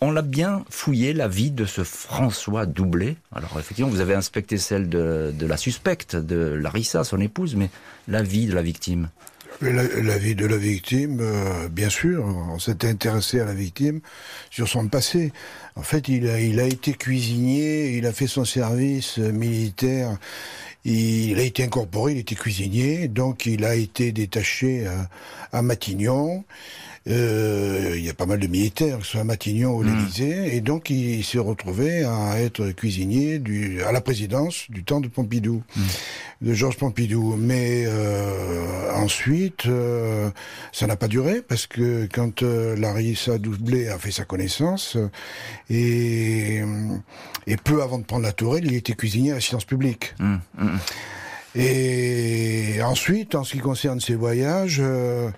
on 0.00 0.10
l'a 0.10 0.22
bien 0.22 0.64
fouillé, 0.70 1.12
la 1.12 1.28
vie 1.28 1.50
de 1.50 1.64
ce 1.64 1.84
François 1.84 2.66
Doublé. 2.66 3.16
Alors 3.32 3.56
effectivement, 3.58 3.90
vous 3.90 4.00
avez 4.00 4.14
inspecté 4.14 4.58
celle 4.58 4.88
de, 4.88 5.32
la 5.40 5.56
suspecte, 5.56 6.16
de 6.16 6.54
Larissa, 6.54 7.04
son 7.04 7.20
épouse, 7.20 7.54
mais 7.54 7.70
la 8.08 8.22
vie 8.22 8.46
de 8.46 8.54
la 8.54 8.62
victime 8.62 9.08
la, 9.60 10.18
vie 10.18 10.34
de 10.34 10.46
la 10.46 10.56
victime, 10.56 11.18
euh, 11.20 11.68
bien 11.68 11.88
sûr, 11.88 12.24
on 12.24 12.58
s'était 12.58 12.88
intéressé 12.88 13.40
à 13.40 13.44
la 13.44 13.54
victime 13.54 14.00
sur 14.50 14.68
son 14.68 14.88
passé. 14.88 15.32
En 15.76 15.82
fait, 15.82 16.08
il 16.08 16.28
a 16.28 16.64
été 16.64 16.92
cuisinier, 16.92 17.96
il 17.96 18.06
a 18.06 18.12
fait 18.12 18.26
son 18.26 18.44
service 18.44 19.18
militaire 19.18 20.18
il 20.86 21.40
a 21.40 21.42
été 21.42 21.64
incorporé, 21.64 22.12
il 22.12 22.18
était 22.18 22.36
cuisinier, 22.36 23.08
donc 23.08 23.46
il 23.46 23.64
a 23.64 23.74
été 23.74 24.12
détaché 24.12 24.86
à, 25.52 25.62
Matignon. 25.62 26.44
Euh, 27.08 27.94
il 27.96 28.04
y 28.04 28.10
a 28.10 28.14
pas 28.14 28.26
mal 28.26 28.40
de 28.40 28.46
militaires 28.48 28.98
qui 28.98 29.10
sont 29.10 29.20
à 29.20 29.24
Matignon 29.24 29.76
au 29.76 29.82
mmh. 29.84 30.08
et 30.20 30.60
donc 30.60 30.90
il, 30.90 31.22
s'est 31.24 31.38
retrouvé 31.38 32.02
à 32.04 32.40
être 32.40 32.70
cuisinier 32.70 33.38
du, 33.38 33.82
à 33.82 33.92
la 33.92 34.00
présidence 34.00 34.70
du 34.70 34.82
temps 34.82 35.00
de 35.00 35.06
Pompidou, 35.06 35.62
hmm. 35.76 35.80
de 36.42 36.52
Georges 36.52 36.76
Pompidou. 36.76 37.36
Mais 37.38 37.84
euh, 37.86 38.92
ensuite, 38.94 39.66
euh, 39.66 40.30
ça 40.72 40.86
n'a 40.86 40.96
pas 40.96 41.06
duré 41.08 41.42
parce 41.42 41.66
que 41.66 42.08
quand 42.12 42.42
euh, 42.42 42.76
Larissa 42.76 43.38
Doublé 43.38 43.88
a 43.88 43.98
fait 43.98 44.10
sa 44.10 44.24
connaissance 44.24 44.96
et, 45.70 46.62
et 47.46 47.56
peu 47.56 47.82
avant 47.82 47.98
de 47.98 48.04
prendre 48.04 48.24
la 48.24 48.32
tourelle, 48.32 48.64
il 48.66 48.74
était 48.74 48.94
cuisinier 48.94 49.30
à 49.30 49.34
la 49.36 49.40
science 49.40 49.64
publique. 49.64 50.14
Hmm. 50.18 50.38
Et 51.56 52.82
ensuite, 52.82 53.34
en 53.34 53.44
ce 53.44 53.52
qui 53.52 53.58
concerne 53.58 54.00
ses 54.00 54.14
voyages, 54.14 54.78
euh, 54.80 55.30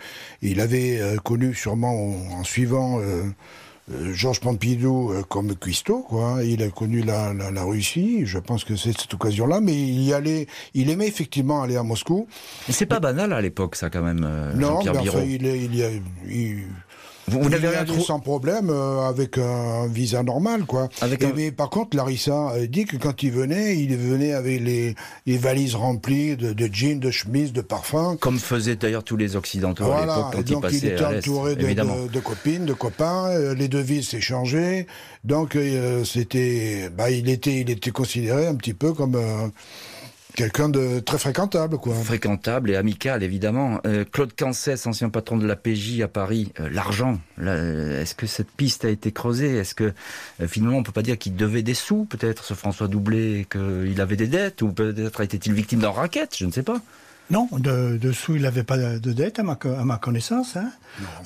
il 0.43 0.61
avait 0.61 1.01
euh, 1.01 1.17
connu 1.17 1.55
sûrement 1.55 2.15
en, 2.33 2.43
suivant 2.45 2.99
euh, 3.01 3.23
Georges 4.13 4.41
Pompidou 4.41 5.13
comme 5.29 5.55
cuistot, 5.55 6.03
quoi. 6.03 6.41
Il 6.45 6.63
a 6.63 6.69
connu 6.69 7.03
la, 7.03 7.33
la, 7.33 7.63
Russie, 7.63 8.27
je 8.27 8.39
pense 8.39 8.65
que 8.65 8.77
c'est 8.77 8.99
cette 8.99 9.15
occasion-là, 9.15 9.61
mais 9.61 9.75
il 9.75 10.03
y 10.03 10.13
allait, 10.13 10.47
il 10.75 10.91
aimait 10.91 11.07
effectivement 11.07 11.63
aller 11.63 11.77
à 11.77 11.83
Moscou. 11.83 12.27
Mais 12.67 12.75
c'est 12.75 12.87
pas 12.87 13.01
banal 13.01 13.33
à 13.33 13.41
l'époque, 13.41 13.77
ça 13.77 13.89
quand 13.89 14.03
même. 14.03 14.21
non, 14.57 14.81
mais 14.83 14.91
enfin, 14.91 15.23
il, 15.23 15.47
il, 15.47 15.75
y 15.75 15.85
a, 15.85 15.89
il, 16.29 16.65
vous, 17.29 17.49
n'avez 17.49 17.69
rien 17.69 17.85
trouvé 17.85 18.03
sans 18.03 18.21
problème 18.21 18.71
euh, 18.71 19.09
avec 19.09 19.39
un 19.39 19.87
visa 19.87 20.23
normal, 20.23 20.65
quoi. 20.65 20.89
Avec 21.01 21.25
Mais 21.35 21.51
par 21.53 21.71
contre, 21.71 21.97
Larissa 21.97 22.53
dit 22.69 22.85
que 22.85 22.97
quand 22.97 23.23
il 23.23 23.33
venait, 23.33 23.77
il 23.77 23.97
venait 23.97 24.33
avec 24.33 24.61
les, 24.61 24.95
les 25.27 25.39
valises 25.39 25.75
remplies 25.75 26.37
de, 26.37 26.53
de, 26.53 26.69
jeans, 26.73 26.99
de 26.99 27.11
chemises, 27.11 27.53
de 27.53 27.61
parfums. 27.61 28.17
Comme 28.21 28.39
faisaient 28.39 28.77
d'ailleurs 28.77 29.05
tous 29.05 29.17
les 29.17 29.37
Occidentaux 29.37 29.91
à 29.93 30.01
l'époque 30.01 30.33
quand 30.33 30.51
donc 30.51 30.67
il 30.73 30.85
était 30.85 31.05
entouré 31.05 31.57
de, 31.57 32.09
de, 32.09 32.21
copines, 32.21 32.65
de 32.65 32.73
copains. 32.73 33.27
Euh, 33.29 33.55
les 33.55 33.69
devises 33.69 34.09
s'échangeaient. 34.09 34.87
Donc 35.25 35.57
euh, 35.57 36.05
c'était, 36.05 36.91
bah, 36.97 37.11
il 37.11 37.29
était, 37.29 37.61
il 37.61 37.71
était 37.71 37.91
considéré 37.91 38.47
un 38.47 38.55
petit 38.55 38.75
peu 38.75 38.93
comme 38.93 39.17
Quelqu'un 40.35 40.69
de 40.69 41.01
très 41.01 41.19
fréquentable, 41.19 41.79
quoi. 41.79 41.95
Fréquentable 41.95 42.71
et 42.71 42.77
amical, 42.77 43.23
évidemment. 43.23 43.81
Euh, 43.87 44.05
Claude 44.05 44.33
Cancès, 44.37 44.87
ancien 44.87 45.09
patron 45.09 45.37
de 45.37 45.47
la 45.47 45.57
PJ 45.57 46.01
à 46.03 46.09
Paris, 46.09 46.53
euh, 46.61 46.69
l'argent, 46.71 47.19
est-ce 47.41 48.15
que 48.15 48.27
cette 48.27 48.51
piste 48.51 48.85
a 48.85 48.91
été 48.91 49.11
creusée? 49.11 49.57
Est-ce 49.57 49.75
que 49.75 49.93
euh, 50.41 50.47
finalement 50.47 50.79
on 50.79 50.83
peut 50.83 50.93
pas 50.93 51.03
dire 51.03 51.19
qu'il 51.19 51.35
devait 51.35 51.63
des 51.63 51.75
sous, 51.75 52.05
peut-être, 52.05 52.45
ce 52.45 52.55
François 52.55 52.89
Doublé, 52.89 53.47
qu'il 53.51 54.01
avait 54.01 54.17
des 54.17 54.27
dettes, 54.27 54.63
ou 54.63 54.71
peut-être 54.73 55.21
était-il 55.23 55.55
victime 55.55 55.81
d'un 55.81 55.91
racket, 55.91 56.37
je 56.37 56.45
ne 56.45 56.53
sais 56.53 56.63
pas. 56.63 56.81
Non, 57.31 57.49
de, 57.53 57.99
dessous, 58.01 58.37
il 58.37 58.43
n'avait 58.43 58.63
pas 58.63 58.79
de 58.79 59.13
dette 59.13 59.39
à 59.39 59.43
ma, 59.43 59.59
à 59.63 59.85
ma 59.85 59.99
connaissance. 59.99 60.57
Hein. 60.57 60.71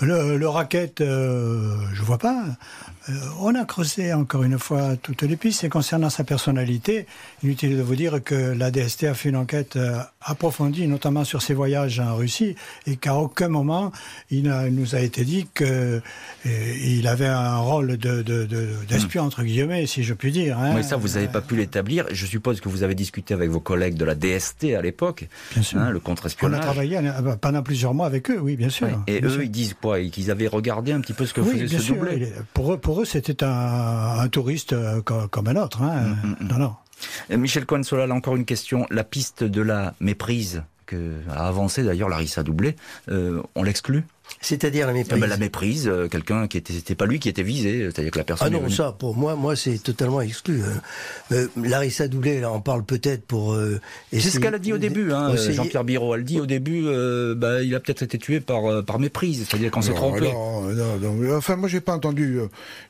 Le, 0.01 0.37
le, 0.37 0.49
racket, 0.49 1.01
euh, 1.01 1.77
je 1.93 2.03
vois 2.03 2.19
pas. 2.19 2.45
Euh, 3.09 3.13
on 3.41 3.55
a 3.57 3.65
creusé 3.65 4.13
encore 4.13 4.45
une 4.45 4.59
fois 4.59 4.97
toutes 4.97 5.23
les 5.23 5.37
pistes. 5.37 5.65
Et 5.65 5.69
concernant 5.69 6.11
sa 6.11 6.25
personnalité, 6.25 7.07
inutile 7.43 7.77
de 7.77 7.83
vous 7.83 7.97
dire 7.97 8.23
que 8.23 8.35
la 8.35 8.71
DST 8.71 9.05
a 9.05 9.15
fait 9.15 9.31
une 9.31 9.37
enquête 9.37 9.77
euh, 9.77 9.99
approfondie, 10.21 10.87
notamment 10.87 11.25
sur 11.25 11.43
ses 11.43 11.55
voyages 11.55 11.99
en 11.99 12.15
Russie, 12.15 12.55
et 12.87 12.97
qu'à 12.97 13.17
aucun 13.17 13.49
moment 13.49 13.93
il, 14.31 14.49
nous 14.71 14.95
a 14.95 15.01
été 15.01 15.25
dit 15.25 15.49
qu'il 15.55 15.67
euh, 15.67 16.01
avait 17.07 17.27
un 17.27 17.57
rôle 17.57 17.97
d'espion, 17.97 18.23
de, 18.23 18.45
de, 18.45 19.19
hmm. 19.19 19.19
entre 19.19 19.43
guillemets, 19.43 19.87
si 19.87 20.05
je 20.05 20.15
puis 20.15 20.31
dire. 20.31 20.59
Hein. 20.59 20.83
ça, 20.83 20.97
vous 20.97 21.09
n'avez 21.09 21.29
pas 21.29 21.41
pu 21.41 21.57
l'établir. 21.57 22.07
Je 22.13 22.27
suppose 22.27 22.61
que 22.61 22.69
vous 22.69 22.83
avez 22.83 22.95
discuté 22.95 23.35
avec 23.35 23.51
vos 23.51 23.61
collègues 23.61 23.95
de 23.95 24.05
la 24.05 24.15
DST 24.15 24.75
à 24.77 24.83
l'époque. 24.83 25.29
Bien 25.55 25.63
sûr. 25.63 25.81
Hein, 25.81 25.92
le 25.93 26.01
contre-espionnage. 26.01 26.61
On 26.61 26.63
a 26.63 26.65
travaillé 26.65 27.01
pendant 27.41 27.63
plusieurs 27.63 27.95
mois 27.95 28.07
avec 28.07 28.31
eux, 28.31 28.39
oui, 28.41 28.57
bien 28.57 28.69
sûr. 28.69 28.89
Et 29.07 29.21
eux, 29.23 29.45
ils 29.45 29.51
disent 29.51 29.75
quoi? 29.81 30.01
Qu'ils 30.01 30.31
avaient 30.31 30.49
regardé 30.49 30.93
un 30.93 31.01
petit 31.01 31.13
peu 31.13 31.27
ce 31.27 31.35
que 31.35 31.43
faisait 31.43 31.69
ce 31.69 31.93
doublé? 31.93 32.33
Pour 32.55 32.73
eux, 32.73 32.79
pour 32.79 33.01
eux 33.03 33.05
c'était 33.05 33.45
un, 33.45 34.29
touriste 34.29 34.73
euh, 34.73 35.01
comme, 35.03 35.49
un 35.49 35.57
autre. 35.57 35.83
Hein. 35.83 36.01
Mm, 36.01 36.27
mm, 36.27 36.37
mm. 36.41 36.49
Non, 36.49 36.59
non. 36.59 37.37
Michel 37.37 37.67
Cohen-Solal, 37.67 38.13
encore 38.13 38.37
une 38.37 38.45
question. 38.45 38.87
La 38.91 39.05
piste 39.05 39.45
de 39.45 39.61
la 39.61 39.95
méprise 40.01 40.63
que 40.87 41.13
a 41.31 41.49
avancé 41.49 41.83
d'ailleurs 41.83 42.09
Larissa 42.09 42.43
Doublé, 42.43 42.77
on 43.09 43.63
l'exclut? 43.63 44.05
C'est-à-dire 44.41 44.87
la 44.87 44.93
méprise 44.93 45.15
ah 45.17 45.21
ben, 45.21 45.27
La 45.29 45.37
méprise, 45.37 45.89
euh, 45.89 46.09
quelqu'un 46.09 46.47
qui 46.49 46.59
était, 46.59 46.73
c'était 46.73 46.95
pas 46.95 47.07
lui 47.07 47.19
qui 47.19 47.29
était 47.29 47.43
visé, 47.43 47.85
c'est-à-dire 47.85 48.11
que 48.11 48.19
la 48.19 48.25
personne. 48.25 48.49
Ah 48.49 48.51
non, 48.51 48.69
ça, 48.69 48.93
pour 48.93 49.17
moi, 49.17 49.37
moi, 49.37 49.57
c'est 49.57 49.79
totalement 49.79 50.21
exclu. 50.21 50.63
Hein. 50.63 50.81
Euh, 51.33 51.49
Larissa 51.57 52.09
Doublé, 52.09 52.41
là, 52.41 52.53
on 52.53 52.61
parle 52.61 52.85
peut-être 52.85 53.25
pour. 53.25 53.53
Euh, 53.55 53.81
c'est 54.13 54.21
ce 54.21 54.39
qu'elle 54.39 54.55
a 54.55 54.59
dit 54.59 54.73
au 54.73 54.79
début, 54.79 55.13
hein, 55.13 55.35
Jean-Pierre 55.37 55.85
Biro. 55.85 56.15
Elle 56.15 56.25
dit 56.25 56.41
au 56.41 56.47
début, 56.47 56.85
bah, 57.37 57.63
il 57.63 57.75
a 57.75 57.81
peut-être 57.81 58.03
été 58.03 58.19
tué 58.19 58.41
par 58.41 58.85
par 58.85 58.99
méprise, 58.99 59.47
c'est-à-dire 59.49 59.71
qu'on 59.71 59.83
s'est 59.83 59.95
trompé. 59.95 60.33
Non, 60.33 60.63
non, 60.63 60.99
non, 60.99 61.37
enfin, 61.37 61.57
moi, 61.57 61.69
j'ai 61.69 61.81
pas 61.81 61.95
entendu, 61.95 62.41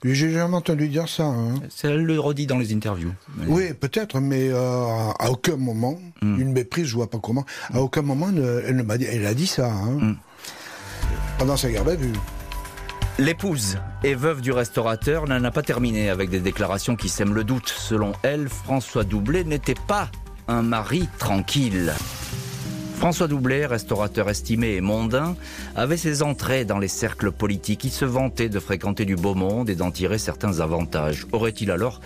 j'ai 0.05 0.33
jamais 0.33 0.57
entendu 0.57 0.88
dire 0.88 1.09
ça. 1.09 1.24
Hein. 1.24 1.55
Elle 1.83 2.05
le 2.05 2.18
redit 2.18 2.46
dans 2.46 2.59
les 2.59 2.72
interviews. 2.72 3.12
Oui, 3.46 3.72
peut-être, 3.78 4.20
mais 4.20 4.50
à 4.52 5.31
aucun 5.31 5.57
moment, 5.57 5.98
hmm. 6.22 6.40
une 6.40 6.52
méprise, 6.52 6.87
je 6.87 6.94
vois 6.94 7.11
pas 7.11 7.18
comment. 7.18 7.44
À 7.72 7.81
aucun 7.81 8.02
moment, 8.02 8.31
elle 8.31 8.76
ne 8.76 8.83
m'a 8.83 8.98
dit, 8.98 9.07
elle 9.11 9.26
a 9.26 9.35
dit 9.35 9.46
ça. 9.46 9.70
Hein. 9.70 9.98
Hmm 10.00 10.14
L'épouse 13.18 13.78
et 14.05 14.14
veuve 14.14 14.40
du 14.40 14.52
restaurateur 14.52 15.26
n'en 15.26 15.42
a 15.42 15.50
pas 15.50 15.62
terminé 15.62 16.09
avec 16.09 16.31
des 16.31 16.38
déclarations 16.38 16.94
qui 16.94 17.09
sèment 17.09 17.35
le 17.35 17.42
doute. 17.42 17.68
Selon 17.68 18.12
elle, 18.22 18.48
François 18.48 19.02
Doublé 19.02 19.44
n'était 19.44 19.74
pas 19.74 20.09
un 20.46 20.62
mari 20.62 21.09
tranquille. 21.18 21.92
François 22.96 23.26
Doublet, 23.26 23.66
restaurateur 23.66 24.31
estimé 24.31 24.76
et 24.76 24.81
mondain, 24.81 25.35
avait 25.74 25.96
ses 25.96 26.22
entrées 26.22 26.64
dans 26.64 26.78
les 26.78 26.87
cercles 26.87 27.33
politiques. 27.33 27.83
Il 27.83 27.90
se 27.90 28.05
vantait 28.05 28.48
de 28.48 28.61
fréquenter 28.61 29.05
du 29.05 29.16
beau 29.16 29.35
monde 29.35 29.68
et 29.68 29.74
d'en 29.74 29.90
tirer 29.90 30.18
certains 30.18 30.61
avantages. 30.61 31.26
Aurait-il 31.33 31.72
alors 31.72 32.00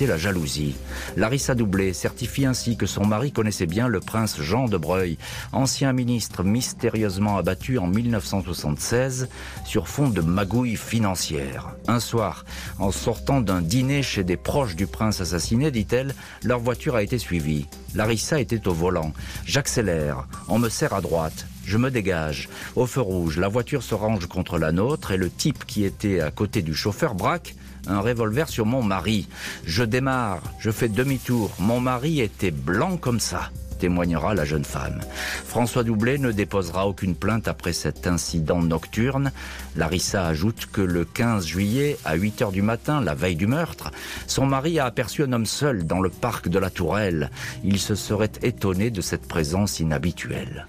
la 0.00 0.16
jalousie 0.16 0.76
Larissa 1.16 1.54
Doublet 1.54 1.92
certifie 1.92 2.46
ainsi 2.46 2.76
que 2.76 2.86
son 2.86 3.04
mari 3.04 3.32
connaissait 3.32 3.66
bien 3.66 3.88
le 3.88 4.00
prince 4.00 4.40
Jean 4.40 4.66
de 4.66 4.76
Breuil, 4.76 5.18
ancien 5.52 5.92
ministre 5.92 6.44
mystérieusement 6.44 7.36
abattu 7.36 7.78
en 7.78 7.86
1976 7.86 9.28
sur 9.64 9.88
fond 9.88 10.08
de 10.08 10.20
magouilles 10.20 10.76
financières. 10.76 11.74
Un 11.88 12.00
soir, 12.00 12.44
en 12.78 12.92
sortant 12.92 13.40
d'un 13.40 13.60
dîner 13.60 14.02
chez 14.02 14.22
des 14.22 14.36
proches 14.36 14.76
du 14.76 14.86
prince 14.86 15.20
assassiné, 15.20 15.70
dit-elle, 15.70 16.14
leur 16.44 16.60
voiture 16.60 16.94
a 16.94 17.02
été 17.02 17.18
suivie. 17.18 17.66
Larissa 17.94 18.40
était 18.40 18.68
au 18.68 18.72
volant. 18.72 19.12
J'accélère. 19.44 20.28
On 20.48 20.58
me 20.58 20.68
serre 20.68 20.94
à 20.94 21.00
droite. 21.00 21.46
Je 21.64 21.78
me 21.78 21.90
dégage. 21.90 22.48
Au 22.76 22.86
feu 22.86 23.00
rouge, 23.00 23.38
la 23.38 23.48
voiture 23.48 23.82
se 23.82 23.94
range 23.94 24.26
contre 24.26 24.58
la 24.58 24.70
nôtre 24.70 25.10
et 25.10 25.16
le 25.16 25.30
type 25.30 25.64
qui 25.66 25.84
était 25.84 26.20
à 26.20 26.30
côté 26.30 26.62
du 26.62 26.74
chauffeur 26.74 27.14
braque 27.14 27.56
un 27.88 28.00
revolver 28.00 28.48
sur 28.48 28.66
mon 28.66 28.82
mari. 28.82 29.28
Je 29.64 29.84
démarre, 29.84 30.42
je 30.58 30.70
fais 30.70 30.88
demi-tour. 30.88 31.50
Mon 31.58 31.80
mari 31.80 32.20
était 32.20 32.50
blanc 32.50 32.96
comme 32.96 33.20
ça 33.20 33.50
témoignera 33.76 34.34
la 34.34 34.44
jeune 34.44 34.64
femme. 34.64 35.00
François 35.44 35.84
Doublet 35.84 36.18
ne 36.18 36.32
déposera 36.32 36.88
aucune 36.88 37.14
plainte 37.14 37.46
après 37.46 37.72
cet 37.72 38.06
incident 38.06 38.62
nocturne. 38.62 39.32
Larissa 39.76 40.26
ajoute 40.26 40.66
que 40.72 40.80
le 40.80 41.04
15 41.04 41.46
juillet, 41.46 41.98
à 42.04 42.14
8 42.14 42.42
heures 42.42 42.52
du 42.52 42.62
matin, 42.62 43.00
la 43.00 43.14
veille 43.14 43.36
du 43.36 43.46
meurtre, 43.46 43.90
son 44.26 44.46
mari 44.46 44.78
a 44.78 44.86
aperçu 44.86 45.22
un 45.22 45.32
homme 45.32 45.46
seul 45.46 45.86
dans 45.86 46.00
le 46.00 46.10
parc 46.10 46.48
de 46.48 46.58
la 46.58 46.70
Tourelle. 46.70 47.30
Il 47.64 47.78
se 47.78 47.94
serait 47.94 48.32
étonné 48.42 48.90
de 48.90 49.00
cette 49.00 49.28
présence 49.28 49.80
inhabituelle. 49.80 50.66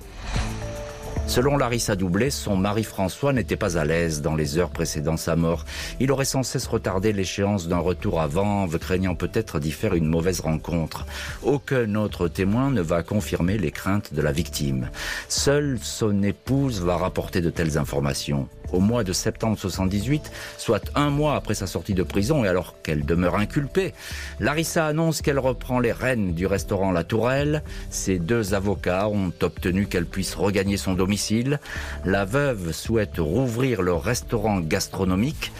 Selon 1.28 1.58
Larissa 1.58 1.98
Doublé, 1.98 2.30
son 2.30 2.56
mari 2.56 2.86
François 2.86 3.34
n'était 3.34 3.58
pas 3.58 3.78
à 3.78 3.84
l'aise 3.84 4.22
dans 4.22 4.34
les 4.34 4.58
heures 4.58 4.70
précédant 4.70 5.18
sa 5.18 5.36
mort. 5.36 5.66
Il 6.00 6.10
aurait 6.14 6.24
sans 6.24 6.42
cesse 6.42 6.68
retardé 6.68 7.12
l'échéance 7.12 7.68
d'un 7.68 7.80
retour 7.80 8.22
à 8.22 8.28
Vanves, 8.28 8.80
craignant 8.80 9.14
peut-être 9.14 9.60
d'y 9.60 9.74
faire 9.74 9.94
une 9.94 10.08
mauvaise 10.08 10.40
rencontre. 10.40 11.06
Aucun 11.44 11.96
autre 11.96 12.30
témoin 12.30 12.72
ne 12.72 12.82
va 12.82 13.04
confirmer 13.04 13.58
les 13.58 13.72
craintes 13.72 14.14
de 14.14 14.22
la 14.22 14.32
victime. 14.32 14.90
Seule 15.28 15.78
son 15.82 16.24
épouse 16.24 16.82
va 16.82 16.96
rapporter 16.96 17.42
de 17.42 17.50
telles 17.50 17.78
informations 17.78 18.48
au 18.74 18.80
mois 18.80 19.04
de 19.04 19.14
septembre 19.14 19.58
78, 19.58 20.32
soit 20.58 20.92
un 20.96 21.10
mois 21.10 21.36
après 21.36 21.54
sa 21.54 21.68
sortie 21.68 21.94
de 21.94 22.04
prison 22.04 22.44
et 22.44 22.48
alors 22.48 22.76
qu'elle 22.84 23.06
demeure 23.06 23.36
inculpée, 23.36 23.94
Larissa 24.40 24.86
annonce 24.86 25.22
qu'elle 25.22 25.40
reprend 25.40 25.80
les 25.80 25.92
rênes 25.92 26.34
du 26.34 26.46
restaurant 26.46 26.92
La 26.92 27.04
Tourelle. 27.04 27.64
Ses 27.90 28.20
deux 28.20 28.54
avocats 28.54 29.08
ont 29.08 29.32
obtenu 29.42 29.88
qu'elle 29.88 30.06
puisse 30.06 30.36
regagner 30.36 30.78
son 30.78 30.94
domicile. 30.94 31.17
La 32.06 32.26
veuve 32.26 32.72
souhaite 32.72 33.18
rouvrir 33.18 33.82
le 33.82 33.94
restaurant 33.94 34.60
gastronomique. 34.60 35.52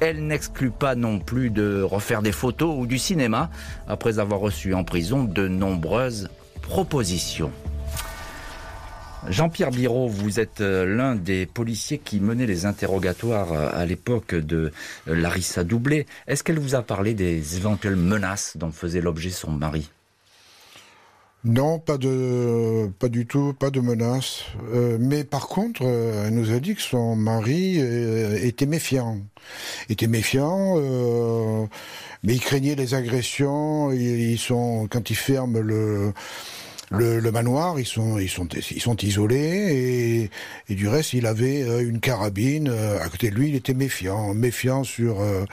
Elle 0.00 0.26
n'exclut 0.26 0.70
pas 0.70 0.94
non 0.94 1.18
plus 1.18 1.50
de 1.50 1.80
refaire 1.82 2.22
des 2.22 2.32
photos 2.32 2.74
ou 2.78 2.86
du 2.86 2.98
cinéma 2.98 3.50
après 3.88 4.18
avoir 4.18 4.40
reçu 4.40 4.74
en 4.74 4.84
prison 4.84 5.24
de 5.24 5.48
nombreuses 5.48 6.28
propositions. 6.60 7.52
Jean-Pierre 9.28 9.70
Biro, 9.70 10.08
vous 10.08 10.38
êtes 10.38 10.60
euh, 10.60 10.84
l'un 10.84 11.16
des 11.16 11.46
policiers 11.46 11.98
qui 11.98 12.20
menait 12.20 12.46
les 12.46 12.64
interrogatoires 12.64 13.52
euh, 13.52 13.70
à 13.72 13.84
l'époque 13.84 14.34
de 14.34 14.70
euh, 15.08 15.14
Larissa 15.14 15.64
Doublé. 15.64 16.06
Est-ce 16.28 16.44
qu'elle 16.44 16.60
vous 16.60 16.76
a 16.76 16.82
parlé 16.82 17.14
des 17.14 17.56
éventuelles 17.56 17.96
menaces 17.96 18.56
dont 18.56 18.70
faisait 18.70 19.00
l'objet 19.00 19.30
son 19.30 19.50
mari? 19.50 19.90
Non, 21.46 21.78
pas 21.78 21.96
de, 21.96 22.88
pas 22.98 23.08
du 23.08 23.26
tout, 23.26 23.54
pas 23.54 23.70
de 23.70 23.80
menaces. 23.80 24.44
mais 24.98 25.24
par 25.24 25.48
contre, 25.48 25.82
elle 25.82 26.34
nous 26.34 26.52
a 26.52 26.58
dit 26.58 26.74
que 26.74 26.82
son 26.82 27.16
mari 27.16 27.78
était 27.78 28.66
méfiant, 28.66 29.18
était 29.88 30.08
méfiant. 30.08 30.76
mais 32.22 32.34
il 32.34 32.40
craignait 32.40 32.74
les 32.74 32.94
agressions. 32.94 33.92
Ils 33.92 34.38
sont 34.38 34.88
quand 34.90 35.08
ils 35.10 35.16
ferment 35.16 35.60
le 35.60 36.12
le, 36.90 37.30
manoir, 37.30 37.78
ils 37.78 37.86
sont, 37.86 38.18
ils 38.18 38.28
sont, 38.28 38.46
ils 38.46 38.80
sont 38.80 38.96
isolés 38.96 40.30
et, 40.68 40.74
du 40.74 40.88
reste, 40.88 41.12
il 41.14 41.26
avait 41.26 41.62
euh, 41.62 41.80
une 41.80 42.00
carabine 42.00 42.68
euh, 42.68 43.02
à 43.02 43.08
côté 43.08 43.30
de 43.30 43.34
lui. 43.34 43.48
Il 43.48 43.54
était 43.54 43.74
méfiant, 43.74 44.34
méfiant 44.34 44.84
sur, 44.84 45.20
euh, 45.20 45.44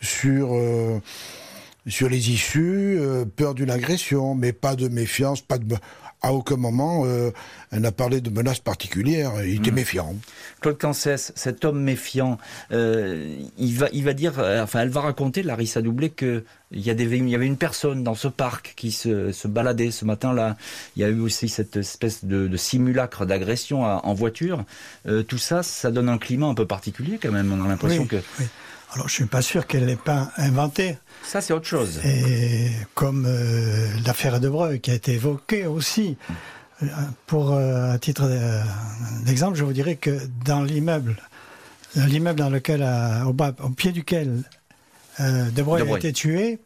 sur, 0.00 0.58
sur 1.86 2.08
les 2.08 2.30
issues, 2.30 3.00
peur 3.36 3.54
d'une 3.54 3.70
agression, 3.70 4.34
mais 4.34 4.52
pas 4.52 4.76
de 4.76 4.88
méfiance, 4.88 5.40
pas 5.40 5.58
de 5.58 5.76
à 6.22 6.32
aucun 6.32 6.56
moment 6.56 7.02
euh, 7.04 7.30
elle 7.70 7.80
n'a 7.80 7.92
parlé 7.92 8.20
de 8.20 8.30
menaces 8.30 8.60
particulières. 8.60 9.32
Il 9.44 9.56
était 9.56 9.70
hmm. 9.70 9.74
méfiant. 9.74 10.16
Claude 10.60 10.78
Cancès, 10.78 11.32
cet 11.34 11.64
homme 11.64 11.82
méfiant, 11.82 12.38
euh, 12.70 13.36
il 13.58 13.74
va, 13.76 13.88
il 13.92 14.04
va 14.04 14.12
dire, 14.12 14.38
euh, 14.38 14.62
enfin, 14.62 14.80
elle 14.80 14.88
va 14.88 15.00
raconter, 15.00 15.42
Larissa 15.42 15.82
Doublé, 15.82 16.10
que 16.10 16.44
il 16.70 16.80
y, 16.80 16.90
a 16.90 16.94
des, 16.94 17.04
il 17.04 17.28
y 17.28 17.34
avait 17.34 17.46
une 17.46 17.58
personne 17.58 18.02
dans 18.02 18.14
ce 18.14 18.28
parc 18.28 18.72
qui 18.76 18.92
se, 18.92 19.30
se 19.30 19.46
baladait 19.46 19.90
ce 19.90 20.06
matin-là. 20.06 20.56
Il 20.96 21.02
y 21.02 21.04
a 21.04 21.08
eu 21.08 21.20
aussi 21.20 21.50
cette 21.50 21.76
espèce 21.76 22.24
de, 22.24 22.48
de 22.48 22.56
simulacre 22.56 23.26
d'agression 23.26 23.82
en 23.82 24.14
voiture. 24.14 24.64
tout 25.28 25.36
ça, 25.36 25.62
ça 25.62 25.90
donne 25.90 26.08
un 26.08 26.16
climat 26.16 26.46
un 26.46 26.54
peu 26.54 26.66
particulier 26.66 27.18
quand 27.20 27.30
même. 27.30 27.52
On 27.52 27.62
a 27.62 27.68
l'impression 27.68 28.06
que. 28.06 28.16
Oui. 28.40 28.46
Alors, 28.94 29.08
je 29.08 29.14
suis 29.14 29.24
pas 29.24 29.40
sûr 29.40 29.66
qu'elle 29.66 29.86
l'ait 29.86 29.96
pas 29.96 30.30
inventé. 30.36 30.98
Ça, 31.24 31.40
c'est 31.40 31.54
autre 31.54 31.66
chose. 31.66 32.00
Et 32.04 32.70
comme 32.94 33.24
euh, 33.26 33.86
l'affaire 34.04 34.38
de 34.38 34.48
Breuil 34.48 34.80
qui 34.80 34.90
a 34.90 34.94
été 34.94 35.12
évoquée 35.12 35.66
aussi. 35.66 36.16
Euh, 36.82 36.86
pour 37.26 37.52
euh, 37.52 37.92
à 37.92 37.98
titre 37.98 38.28
d'exemple, 39.24 39.56
je 39.56 39.64
vous 39.64 39.72
dirais 39.72 39.96
que 39.96 40.20
dans 40.44 40.62
l'immeuble, 40.62 41.16
l'immeuble 41.94 42.38
dans 42.38 42.50
lequel, 42.50 42.86
au, 43.26 43.32
bas, 43.32 43.54
au 43.62 43.70
pied 43.70 43.92
duquel 43.92 44.42
de 45.20 45.62
Breuil 45.62 45.82
a 45.90 45.96
été 45.96 46.12
tué, 46.12 46.58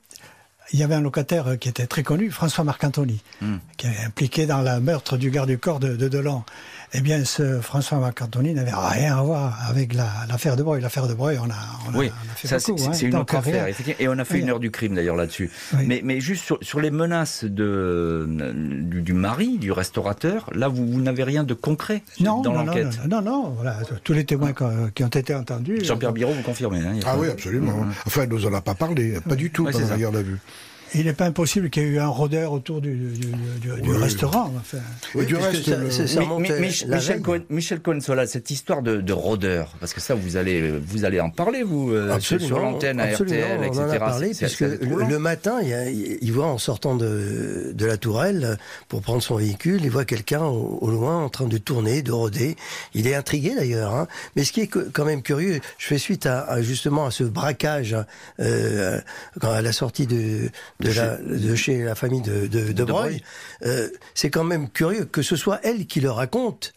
il 0.73 0.81
y 0.81 0.83
avait 0.83 0.95
un 0.95 1.01
locataire 1.01 1.59
qui 1.59 1.69
était 1.69 1.87
très 1.87 2.03
connu, 2.03 2.31
François 2.31 2.65
Marcantoni, 2.65 3.21
hmm. 3.41 3.57
qui 3.77 3.87
est 3.87 4.05
impliqué 4.05 4.47
dans 4.47 4.63
le 4.63 4.81
meurtre 4.81 5.17
du 5.17 5.31
garde 5.31 5.49
du 5.49 5.59
corps 5.59 5.79
de, 5.79 5.95
de 5.95 6.09
Delan 6.09 6.45
eh 6.93 7.01
bien, 7.01 7.25
ce 7.25 7.61
François 7.61 7.99
Macantoni 7.99 8.55
n'avait 8.55 8.73
rien 8.73 9.19
à 9.19 9.23
voir 9.23 9.59
avec 9.69 9.95
l'affaire 9.95 10.57
de 10.57 10.63
Breuil. 10.63 10.81
L'affaire 10.81 11.09
de 11.09 11.15
Breuil, 11.15 11.39
on 11.41 11.51
a, 11.51 11.55
on 11.89 11.99
oui, 11.99 12.09
a, 12.09 12.35
fait 12.35 12.49
ça, 12.49 12.59
beaucoup. 12.59 12.79
C'est 12.93 13.07
hein, 13.07 13.09
une 13.09 13.17
autre 13.17 13.35
affaire, 13.35 13.67
Et 13.99 14.09
on 14.09 14.19
a 14.19 14.25
fait 14.25 14.39
une 14.39 14.51
heure 14.51 14.61
du 14.61 14.71
crime, 14.71 14.95
d'ailleurs, 14.95 15.17
là-dessus. 15.17 15.51
Mais, 15.85 16.01
mais, 16.05 16.21
juste 16.21 16.53
sur, 16.63 16.81
les 16.81 16.91
menaces 16.91 17.45
de, 17.45 18.27
du, 18.29 19.13
mari, 19.13 19.59
du 19.59 19.73
restaurateur, 19.73 20.49
là, 20.55 20.69
vous, 20.69 21.01
n'avez 21.01 21.25
rien 21.25 21.45
de 21.45 21.55
concret 21.55 22.03
dans 22.21 22.43
l'enquête? 22.43 22.99
non, 23.09 23.21
non, 23.21 23.23
non, 23.23 23.49
voilà, 23.51 23.79
tous 24.05 24.13
les 24.13 24.25
témoins 24.25 24.53
qui 24.95 25.05
ont 25.05 25.09
été 25.09 25.35
entendus... 25.35 25.85
Jean-Pierre 25.85 26.13
Biro, 26.13 26.33
vous 26.33 26.43
confirmez 26.43 26.81
hein, 26.81 26.95
Ah 27.05 27.17
oui, 27.19 27.29
absolument. 27.29 27.87
Enfin, 28.07 28.23
elle 28.23 28.29
nous 28.29 28.47
en 28.47 28.55
a 28.55 28.61
pas 28.61 28.75
parlé, 28.75 29.19
pas 29.27 29.35
du 29.35 29.51
tout 29.51 29.65
pendant 29.65 29.89
la 29.89 29.97
garde 29.97 30.17
à 30.17 30.23
vue. 30.23 30.39
Il 30.95 31.07
n'est 31.07 31.13
pas 31.13 31.27
impossible 31.27 31.71
qu'il 31.71 31.83
y 31.83 31.87
ait 31.87 31.89
eu 31.91 31.99
un 31.99 32.07
rôdeur 32.07 32.53
autour 32.53 32.81
du, 32.81 33.13
restaurant. 33.87 34.53
Enfin. 34.59 34.79
Oui, 35.15 35.27
du 35.27 35.37
reste, 35.37 35.69
Michel, 36.59 37.23
Cohen, 37.23 37.41
Michel 37.51 37.81
cette 38.27 38.51
histoire 38.51 38.83
de, 38.83 39.01
de, 39.01 39.13
rôdeur, 39.13 39.75
parce 39.81 39.93
que 39.93 40.01
ça, 40.01 40.15
vous 40.15 40.37
allez, 40.37 40.71
vous 40.79 41.05
allez 41.05 41.21
en 41.21 41.31
parler, 41.31 41.63
vous, 41.63 41.91
euh, 41.93 42.19
sur 42.21 42.59
l'antenne 42.59 43.01
à 43.01 43.07
RTL, 43.15 43.65
etc. 43.65 43.81
On 43.81 43.89
en 43.89 43.91
a 43.91 43.99
parlé, 43.99 44.31
puisque 44.31 44.61
le, 44.61 45.19
matin, 45.19 45.61
il, 45.63 46.33
voit 46.33 46.47
en 46.47 46.59
sortant 46.59 46.95
de, 46.95 47.73
de, 47.75 47.87
la 47.87 47.97
tourelle 47.97 48.59
pour 48.89 49.03
prendre 49.03 49.23
son 49.23 49.37
véhicule, 49.37 49.81
il 49.83 49.91
voit 49.91 50.05
quelqu'un 50.05 50.43
au, 50.43 50.91
loin 50.91 51.25
en 51.25 51.29
train 51.29 51.47
de 51.47 51.59
tourner, 51.59 52.03
de 52.03 52.13
rôder. 52.13 52.57
Il 52.95 53.07
est 53.07 53.15
intrigué 53.15 53.55
d'ailleurs. 53.55 53.95
Hein. 53.95 54.07
Mais 54.35 54.45
ce 54.45 54.53
qui 54.53 54.61
est 54.61 54.67
quand 54.69 55.05
même 55.05 55.23
curieux, 55.23 55.61
je 55.79 55.87
fais 55.87 55.99
suite 55.99 56.27
à, 56.27 56.63
justement 56.63 57.07
à 57.07 57.11
ce 57.11 57.25
braquage 57.25 57.97
euh, 58.41 59.01
à 59.43 59.63
la 59.63 59.73
sortie 59.73 60.07
de 60.07 60.51
de, 60.81 60.93
la, 60.93 61.17
de 61.17 61.55
chez 61.55 61.83
la 61.83 61.95
famille 61.95 62.23
de, 62.23 62.47
de. 62.47 62.75
Euh, 63.65 63.89
c'est 64.15 64.31
quand 64.31 64.45
même 64.45 64.69
curieux 64.69 65.05
que 65.05 65.23
ce 65.23 65.37
soit 65.37 65.61
elle 65.63 65.87
qui 65.87 66.01
le 66.01 66.11
raconte. 66.11 66.73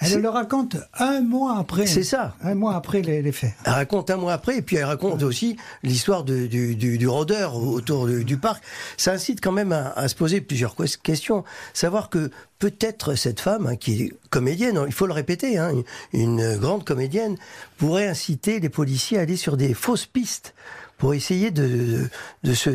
Elle 0.00 0.20
le 0.22 0.28
raconte 0.28 0.76
un 0.98 1.20
mois 1.20 1.56
après. 1.56 1.86
C'est 1.86 2.02
ça. 2.02 2.34
Un 2.42 2.56
mois 2.56 2.74
après 2.74 3.00
les, 3.00 3.22
les 3.22 3.30
faits. 3.30 3.52
Elle 3.64 3.74
raconte 3.74 4.10
un 4.10 4.16
mois 4.16 4.32
après, 4.32 4.56
et 4.58 4.62
puis 4.62 4.74
elle 4.76 4.84
raconte 4.84 5.22
aussi 5.22 5.56
l'histoire 5.84 6.24
du, 6.24 6.48
du, 6.48 6.98
du 6.98 7.08
rôdeur 7.08 7.54
autour 7.56 8.08
du, 8.08 8.24
du 8.24 8.36
parc. 8.36 8.62
Ça 8.96 9.12
incite 9.12 9.40
quand 9.40 9.52
même 9.52 9.70
à, 9.70 9.92
à 9.92 10.08
se 10.08 10.16
poser 10.16 10.40
plusieurs 10.40 10.74
ques- 10.74 11.00
questions. 11.00 11.44
Savoir 11.74 12.10
que 12.10 12.30
peut-être 12.58 13.14
cette 13.14 13.38
femme, 13.40 13.68
hein, 13.68 13.76
qui 13.76 14.02
est 14.02 14.12
comédienne, 14.30 14.80
il 14.84 14.92
faut 14.92 15.06
le 15.06 15.12
répéter, 15.12 15.58
hein, 15.58 15.70
une, 16.12 16.40
une 16.40 16.56
grande 16.56 16.84
comédienne, 16.84 17.36
pourrait 17.78 18.08
inciter 18.08 18.58
les 18.58 18.68
policiers 18.70 19.18
à 19.18 19.22
aller 19.22 19.36
sur 19.36 19.56
des 19.56 19.74
fausses 19.74 20.06
pistes 20.06 20.54
pour 20.98 21.12
essayer 21.14 21.50
de, 21.50 22.08
de, 22.44 22.54
se 22.54 22.70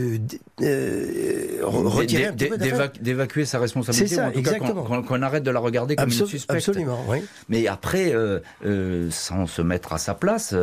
euh, 0.62 1.60
retirer 1.64 2.32
D'évacuer 3.02 3.46
sa 3.46 3.60
responsabilité, 3.60 4.10
C'est 4.10 4.16
ça, 4.16 4.26
ou 4.26 4.30
en 4.30 4.32
tout 4.32 4.42
cas 4.44 4.52
exactement. 4.54 5.02
qu'on- 5.02 5.22
arrête 5.22 5.44
de 5.44 5.52
la 5.52 5.60
regarder 5.60 5.96
comme 5.96 6.10
Absol- 6.10 6.22
une 6.22 6.28
suspecte. 6.28 6.58
Absolument, 6.68 7.04
oui. 7.08 7.20
Mais 7.50 7.68
après, 7.68 8.14
euh, 8.14 8.40
euh, 8.66 9.10
sans 9.12 9.48
se 9.48 9.62
mettre 9.62 9.94
à 9.94 9.98
sa 9.98 10.14
place, 10.14 10.54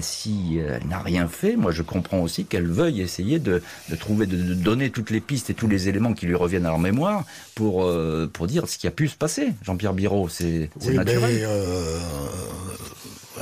si 0.00 0.58
elle 0.58 0.86
n'a 0.88 0.98
rien 1.00 1.28
fait, 1.28 1.56
moi 1.56 1.70
je 1.72 1.82
comprends 1.82 2.20
aussi 2.20 2.44
qu'elle 2.44 2.66
veuille 2.66 3.00
essayer 3.00 3.38
de, 3.38 3.62
de 3.90 3.96
trouver, 3.96 4.26
de, 4.26 4.36
de 4.36 4.54
donner 4.54 4.90
toutes 4.90 5.10
les 5.10 5.20
pistes 5.20 5.50
et 5.50 5.54
tous 5.54 5.68
les 5.68 5.88
éléments 5.88 6.12
qui 6.14 6.26
lui 6.26 6.34
reviennent 6.34 6.66
à 6.66 6.70
leur 6.70 6.78
mémoire 6.78 7.24
pour, 7.54 7.90
pour 8.32 8.46
dire 8.46 8.68
ce 8.68 8.78
qui 8.78 8.86
a 8.86 8.90
pu 8.90 9.08
se 9.08 9.16
passer. 9.16 9.52
Jean-Pierre 9.62 9.92
Biro, 9.94 10.28
c'est 10.28 10.70
Oui, 10.86 10.94
naturel. 10.96 11.30
mais, 11.30 11.46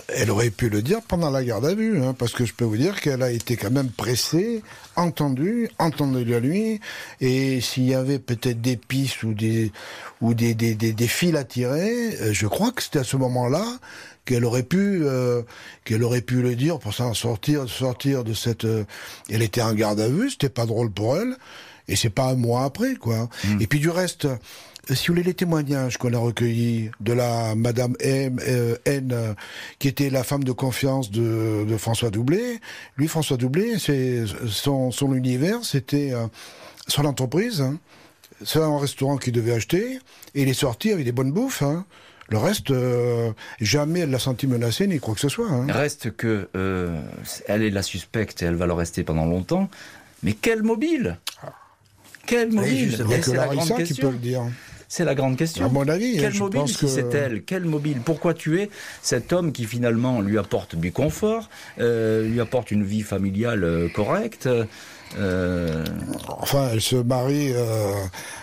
elle 0.08 0.30
aurait 0.30 0.50
pu 0.50 0.68
le 0.68 0.82
dire 0.82 1.00
pendant 1.06 1.30
la 1.30 1.44
garde 1.44 1.66
à 1.66 1.74
vue, 1.74 2.02
hein, 2.02 2.14
parce 2.18 2.32
que 2.32 2.44
je 2.44 2.54
peux 2.54 2.64
vous 2.64 2.76
dire 2.76 3.00
qu'elle 3.00 3.22
a 3.22 3.30
été 3.30 3.56
quand 3.56 3.70
même 3.70 3.90
pressée, 3.90 4.62
entendue, 4.96 5.68
entendue 5.78 6.24
la 6.24 6.40
nuit, 6.40 6.80
et 7.20 7.60
s'il 7.60 7.84
y 7.84 7.94
avait 7.94 8.18
peut-être 8.18 8.60
des 8.60 8.76
pistes 8.76 9.22
ou 9.22 9.34
des 9.34 9.72
ou 10.20 10.34
des, 10.34 10.54
des, 10.54 10.74
des, 10.74 10.92
des 10.92 11.06
fils 11.08 11.34
à 11.36 11.44
tirer, 11.44 12.16
euh, 12.20 12.32
je 12.32 12.46
crois 12.46 12.72
que 12.72 12.82
c'était 12.82 13.00
à 13.00 13.04
ce 13.04 13.16
moment-là 13.16 13.64
qu'elle 14.24 14.44
aurait 14.44 14.62
pu 14.62 15.00
euh, 15.04 15.42
qu'elle 15.84 16.02
aurait 16.02 16.20
pu 16.20 16.42
le 16.42 16.54
dire 16.54 16.78
pour 16.78 16.92
s'en 16.92 17.14
sortir 17.14 17.68
sortir 17.68 18.24
de 18.24 18.34
cette 18.34 18.64
euh, 18.64 18.84
elle 19.30 19.42
était 19.42 19.62
en 19.62 19.72
garde 19.72 20.00
à 20.00 20.08
vue 20.08 20.28
c'était 20.28 20.50
pas 20.50 20.66
drôle 20.66 20.90
pour 20.90 21.16
elle 21.16 21.36
et 21.88 21.96
c'est 21.96 22.10
pas 22.10 22.28
un 22.28 22.34
mois 22.34 22.64
après 22.64 22.94
quoi. 22.96 23.30
Et 23.60 23.66
puis 23.66 23.78
du 23.78 23.88
reste 23.88 24.28
si 24.94 25.08
vous 25.08 25.14
voulez 25.14 25.22
les 25.24 25.34
témoignages 25.34 25.98
qu'on 25.98 26.12
a 26.14 26.18
recueillis 26.18 26.90
de 27.00 27.12
la 27.12 27.54
Madame 27.54 27.94
M, 28.00 28.38
euh, 28.46 28.76
N, 28.84 29.10
euh, 29.12 29.34
qui 29.78 29.88
était 29.88 30.10
la 30.10 30.24
femme 30.24 30.44
de 30.44 30.52
confiance 30.52 31.10
de, 31.10 31.64
de 31.68 31.76
François 31.76 32.10
Doublé, 32.10 32.58
lui 32.96 33.08
François 33.08 33.36
Doublé, 33.36 33.78
c'est 33.78 34.24
son, 34.48 34.90
son 34.90 35.14
univers, 35.14 35.64
c'était 35.64 36.12
euh, 36.12 36.26
son 36.86 37.04
entreprise. 37.04 37.60
Hein. 37.60 37.78
C'est 38.44 38.60
un 38.60 38.78
restaurant 38.78 39.16
qu'il 39.16 39.32
devait 39.32 39.52
acheter 39.52 39.98
et 40.34 40.42
il 40.42 40.48
est 40.48 40.54
sorti 40.54 40.92
avec 40.92 41.04
des 41.04 41.12
bonnes 41.12 41.32
bouffes. 41.32 41.62
Hein. 41.62 41.84
Le 42.30 42.38
reste, 42.38 42.70
euh, 42.70 43.32
jamais 43.60 44.00
elle 44.00 44.10
l'a 44.10 44.18
senti 44.18 44.46
menacée 44.46 44.86
ni 44.86 45.00
quoi 45.00 45.14
que 45.14 45.20
ce 45.20 45.28
soit. 45.30 45.50
Hein. 45.50 45.66
Reste 45.70 46.14
que 46.14 46.48
euh, 46.56 47.00
elle 47.46 47.62
est 47.62 47.70
la 47.70 47.82
suspecte 47.82 48.42
et 48.42 48.44
elle 48.46 48.54
va 48.54 48.66
le 48.66 48.74
rester 48.74 49.02
pendant 49.02 49.24
longtemps. 49.26 49.68
Mais 50.22 50.34
quel 50.34 50.62
mobile 50.62 51.18
Quel 52.26 52.52
mobile 52.52 52.90
justement. 52.90 53.08
Il 53.08 53.08
n'y 53.08 53.14
a 53.14 53.16
Et 53.16 53.20
que 53.20 53.26
C'est 53.26 53.36
la 53.36 53.46
grande 53.46 53.56
Larissa 53.56 53.74
qui 53.74 53.78
peut 53.80 53.86
question. 53.86 54.10
le 54.10 54.18
dire. 54.18 54.42
C'est 54.90 55.04
la 55.04 55.14
grande 55.14 55.36
question. 55.36 55.66
À 55.66 55.68
mon 55.68 55.86
avis, 55.86 56.16
Quel 56.18 56.32
je 56.32 56.38
mobile 56.42 56.60
pense 56.62 56.72
si 56.72 56.78
que- 56.80 56.86
c'est 56.86 57.12
elle 57.14 57.42
Quel 57.42 57.64
mobile 57.66 58.00
Pourquoi 58.02 58.32
tuer 58.32 58.70
cet 59.02 59.32
homme 59.34 59.52
qui 59.52 59.64
finalement 59.64 60.22
lui 60.22 60.38
apporte 60.38 60.76
du 60.76 60.92
confort, 60.92 61.50
euh, 61.78 62.26
lui 62.26 62.40
apporte 62.40 62.70
une 62.70 62.84
vie 62.84 63.02
familiale 63.02 63.64
euh, 63.64 63.88
correcte 63.90 64.48
euh, 65.18 65.84
Enfin, 66.40 66.68
elle 66.72 66.80
se 66.80 66.96
marie 66.96 67.52
euh, 67.54 67.92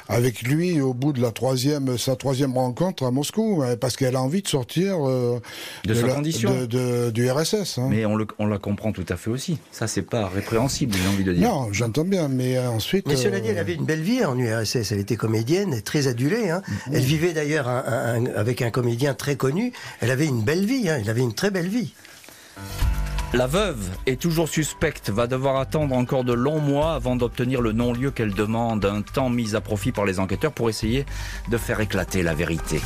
avec 0.09 0.41
lui 0.41 0.81
au 0.81 0.93
bout 0.93 1.13
de 1.13 1.21
la 1.21 1.31
troisième, 1.31 1.97
sa 1.97 2.15
troisième 2.15 2.57
rencontre 2.57 3.03
à 3.05 3.11
Moscou, 3.11 3.63
hein, 3.63 3.75
parce 3.79 3.95
qu'elle 3.97 4.15
a 4.15 4.21
envie 4.21 4.41
de 4.41 4.47
sortir 4.47 4.97
euh, 5.07 5.39
De 5.85 5.93
sa 5.93 6.07
la- 6.07 6.13
condition. 6.15 6.51
de- 6.53 6.65
de- 6.65 7.11
du 7.11 7.29
RSS. 7.29 7.77
hein. 7.77 7.87
Mais 7.89 8.05
on, 8.05 8.15
le- 8.15 8.27
on 8.39 8.47
la 8.47 8.57
comprend 8.57 8.91
tout 8.91 9.05
à 9.09 9.15
fait 9.17 9.29
aussi. 9.29 9.57
Ça, 9.71 9.87
c'est 9.87 10.01
pas 10.01 10.27
répréhensible, 10.27 10.95
j'ai 11.01 11.07
envie 11.07 11.23
de 11.23 11.33
dire. 11.33 11.49
Non, 11.49 11.69
j'entends 11.71 12.03
bien, 12.05 12.27
mais 12.27 12.57
euh, 12.57 12.69
ensuite. 12.69 13.07
Mais 13.07 13.15
cela 13.15 13.39
dit, 13.39 13.49
elle 13.49 13.57
avait 13.59 13.75
une 13.75 13.85
belle 13.85 14.01
vie 14.01 14.23
en 14.25 14.37
URSS. 14.37 14.91
Elle 14.91 14.99
était 14.99 15.15
comédienne, 15.17 15.81
très 15.81 16.07
adulée. 16.07 16.49
Hein. 16.49 16.61
Elle 16.91 17.03
vivait 17.03 17.33
d'ailleurs 17.33 17.67
avec 17.67 18.61
un 18.61 18.71
comédien 18.71 19.13
très 19.13 19.35
connu. 19.35 19.71
Elle 20.01 20.11
avait 20.11 20.25
une 20.27 20.41
belle 20.41 20.65
vie. 20.65 20.89
Hein. 20.89 20.97
Elle 21.01 21.09
avait 21.09 21.21
une 21.21 21.33
très 21.33 21.51
belle 21.51 21.69
vie. 21.69 21.93
La 23.35 23.47
veuve 23.47 23.89
est 24.05 24.17
toujours 24.17 24.47
suspecte, 24.47 25.09
va 25.09 25.27
devoir 25.27 25.57
attendre 25.57 25.93
encore 25.93 26.23
de 26.23 26.31
longs 26.31 26.61
mois 26.61 26.93
avant 26.93 27.17
d'obtenir 27.17 27.59
le 27.59 27.73
non-lieu 27.73 28.09
qu'elle 28.09 28.33
demande, 28.33 28.85
un 28.85 29.01
temps 29.01 29.29
mis 29.29 29.55
à 29.55 29.61
profit 29.61 29.91
par 29.91 30.05
les 30.05 30.21
enquêteurs 30.21 30.53
pour 30.53 30.69
essayer 30.69 31.05
de 31.49 31.57
faire 31.57 31.81
éclater 31.81 32.23
la 32.23 32.33
vérité. 32.33 32.79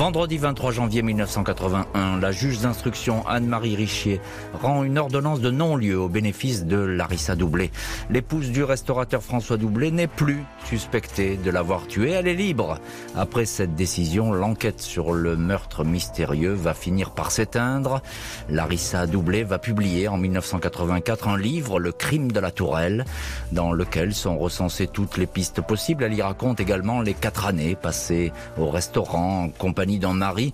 Vendredi 0.00 0.38
23 0.38 0.72
janvier 0.72 1.02
1981, 1.02 2.20
la 2.20 2.32
juge 2.32 2.60
d'instruction 2.60 3.22
Anne-Marie 3.28 3.76
Richier 3.76 4.18
rend 4.54 4.82
une 4.82 4.96
ordonnance 4.96 5.42
de 5.42 5.50
non-lieu 5.50 6.00
au 6.00 6.08
bénéfice 6.08 6.64
de 6.64 6.78
Larissa 6.78 7.36
Doublé. 7.36 7.70
L'épouse 8.08 8.50
du 8.50 8.64
restaurateur 8.64 9.22
François 9.22 9.58
Doublé 9.58 9.90
n'est 9.90 10.06
plus 10.06 10.42
suspectée 10.64 11.36
de 11.36 11.50
l'avoir 11.50 11.86
tué, 11.86 12.12
elle 12.12 12.28
est 12.28 12.34
libre. 12.34 12.78
Après 13.14 13.44
cette 13.44 13.74
décision, 13.74 14.32
l'enquête 14.32 14.80
sur 14.80 15.12
le 15.12 15.36
meurtre 15.36 15.84
mystérieux 15.84 16.54
va 16.54 16.72
finir 16.72 17.10
par 17.10 17.30
s'éteindre. 17.30 18.00
Larissa 18.48 19.06
Doublé 19.06 19.44
va 19.44 19.58
publier 19.58 20.08
en 20.08 20.16
1984 20.16 21.28
un 21.28 21.36
livre, 21.36 21.78
Le 21.78 21.92
crime 21.92 22.32
de 22.32 22.40
la 22.40 22.50
tourelle, 22.50 23.04
dans 23.52 23.70
lequel 23.70 24.14
sont 24.14 24.38
recensées 24.38 24.86
toutes 24.86 25.18
les 25.18 25.26
pistes 25.26 25.60
possibles. 25.60 26.04
Elle 26.04 26.14
y 26.14 26.22
raconte 26.22 26.58
également 26.58 27.02
les 27.02 27.12
quatre 27.12 27.44
années 27.44 27.74
passées 27.74 28.32
au 28.58 28.70
restaurant 28.70 29.44
en 29.44 29.48
compagnie 29.50 29.89
d'un 29.98 30.14
mari 30.14 30.52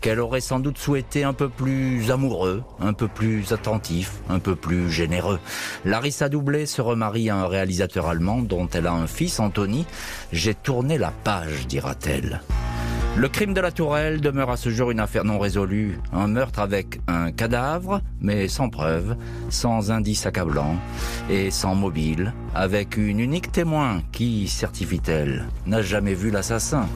qu'elle 0.00 0.20
aurait 0.20 0.40
sans 0.40 0.60
doute 0.60 0.78
souhaité 0.78 1.24
un 1.24 1.32
peu 1.32 1.48
plus 1.48 2.10
amoureux, 2.10 2.62
un 2.80 2.92
peu 2.92 3.08
plus 3.08 3.52
attentif, 3.52 4.12
un 4.28 4.38
peu 4.38 4.54
plus 4.54 4.90
généreux. 4.90 5.40
Larissa 5.84 6.28
Doublé 6.28 6.66
se 6.66 6.80
remarie 6.80 7.30
à 7.30 7.36
un 7.36 7.46
réalisateur 7.46 8.06
allemand 8.06 8.38
dont 8.42 8.68
elle 8.68 8.86
a 8.86 8.92
un 8.92 9.06
fils, 9.06 9.40
Anthony. 9.40 9.86
J'ai 10.32 10.54
tourné 10.54 10.98
la 10.98 11.10
page, 11.10 11.66
dira-t-elle. 11.66 12.40
Le 13.16 13.28
crime 13.28 13.52
de 13.52 13.60
la 13.60 13.72
tourelle 13.72 14.20
demeure 14.20 14.50
à 14.50 14.56
ce 14.56 14.70
jour 14.70 14.92
une 14.92 15.00
affaire 15.00 15.24
non 15.24 15.40
résolue. 15.40 15.98
Un 16.12 16.28
meurtre 16.28 16.60
avec 16.60 17.00
un 17.08 17.32
cadavre, 17.32 18.00
mais 18.20 18.46
sans 18.46 18.68
preuve, 18.68 19.16
sans 19.48 19.90
indice 19.90 20.24
accablant 20.24 20.76
et 21.28 21.50
sans 21.50 21.74
mobile, 21.74 22.32
avec 22.54 22.96
une 22.96 23.18
unique 23.18 23.50
témoin 23.50 24.02
qui, 24.12 24.46
certifie-t-elle, 24.46 25.48
n'a 25.66 25.82
jamais 25.82 26.14
vu 26.14 26.30
l'assassin. 26.30 26.86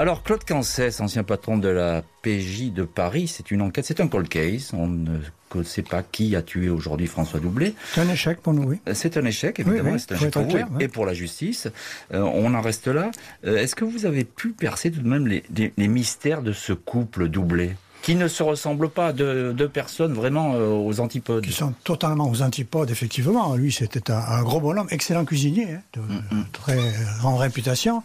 Alors, 0.00 0.22
Claude 0.22 0.44
Cancès, 0.44 0.98
ancien 1.02 1.24
patron 1.24 1.58
de 1.58 1.68
la 1.68 2.02
PJ 2.22 2.72
de 2.72 2.84
Paris, 2.84 3.28
c'est 3.28 3.50
une 3.50 3.60
enquête, 3.60 3.84
c'est 3.84 4.00
un 4.00 4.08
cold 4.08 4.30
case. 4.30 4.70
On 4.72 4.86
ne 4.88 5.62
sait 5.62 5.82
pas 5.82 6.02
qui 6.02 6.34
a 6.36 6.40
tué 6.40 6.70
aujourd'hui 6.70 7.06
François 7.06 7.38
Doublé. 7.38 7.74
C'est 7.92 8.00
un 8.00 8.08
échec 8.08 8.40
pour 8.40 8.54
nous, 8.54 8.62
oui. 8.62 8.80
C'est 8.94 9.18
un 9.18 9.24
échec, 9.26 9.60
évidemment, 9.60 9.90
Oui, 9.90 9.94
oui, 9.96 10.00
c'est 10.00 10.14
un 10.14 10.16
échec 10.16 10.30
pour 10.32 10.42
vous 10.44 10.48
clair, 10.48 10.68
et, 10.72 10.84
ouais. 10.84 10.88
pour 10.88 11.04
la 11.04 11.12
justice. 11.12 11.68
Euh, 12.14 12.22
on 12.22 12.54
en 12.54 12.62
reste 12.62 12.86
là. 12.88 13.10
Euh, 13.44 13.58
Est-ce 13.58 13.74
que 13.76 13.84
vous 13.84 14.06
avez 14.06 14.24
pu 14.24 14.52
percer 14.52 14.90
tout 14.90 15.02
de 15.02 15.08
même 15.08 15.26
les, 15.26 15.42
les- 15.54 15.74
les 15.76 15.88
mystères 15.88 16.40
de 16.40 16.52
ce 16.52 16.72
couple 16.72 17.28
doublé 17.28 17.72
qui 18.00 18.14
ne 18.14 18.28
se 18.28 18.42
ressemblent 18.42 18.88
pas, 18.88 19.12
deux, 19.12 19.52
deux 19.52 19.68
personnes 19.68 20.14
vraiment 20.14 20.54
euh, 20.54 20.70
aux 20.70 21.00
antipodes 21.00 21.44
Qui 21.44 21.52
sont 21.52 21.74
totalement 21.84 22.30
aux 22.30 22.40
antipodes, 22.40 22.90
effectivement. 22.90 23.54
Lui, 23.54 23.70
c'était 23.70 24.10
un, 24.10 24.16
un 24.16 24.42
gros 24.42 24.58
bonhomme, 24.60 24.86
excellent 24.90 25.26
cuisinier, 25.26 25.74
hein, 25.74 25.82
de 25.92 26.00
Mm, 26.00 26.44
très 26.50 26.78
grande 27.18 27.38
réputation. 27.38 28.02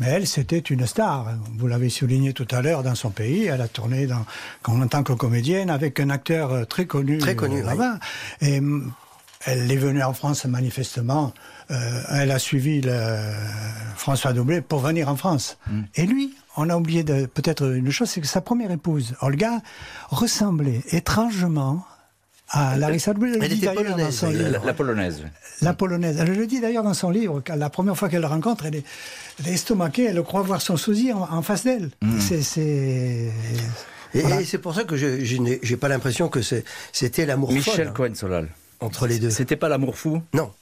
Mais 0.00 0.08
elle, 0.08 0.26
c'était 0.26 0.58
une 0.58 0.86
star. 0.86 1.28
Vous 1.56 1.66
l'avez 1.66 1.88
souligné 1.88 2.32
tout 2.32 2.46
à 2.50 2.62
l'heure 2.62 2.82
dans 2.82 2.94
son 2.94 3.10
pays. 3.10 3.46
Elle 3.46 3.60
a 3.60 3.68
tourné 3.68 4.06
dans, 4.06 4.24
en 4.66 4.86
tant 4.86 5.02
que 5.02 5.12
comédienne 5.12 5.70
avec 5.70 6.00
un 6.00 6.10
acteur 6.10 6.52
euh, 6.52 6.64
très 6.64 6.86
connu, 6.86 7.18
Très 7.18 7.36
connu, 7.36 7.62
euh, 7.62 7.66
là-bas. 7.66 7.98
Et 8.40 8.58
hum, 8.58 8.92
elle 9.46 9.70
est 9.70 9.76
venue 9.76 10.02
en 10.02 10.12
France 10.12 10.44
manifestement. 10.44 11.32
Euh, 11.70 12.02
elle 12.10 12.30
a 12.30 12.38
suivi 12.38 12.80
le, 12.80 13.30
François 13.96 14.32
Doublé 14.32 14.60
pour 14.60 14.80
venir 14.80 15.08
en 15.08 15.16
France. 15.16 15.58
Mm. 15.66 15.82
Et 15.94 16.06
lui, 16.06 16.34
on 16.56 16.68
a 16.68 16.76
oublié 16.76 17.04
de 17.04 17.26
peut-être 17.26 17.74
une 17.74 17.90
chose, 17.90 18.10
c'est 18.10 18.20
que 18.20 18.26
sa 18.26 18.40
première 18.40 18.70
épouse, 18.70 19.14
Olga, 19.20 19.60
ressemblait 20.10 20.82
étrangement 20.90 21.84
à 22.48 22.76
Larissa 22.76 23.12
le 23.12 23.48
dit 23.48 23.60
d'ailleurs 23.60 23.96
dans 23.96 24.10
son 24.10 24.30
livre. 24.30 24.50
la, 24.50 24.58
la 24.64 24.72
polonaise. 24.74 25.22
La 25.62 25.74
polonaise. 25.74 26.16
Elle 26.20 26.34
le 26.34 26.46
dit 26.46 26.60
d'ailleurs 26.60 26.84
dans 26.84 26.94
son 26.94 27.10
livre. 27.10 27.42
La 27.56 27.70
première 27.70 27.96
fois 27.96 28.08
qu'elle 28.08 28.20
le 28.20 28.26
rencontre, 28.26 28.66
elle 28.66 28.76
est, 28.76 28.84
elle 29.40 29.48
est 29.50 29.54
estomaquée. 29.54 30.04
Elle 30.04 30.22
croit 30.22 30.42
voir 30.42 30.60
son 30.62 30.76
sosie 30.76 31.12
en, 31.12 31.22
en 31.22 31.42
face 31.42 31.64
d'elle. 31.64 31.90
Mm. 32.02 32.20
C'est. 32.20 32.60
Et, 34.14 34.20
Voilà. 34.20 34.40
et 34.40 34.44
c'est 34.44 34.58
pour 34.58 34.74
ça 34.74 34.84
que 34.84 34.96
je, 34.96 35.24
je 35.24 35.36
n'ai 35.38 35.58
j'ai 35.62 35.76
pas 35.76 35.88
l'impression 35.88 36.28
que 36.28 36.40
c'était 36.92 37.26
l'amour 37.26 37.52
Michel 37.52 37.86
folle 37.86 37.92
Cohen-Solal. 37.92 38.48
entre 38.80 39.06
les 39.06 39.18
deux. 39.18 39.30
C'était 39.30 39.56
pas 39.56 39.68
l'amour 39.68 39.98
fou? 39.98 40.22
Non. 40.32 40.52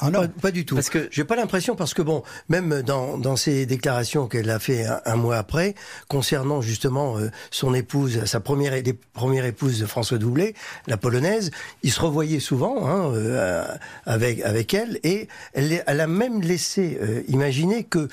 Ah 0.00 0.10
non. 0.10 0.20
Pas, 0.20 0.28
pas 0.42 0.50
du 0.50 0.64
tout. 0.66 0.74
Parce 0.74 0.90
que- 0.90 1.08
j'ai 1.10 1.24
pas 1.24 1.36
l'impression 1.36 1.74
parce 1.76 1.94
que 1.94 2.02
bon, 2.02 2.22
même 2.48 2.82
dans 2.82 3.16
dans 3.18 3.36
ses 3.36 3.66
déclarations 3.66 4.26
qu'elle 4.28 4.50
a 4.50 4.58
fait 4.58 4.84
un, 4.86 5.00
un 5.06 5.16
mois 5.16 5.36
après 5.36 5.74
concernant 6.08 6.60
justement 6.60 7.18
euh, 7.18 7.30
son 7.50 7.74
épouse, 7.74 8.24
sa 8.26 8.40
première 8.40 8.74
et- 8.74 8.84
première 9.14 9.44
épouse 9.46 9.80
de 9.80 9.86
François 9.86 10.18
Doublet, 10.18 10.54
la 10.86 10.96
polonaise, 10.96 11.50
il 11.82 11.90
se 11.92 12.00
revoyait 12.00 12.40
souvent 12.40 12.86
hein, 12.86 13.10
euh, 13.14 13.64
avec 14.04 14.42
avec 14.42 14.74
elle 14.74 14.98
et 15.02 15.28
elle, 15.54 15.82
a 16.00 16.06
même 16.06 16.42
laissé 16.42 16.98
euh, 17.00 17.22
imaginer 17.28 17.84
que 17.84 18.08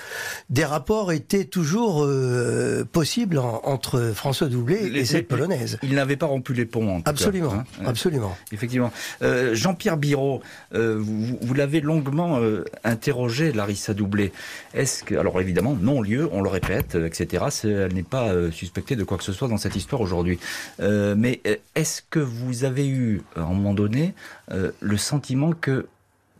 des 0.49 0.65
rapports 0.65 1.11
étaient 1.11 1.45
toujours 1.45 2.03
euh, 2.03 2.85
possibles 2.91 3.37
en- 3.39 3.61
entre 3.65 4.11
François 4.15 4.47
Doublet 4.47 4.89
Les- 4.89 4.99
et 5.01 5.05
cette 5.05 5.15
les- 5.17 5.23
polonaise. 5.23 5.79
Il 5.83 5.95
n'avait 5.95 6.17
pas 6.17 6.27
rompu 6.27 6.53
les 6.53 6.65
ponts, 6.65 6.89
en 6.89 6.97
tout 6.97 7.03
cas, 7.03 7.09
Absolument, 7.11 7.53
hein. 7.53 7.63
absolument. 7.85 8.35
Effectivement. 8.51 8.91
Euh, 9.21 9.53
Jean-Pierre 9.53 9.97
Biro, 9.97 10.41
euh, 10.73 10.97
vous, 10.99 11.37
vous 11.41 11.53
l'avez 11.53 11.72
longuement 11.81 12.39
euh, 12.39 12.63
interrogé, 12.83 13.51
Larissa 13.51 13.93
Doublé. 13.93 14.31
Est-ce 14.73 15.03
que, 15.03 15.15
alors 15.15 15.39
évidemment, 15.39 15.75
non-lieu, 15.79 16.29
on 16.31 16.41
le 16.41 16.49
répète, 16.49 16.95
euh, 16.95 17.07
etc. 17.07 17.45
Elle 17.63 17.93
n'est 17.93 18.03
pas 18.03 18.29
euh, 18.29 18.51
suspectée 18.51 18.95
de 18.95 19.03
quoi 19.03 19.17
que 19.17 19.23
ce 19.23 19.33
soit 19.33 19.47
dans 19.47 19.57
cette 19.57 19.75
histoire 19.75 20.01
aujourd'hui. 20.01 20.39
Mais 20.79 21.41
est-ce 21.75 22.01
que 22.09 22.19
vous 22.19 22.63
avez 22.63 22.87
eu, 22.87 23.21
à 23.35 23.41
un 23.41 23.53
moment 23.53 23.73
donné, 23.73 24.13
le 24.49 24.97
sentiment 24.97 25.51
que 25.51 25.87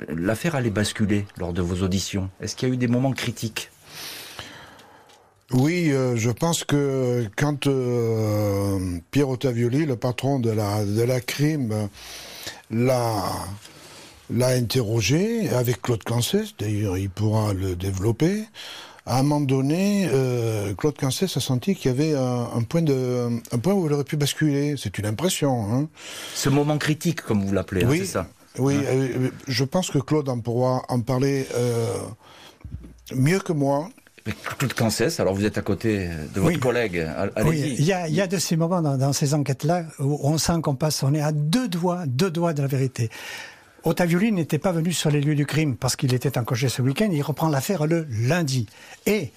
l'affaire 0.08 0.56
allait 0.56 0.70
basculer 0.70 1.26
lors 1.38 1.54
de 1.54 1.62
vos 1.62 1.84
auditions? 1.84 2.30
Est-ce 2.42 2.56
qu'il 2.56 2.68
y 2.68 2.72
a 2.72 2.74
eu 2.74 2.78
des 2.78 2.88
moments 2.88 3.14
critiques? 3.14 3.70
Oui, 5.52 5.92
je 6.16 6.32
pense 6.32 6.64
que 6.64 7.28
quand 7.36 7.68
euh, 7.68 8.98
Pierre 9.12 9.30
Ottavioli, 9.30 9.86
le 9.86 9.96
patron 9.96 10.40
de 10.40 10.50
la, 10.50 10.84
de 10.84 11.04
la 11.04 11.20
crime, 11.22 11.90
l'a, 12.72 13.24
l'a 14.30 14.48
interrogé, 14.50 15.50
avec 15.50 15.82
Claude 15.82 16.04
Cancès, 16.04 16.54
d'ailleurs 16.60 16.98
il 16.98 17.10
pourra 17.10 17.54
le 17.54 17.76
développer, 17.76 18.44
à 19.06 19.20
un 19.20 19.24
moment 19.24 19.42
donné, 19.42 20.08
euh, 20.14 20.74
Claude 20.76 20.96
Cancès 20.98 21.26
a 21.36 21.42
senti 21.42 21.76
qu'il 21.76 21.92
y 21.92 21.94
avait 21.94 22.16
un, 22.16 22.48
un 22.56 22.62
point 22.62 22.82
de, 22.82 23.28
un 23.52 23.58
point 23.58 23.74
où 23.74 23.86
il 23.86 23.92
aurait 23.92 24.06
pu 24.06 24.16
basculer. 24.16 24.76
C'est 24.78 24.98
une 24.98 25.06
impression. 25.06 25.74
Hein. 25.74 25.90
Ce 26.34 26.48
moment 26.48 26.78
critique, 26.78 27.22
comme 27.22 27.44
vous 27.46 27.52
l'appelez, 27.52 27.84
hein, 27.84 27.88
Oui. 27.90 28.00
c'est 28.00 28.06
ça 28.06 28.28
Oui, 28.60 28.76
Hein 28.78 28.84
euh, 28.86 29.30
je 29.46 29.66
pense 29.66 29.90
que 29.92 29.98
Claude 30.00 30.30
en 30.30 30.40
pourra 30.40 30.84
en 30.88 31.02
parler 31.02 31.46
euh, 31.54 31.86
mieux 33.14 33.40
que 33.40 33.52
moi. 33.52 33.90
Claude 34.58 34.74
Cancès, 34.74 35.20
alors 35.20 35.34
vous 35.36 35.44
êtes 35.44 35.58
à 35.58 35.62
côté 35.62 36.08
de 36.34 36.40
votre 36.40 36.54
Oui. 36.56 36.60
collègue, 36.62 37.06
allez-y. 37.36 37.50
Oui, 37.50 37.76
il 37.80 37.84
y 37.84 37.92
a, 37.92 38.08
il 38.08 38.16
y 38.16 38.22
a 38.22 38.28
de 38.28 38.38
ces 38.38 38.56
moments 38.56 38.82
dans, 38.82 38.96
dans 38.98 39.12
ces 39.12 39.34
enquêtes-là 39.34 39.84
où 40.00 40.18
on 40.24 40.38
sent 40.38 40.62
qu'on 40.64 40.76
passe, 40.76 41.04
on 41.04 41.14
est 41.14 41.20
à 41.22 41.34
deux 41.34 41.68
doigts, 41.68 42.06
deux 42.08 42.32
doigts 42.32 42.54
de 42.54 42.62
la 42.62 42.70
vérité. 42.70 43.10
Ottavioli 43.84 44.32
n'était 44.32 44.60
pas 44.60 44.72
venu 44.72 44.94
sur 44.94 45.12
les 45.12 45.20
lieux 45.20 45.36
du 45.36 45.46
crime 45.46 45.76
parce 45.76 45.96
qu'il 45.96 46.14
était 46.14 46.38
en 46.38 46.44
congé 46.44 46.70
ce 46.70 46.82
week-end. 46.82 47.10
Il 47.12 47.22
reprend 47.22 47.50
l'affaire 47.50 47.86
le 47.86 48.08
lundi. 48.10 48.68
Et 49.06 49.32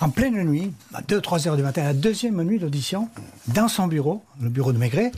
en 0.00 0.10
pleine 0.10 0.42
nuit, 0.44 0.72
à 0.92 1.00
2-3 1.02 1.48
heures 1.48 1.56
du 1.56 1.62
matin, 1.62 1.84
la 1.84 1.94
deuxième 1.94 2.42
nuit 2.42 2.58
d'audition, 2.58 3.08
dans 3.48 3.68
son 3.68 3.86
bureau, 3.86 4.22
le 4.40 4.50
bureau 4.50 4.72
de 4.72 4.78
Maigret, 4.78 5.12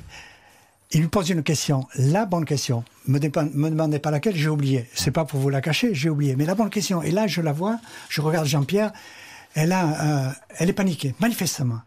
il 0.92 1.00
lui 1.00 1.08
pose 1.08 1.30
une 1.30 1.42
question, 1.42 1.86
la 1.96 2.26
bonne 2.26 2.44
question. 2.44 2.84
Me, 3.06 3.18
me 3.18 3.70
demandez 3.70 3.98
pas 3.98 4.10
laquelle, 4.10 4.36
j'ai 4.36 4.48
oublié. 4.48 4.88
C'est 4.94 5.10
pas 5.10 5.24
pour 5.24 5.40
vous 5.40 5.48
la 5.48 5.60
cacher, 5.60 5.94
j'ai 5.94 6.10
oublié. 6.10 6.36
Mais 6.36 6.44
la 6.44 6.54
bonne 6.54 6.70
question. 6.70 7.02
Et 7.02 7.10
là, 7.10 7.26
je 7.26 7.40
la 7.40 7.52
vois, 7.52 7.78
je 8.10 8.20
regarde 8.20 8.46
Jean-Pierre, 8.46 8.92
elle 9.54 9.72
euh, 9.72 10.28
elle 10.58 10.68
est 10.68 10.74
paniquée, 10.74 11.14
manifestement. 11.18 11.80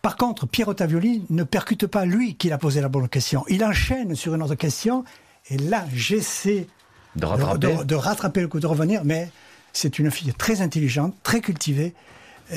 Par 0.00 0.16
contre, 0.16 0.46
Pierre 0.46 0.68
Ottavioli 0.68 1.24
ne 1.30 1.44
percute 1.44 1.86
pas 1.86 2.04
lui 2.04 2.34
qu'il 2.36 2.52
a 2.52 2.58
posé 2.58 2.80
la 2.80 2.88
bonne 2.88 3.08
question. 3.08 3.44
Il 3.48 3.64
enchaîne 3.64 4.16
sur 4.16 4.34
une 4.34 4.42
autre 4.42 4.56
question, 4.56 5.04
et 5.50 5.56
là, 5.58 5.84
j'essaie 5.94 6.66
De 7.16 7.26
rattraper. 7.26 7.76
de, 7.78 7.82
de 7.84 7.94
rattraper 7.94 8.40
le 8.40 8.48
coup, 8.48 8.60
de 8.60 8.66
revenir, 8.66 9.02
mais 9.04 9.30
c'est 9.72 9.98
une 9.98 10.10
fille 10.10 10.32
très 10.34 10.60
intelligente, 10.60 11.14
très 11.22 11.40
cultivée. 11.40 11.94
Et 12.52 12.56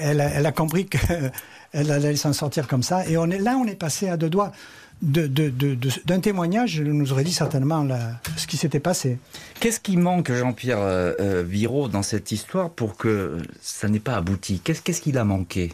elle, 0.00 0.20
a, 0.20 0.26
elle 0.26 0.46
a 0.46 0.52
compris 0.52 0.86
qu'elle 0.86 1.32
allait 1.90 2.16
s'en 2.16 2.32
sortir 2.32 2.68
comme 2.68 2.82
ça. 2.82 3.06
Et 3.08 3.16
on 3.16 3.28
est, 3.30 3.38
là, 3.38 3.56
on 3.60 3.66
est 3.66 3.74
passé 3.74 4.08
à 4.08 4.16
deux 4.16 4.30
doigts 4.30 4.52
de- 5.02 5.26
de- 5.26 5.50
de- 5.50 5.74
de- 5.74 5.90
d'un 6.04 6.20
témoignage. 6.20 6.78
Elle 6.78 6.92
nous 6.92 7.12
aurait 7.12 7.24
dit 7.24 7.32
certainement 7.32 7.82
la- 7.82 8.20
ce 8.36 8.46
qui 8.46 8.56
s'était 8.56 8.78
passé. 8.80 9.18
Qu'est-ce 9.58 9.80
qui 9.80 9.96
manque, 9.96 10.30
Jean-Pierre 10.32 10.78
euh, 10.80 11.12
euh, 11.20 11.42
Viraud, 11.46 11.88
dans 11.88 12.02
cette 12.02 12.30
histoire 12.30 12.70
pour 12.70 12.96
que 12.96 13.38
ça 13.60 13.88
n'ait 13.88 13.98
pas 14.00 14.14
abouti? 14.16 14.60
Qu'est-ce 14.62 14.80
qu'est-ce 14.82 15.00
qu'il 15.00 15.18
a 15.18 15.24
manqué? 15.24 15.72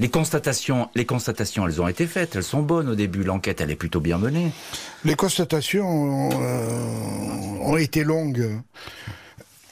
Les 0.00 0.08
constatations, 0.08 0.88
les 0.94 1.04
constatations, 1.04 1.66
elles 1.66 1.80
ont 1.80 1.88
été 1.88 2.06
faites, 2.06 2.36
elles 2.36 2.44
sont 2.44 2.62
bonnes 2.62 2.88
au 2.88 2.94
début. 2.94 3.24
L'enquête, 3.24 3.60
elle 3.60 3.70
est 3.70 3.76
plutôt 3.76 4.00
bien 4.00 4.18
menée. 4.18 4.52
Les 5.04 5.16
constatations 5.16 6.30
euh, 6.32 7.62
ont 7.62 7.76
été 7.76 8.04
longues. 8.04 8.60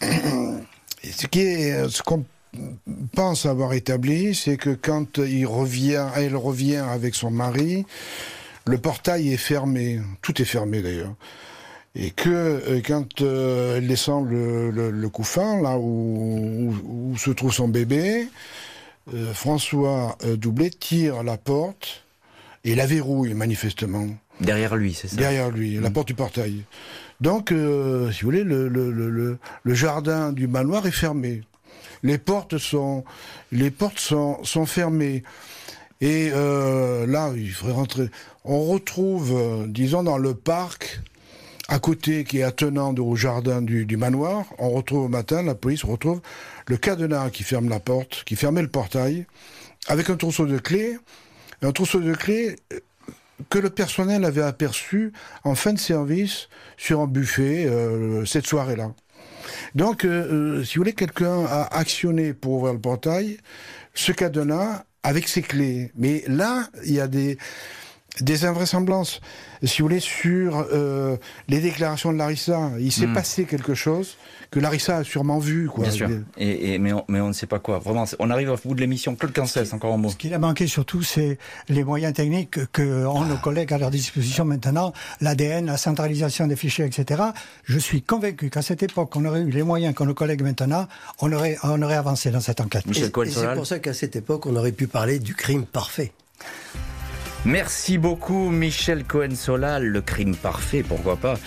Ce 0.03 2.03
qu'on 2.03 2.25
pense 3.15 3.47
avoir 3.47 3.73
établi, 3.73 4.35
c'est 4.35 4.57
que 4.57 4.71
quand 4.71 5.19
il 5.19 5.47
revient, 5.47 6.07
elle 6.17 6.37
revient 6.37 6.77
avec 6.77 7.15
son 7.15 7.31
mari, 7.31 7.87
le 8.67 8.79
portail 8.79 9.33
est 9.33 9.37
fermé. 9.37 10.01
Tout 10.23 10.43
est 10.43 10.47
fermé 10.47 10.83
d'ailleurs. 10.83 11.15
Et 11.95 12.11
que 12.11 12.29
euh, 12.29 12.81
quand 12.85 13.23
euh, 13.23 13.79
elle 13.79 13.87
descend 13.87 14.29
le, 14.29 15.09
couffin, 15.09 15.63
là 15.63 15.79
où 15.79 17.15
se 17.17 17.31
trouve 17.31 17.53
son 17.53 17.69
bébé, 17.69 18.29
euh, 19.15 19.33
François 19.33 20.17
euh, 20.25 20.37
Doublet 20.37 20.71
tire 20.71 21.23
la 21.23 21.37
porte 21.37 22.05
et 22.65 22.75
la 22.75 22.87
verrouille 22.87 23.35
manifestement 23.35 24.07
Derrière 24.41 24.77
lui, 24.77 24.93
c'est 24.93 25.09
ça 25.09 25.17
derrière 25.17 25.51
lui, 25.51 25.77
la 25.81 25.91
porte 25.91 26.09
du 26.09 26.15
portail. 26.15 26.65
Donc, 27.23 27.53
euh, 27.53 28.13
si 28.13 28.21
vous 28.21 28.27
voulez, 28.27 28.45
le, 28.45 28.69
le, 28.69 28.91
le, 28.91 29.09
le- 29.09 29.39
le 29.63 29.75
jardin 29.75 30.31
du 30.33 30.47
manoir 30.47 30.87
est 30.87 30.91
fermé. 30.91 31.41
Les 32.03 32.19
portes 32.19 32.59
sont, 32.59 33.05
les 33.51 33.71
portes 33.71 33.99
sont, 33.99 34.45
sont 34.45 34.67
fermées. 34.67 35.23
Et 36.03 36.31
euh, 36.35 37.07
là, 37.07 37.33
il 37.35 37.51
faudrait 37.51 37.73
rentrer. 37.75 38.11
On 38.45 38.63
retrouve, 38.65 39.33
euh, 39.35 39.67
disons, 39.67 40.03
dans 40.03 40.19
le 40.19 40.35
parc, 40.35 41.01
à 41.69 41.79
côté, 41.79 42.25
qui 42.25 42.39
est 42.41 42.43
attenant 42.43 42.95
au 42.95 43.17
jardin 43.17 43.63
du, 43.63 43.87
du 43.87 43.97
manoir, 43.97 44.45
on 44.59 44.69
retrouve 44.71 45.05
au 45.05 45.09
matin, 45.09 45.43
la 45.43 45.55
police 45.55 45.85
retrouve 45.85 46.21
le 46.67 46.77
cadenas 46.77 47.31
qui 47.31 47.43
ferme 47.43 47.69
la 47.69 47.81
porte, 47.81 48.25
qui 48.25 48.37
fermait 48.37 48.63
le 48.63 48.69
portail, 48.69 49.27
avec 49.89 50.11
un 50.11 50.17
trousseau 50.17 50.47
de 50.47 50.59
clés. 50.59 50.99
Un 51.63 51.73
trousseau 51.73 52.01
de 52.01 52.13
clés 52.15 52.57
euh, 52.73 52.81
que 53.49 53.59
le 53.59 53.71
personnel 53.71 54.25
avait 54.25 54.43
aperçu 54.43 55.13
en 55.45 55.55
fin 55.55 55.73
de 55.73 55.79
service 55.79 56.49
sur 56.77 57.01
un 57.01 57.07
buffet 57.07 57.67
euh, 57.67 58.25
cette 58.25 58.47
soirée-là. 58.47 58.93
Donc, 59.75 60.05
euh, 60.05 60.59
euh, 60.59 60.65
si 60.65 60.75
vous 60.77 60.81
voulez, 60.83 60.93
quelqu'un 60.93 61.45
a 61.47 61.63
actionné 61.77 62.35
pour 62.35 62.55
ouvrir 62.55 62.75
le 62.75 62.81
portail 62.81 63.39
ce 63.95 64.13
cadenas 64.13 64.85
avec 65.03 65.29
ses 65.29 65.43
clés. 65.43 65.93
Mais 65.97 66.25
là, 66.27 66.69
il 66.85 66.93
y 66.93 67.01
a 67.01 67.07
des, 67.07 67.39
des 68.21 68.45
invraisemblances. 68.45 69.21
Si 69.63 69.81
vous 69.81 69.89
voulez, 69.89 70.01
sur 70.01 70.67
euh, 70.73 71.17
les 71.49 71.61
déclarations 71.61 72.13
de 72.13 72.19
Larissa, 72.19 72.73
il 72.79 72.93
s'est 72.93 73.07
Hmm. 73.07 73.15
passé 73.15 73.45
quelque 73.45 73.75
chose 73.75 74.17
que 74.51 74.61
Larissa 74.61 74.99
a 74.99 75.05
sûrement 75.05 75.39
vu. 75.39 75.69
Quoi. 75.69 75.85
Bien 75.85 75.93
sûr. 75.93 76.09
Et, 76.39 76.75
et- 76.75 76.79
mais, 76.79 76.93
on, 76.93 77.05
mais 77.09 77.21
on 77.21 77.29
ne 77.29 77.33
sait 77.33 77.47
pas 77.47 77.59
quoi. 77.59 77.79
Vraiment, 77.79 78.05
on 78.19 78.31
arrive 78.31 78.51
au 78.51 78.57
bout 78.69 78.75
de 78.75 78.81
l'émission. 78.81 79.15
Claude 79.17 79.33
Cancès, 79.33 79.73
encore 79.73 79.95
un 79.95 79.97
mot. 79.97 80.11
Ce 80.11 80.17
qu'il 80.17 80.35
a 80.35 80.39
manqué 80.39 80.67
surtout, 80.67 81.03
c'est 81.03 81.39
les 81.69 81.85
moyens 81.85 82.15
techniques 82.15 82.59
que 82.73 83.07
ont 83.07 83.25
nos 83.25 83.37
collègues 83.37 83.73
à 83.73 83.79
leur 83.79 83.91
disposition 83.91 84.45
maintenant, 84.45 84.93
l'ADN, 85.21 85.67
la 85.67 85.77
centralisation 85.77 86.47
des 86.47 86.57
fichiers, 86.57 86.85
etc. 86.85 87.23
Je 87.65 87.79
suis 87.79 88.03
convaincu 88.03 88.51
qu'à 88.51 88.63
cette 88.63 88.83
époque, 88.83 89.15
on 89.17 89.25
aurait 89.25 89.43
eu 89.43 89.51
les 89.51 89.63
moyens 89.63 89.95
qu'ont 89.95 90.07
nos 90.07 90.15
collègues 90.15 90.43
maintenant, 90.43 90.87
on 91.21 91.33
aurait, 91.33 91.57
on 91.63 91.81
aurait 91.83 91.97
avancé 91.97 92.31
dans 92.31 92.41
cette 92.41 92.61
enquête. 92.61 92.87
Michel 92.87 93.11
Et, 93.17 93.21
et 93.29 93.31
c'est 93.31 93.55
pour 93.55 93.67
ça 93.67 93.79
qu'à 93.79 93.95
cette 93.95 94.17
époque, 94.17 94.47
on 94.47 94.57
aurait 94.57 94.73
pu 94.73 94.87
parler 94.87 95.19
du 95.19 95.35
crime 95.35 95.65
parfait. 95.65 96.13
Merci 97.45 97.99
beaucoup 97.99 98.51
Michel 98.51 99.05
Cohen-Solal, 99.05 99.85
le 99.85 100.01
crime 100.01 100.35
parfait, 100.35 100.83
pourquoi 100.83 101.17
pas. 101.17 101.39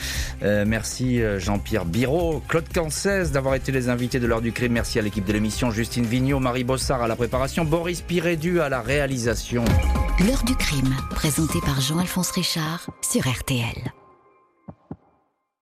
Euh, 0.43 0.63
merci 0.65 1.21
euh, 1.21 1.39
Jean-Pierre 1.39 1.85
Biro, 1.85 2.41
Claude 2.47 2.71
Cancès 2.73 3.31
d'avoir 3.31 3.55
été 3.55 3.71
les 3.71 3.89
invités 3.89 4.19
de 4.19 4.27
l'heure 4.27 4.41
du 4.41 4.51
crime. 4.51 4.73
Merci 4.73 4.99
à 4.99 5.01
l'équipe 5.01 5.25
de 5.25 5.33
l'émission, 5.33 5.71
Justine 5.71 6.05
Vignot, 6.05 6.39
Marie 6.39 6.63
Bossard 6.63 7.01
à 7.01 7.07
la 7.07 7.15
préparation, 7.15 7.65
Boris 7.65 8.01
Pirédu 8.01 8.61
à 8.61 8.69
la 8.69 8.81
réalisation. 8.81 9.65
L'heure 10.25 10.43
du 10.43 10.55
crime, 10.55 10.95
présenté 11.11 11.59
par 11.61 11.81
Jean-Alphonse 11.81 12.31
Richard 12.31 12.89
sur 13.01 13.27
RTL. 13.27 13.91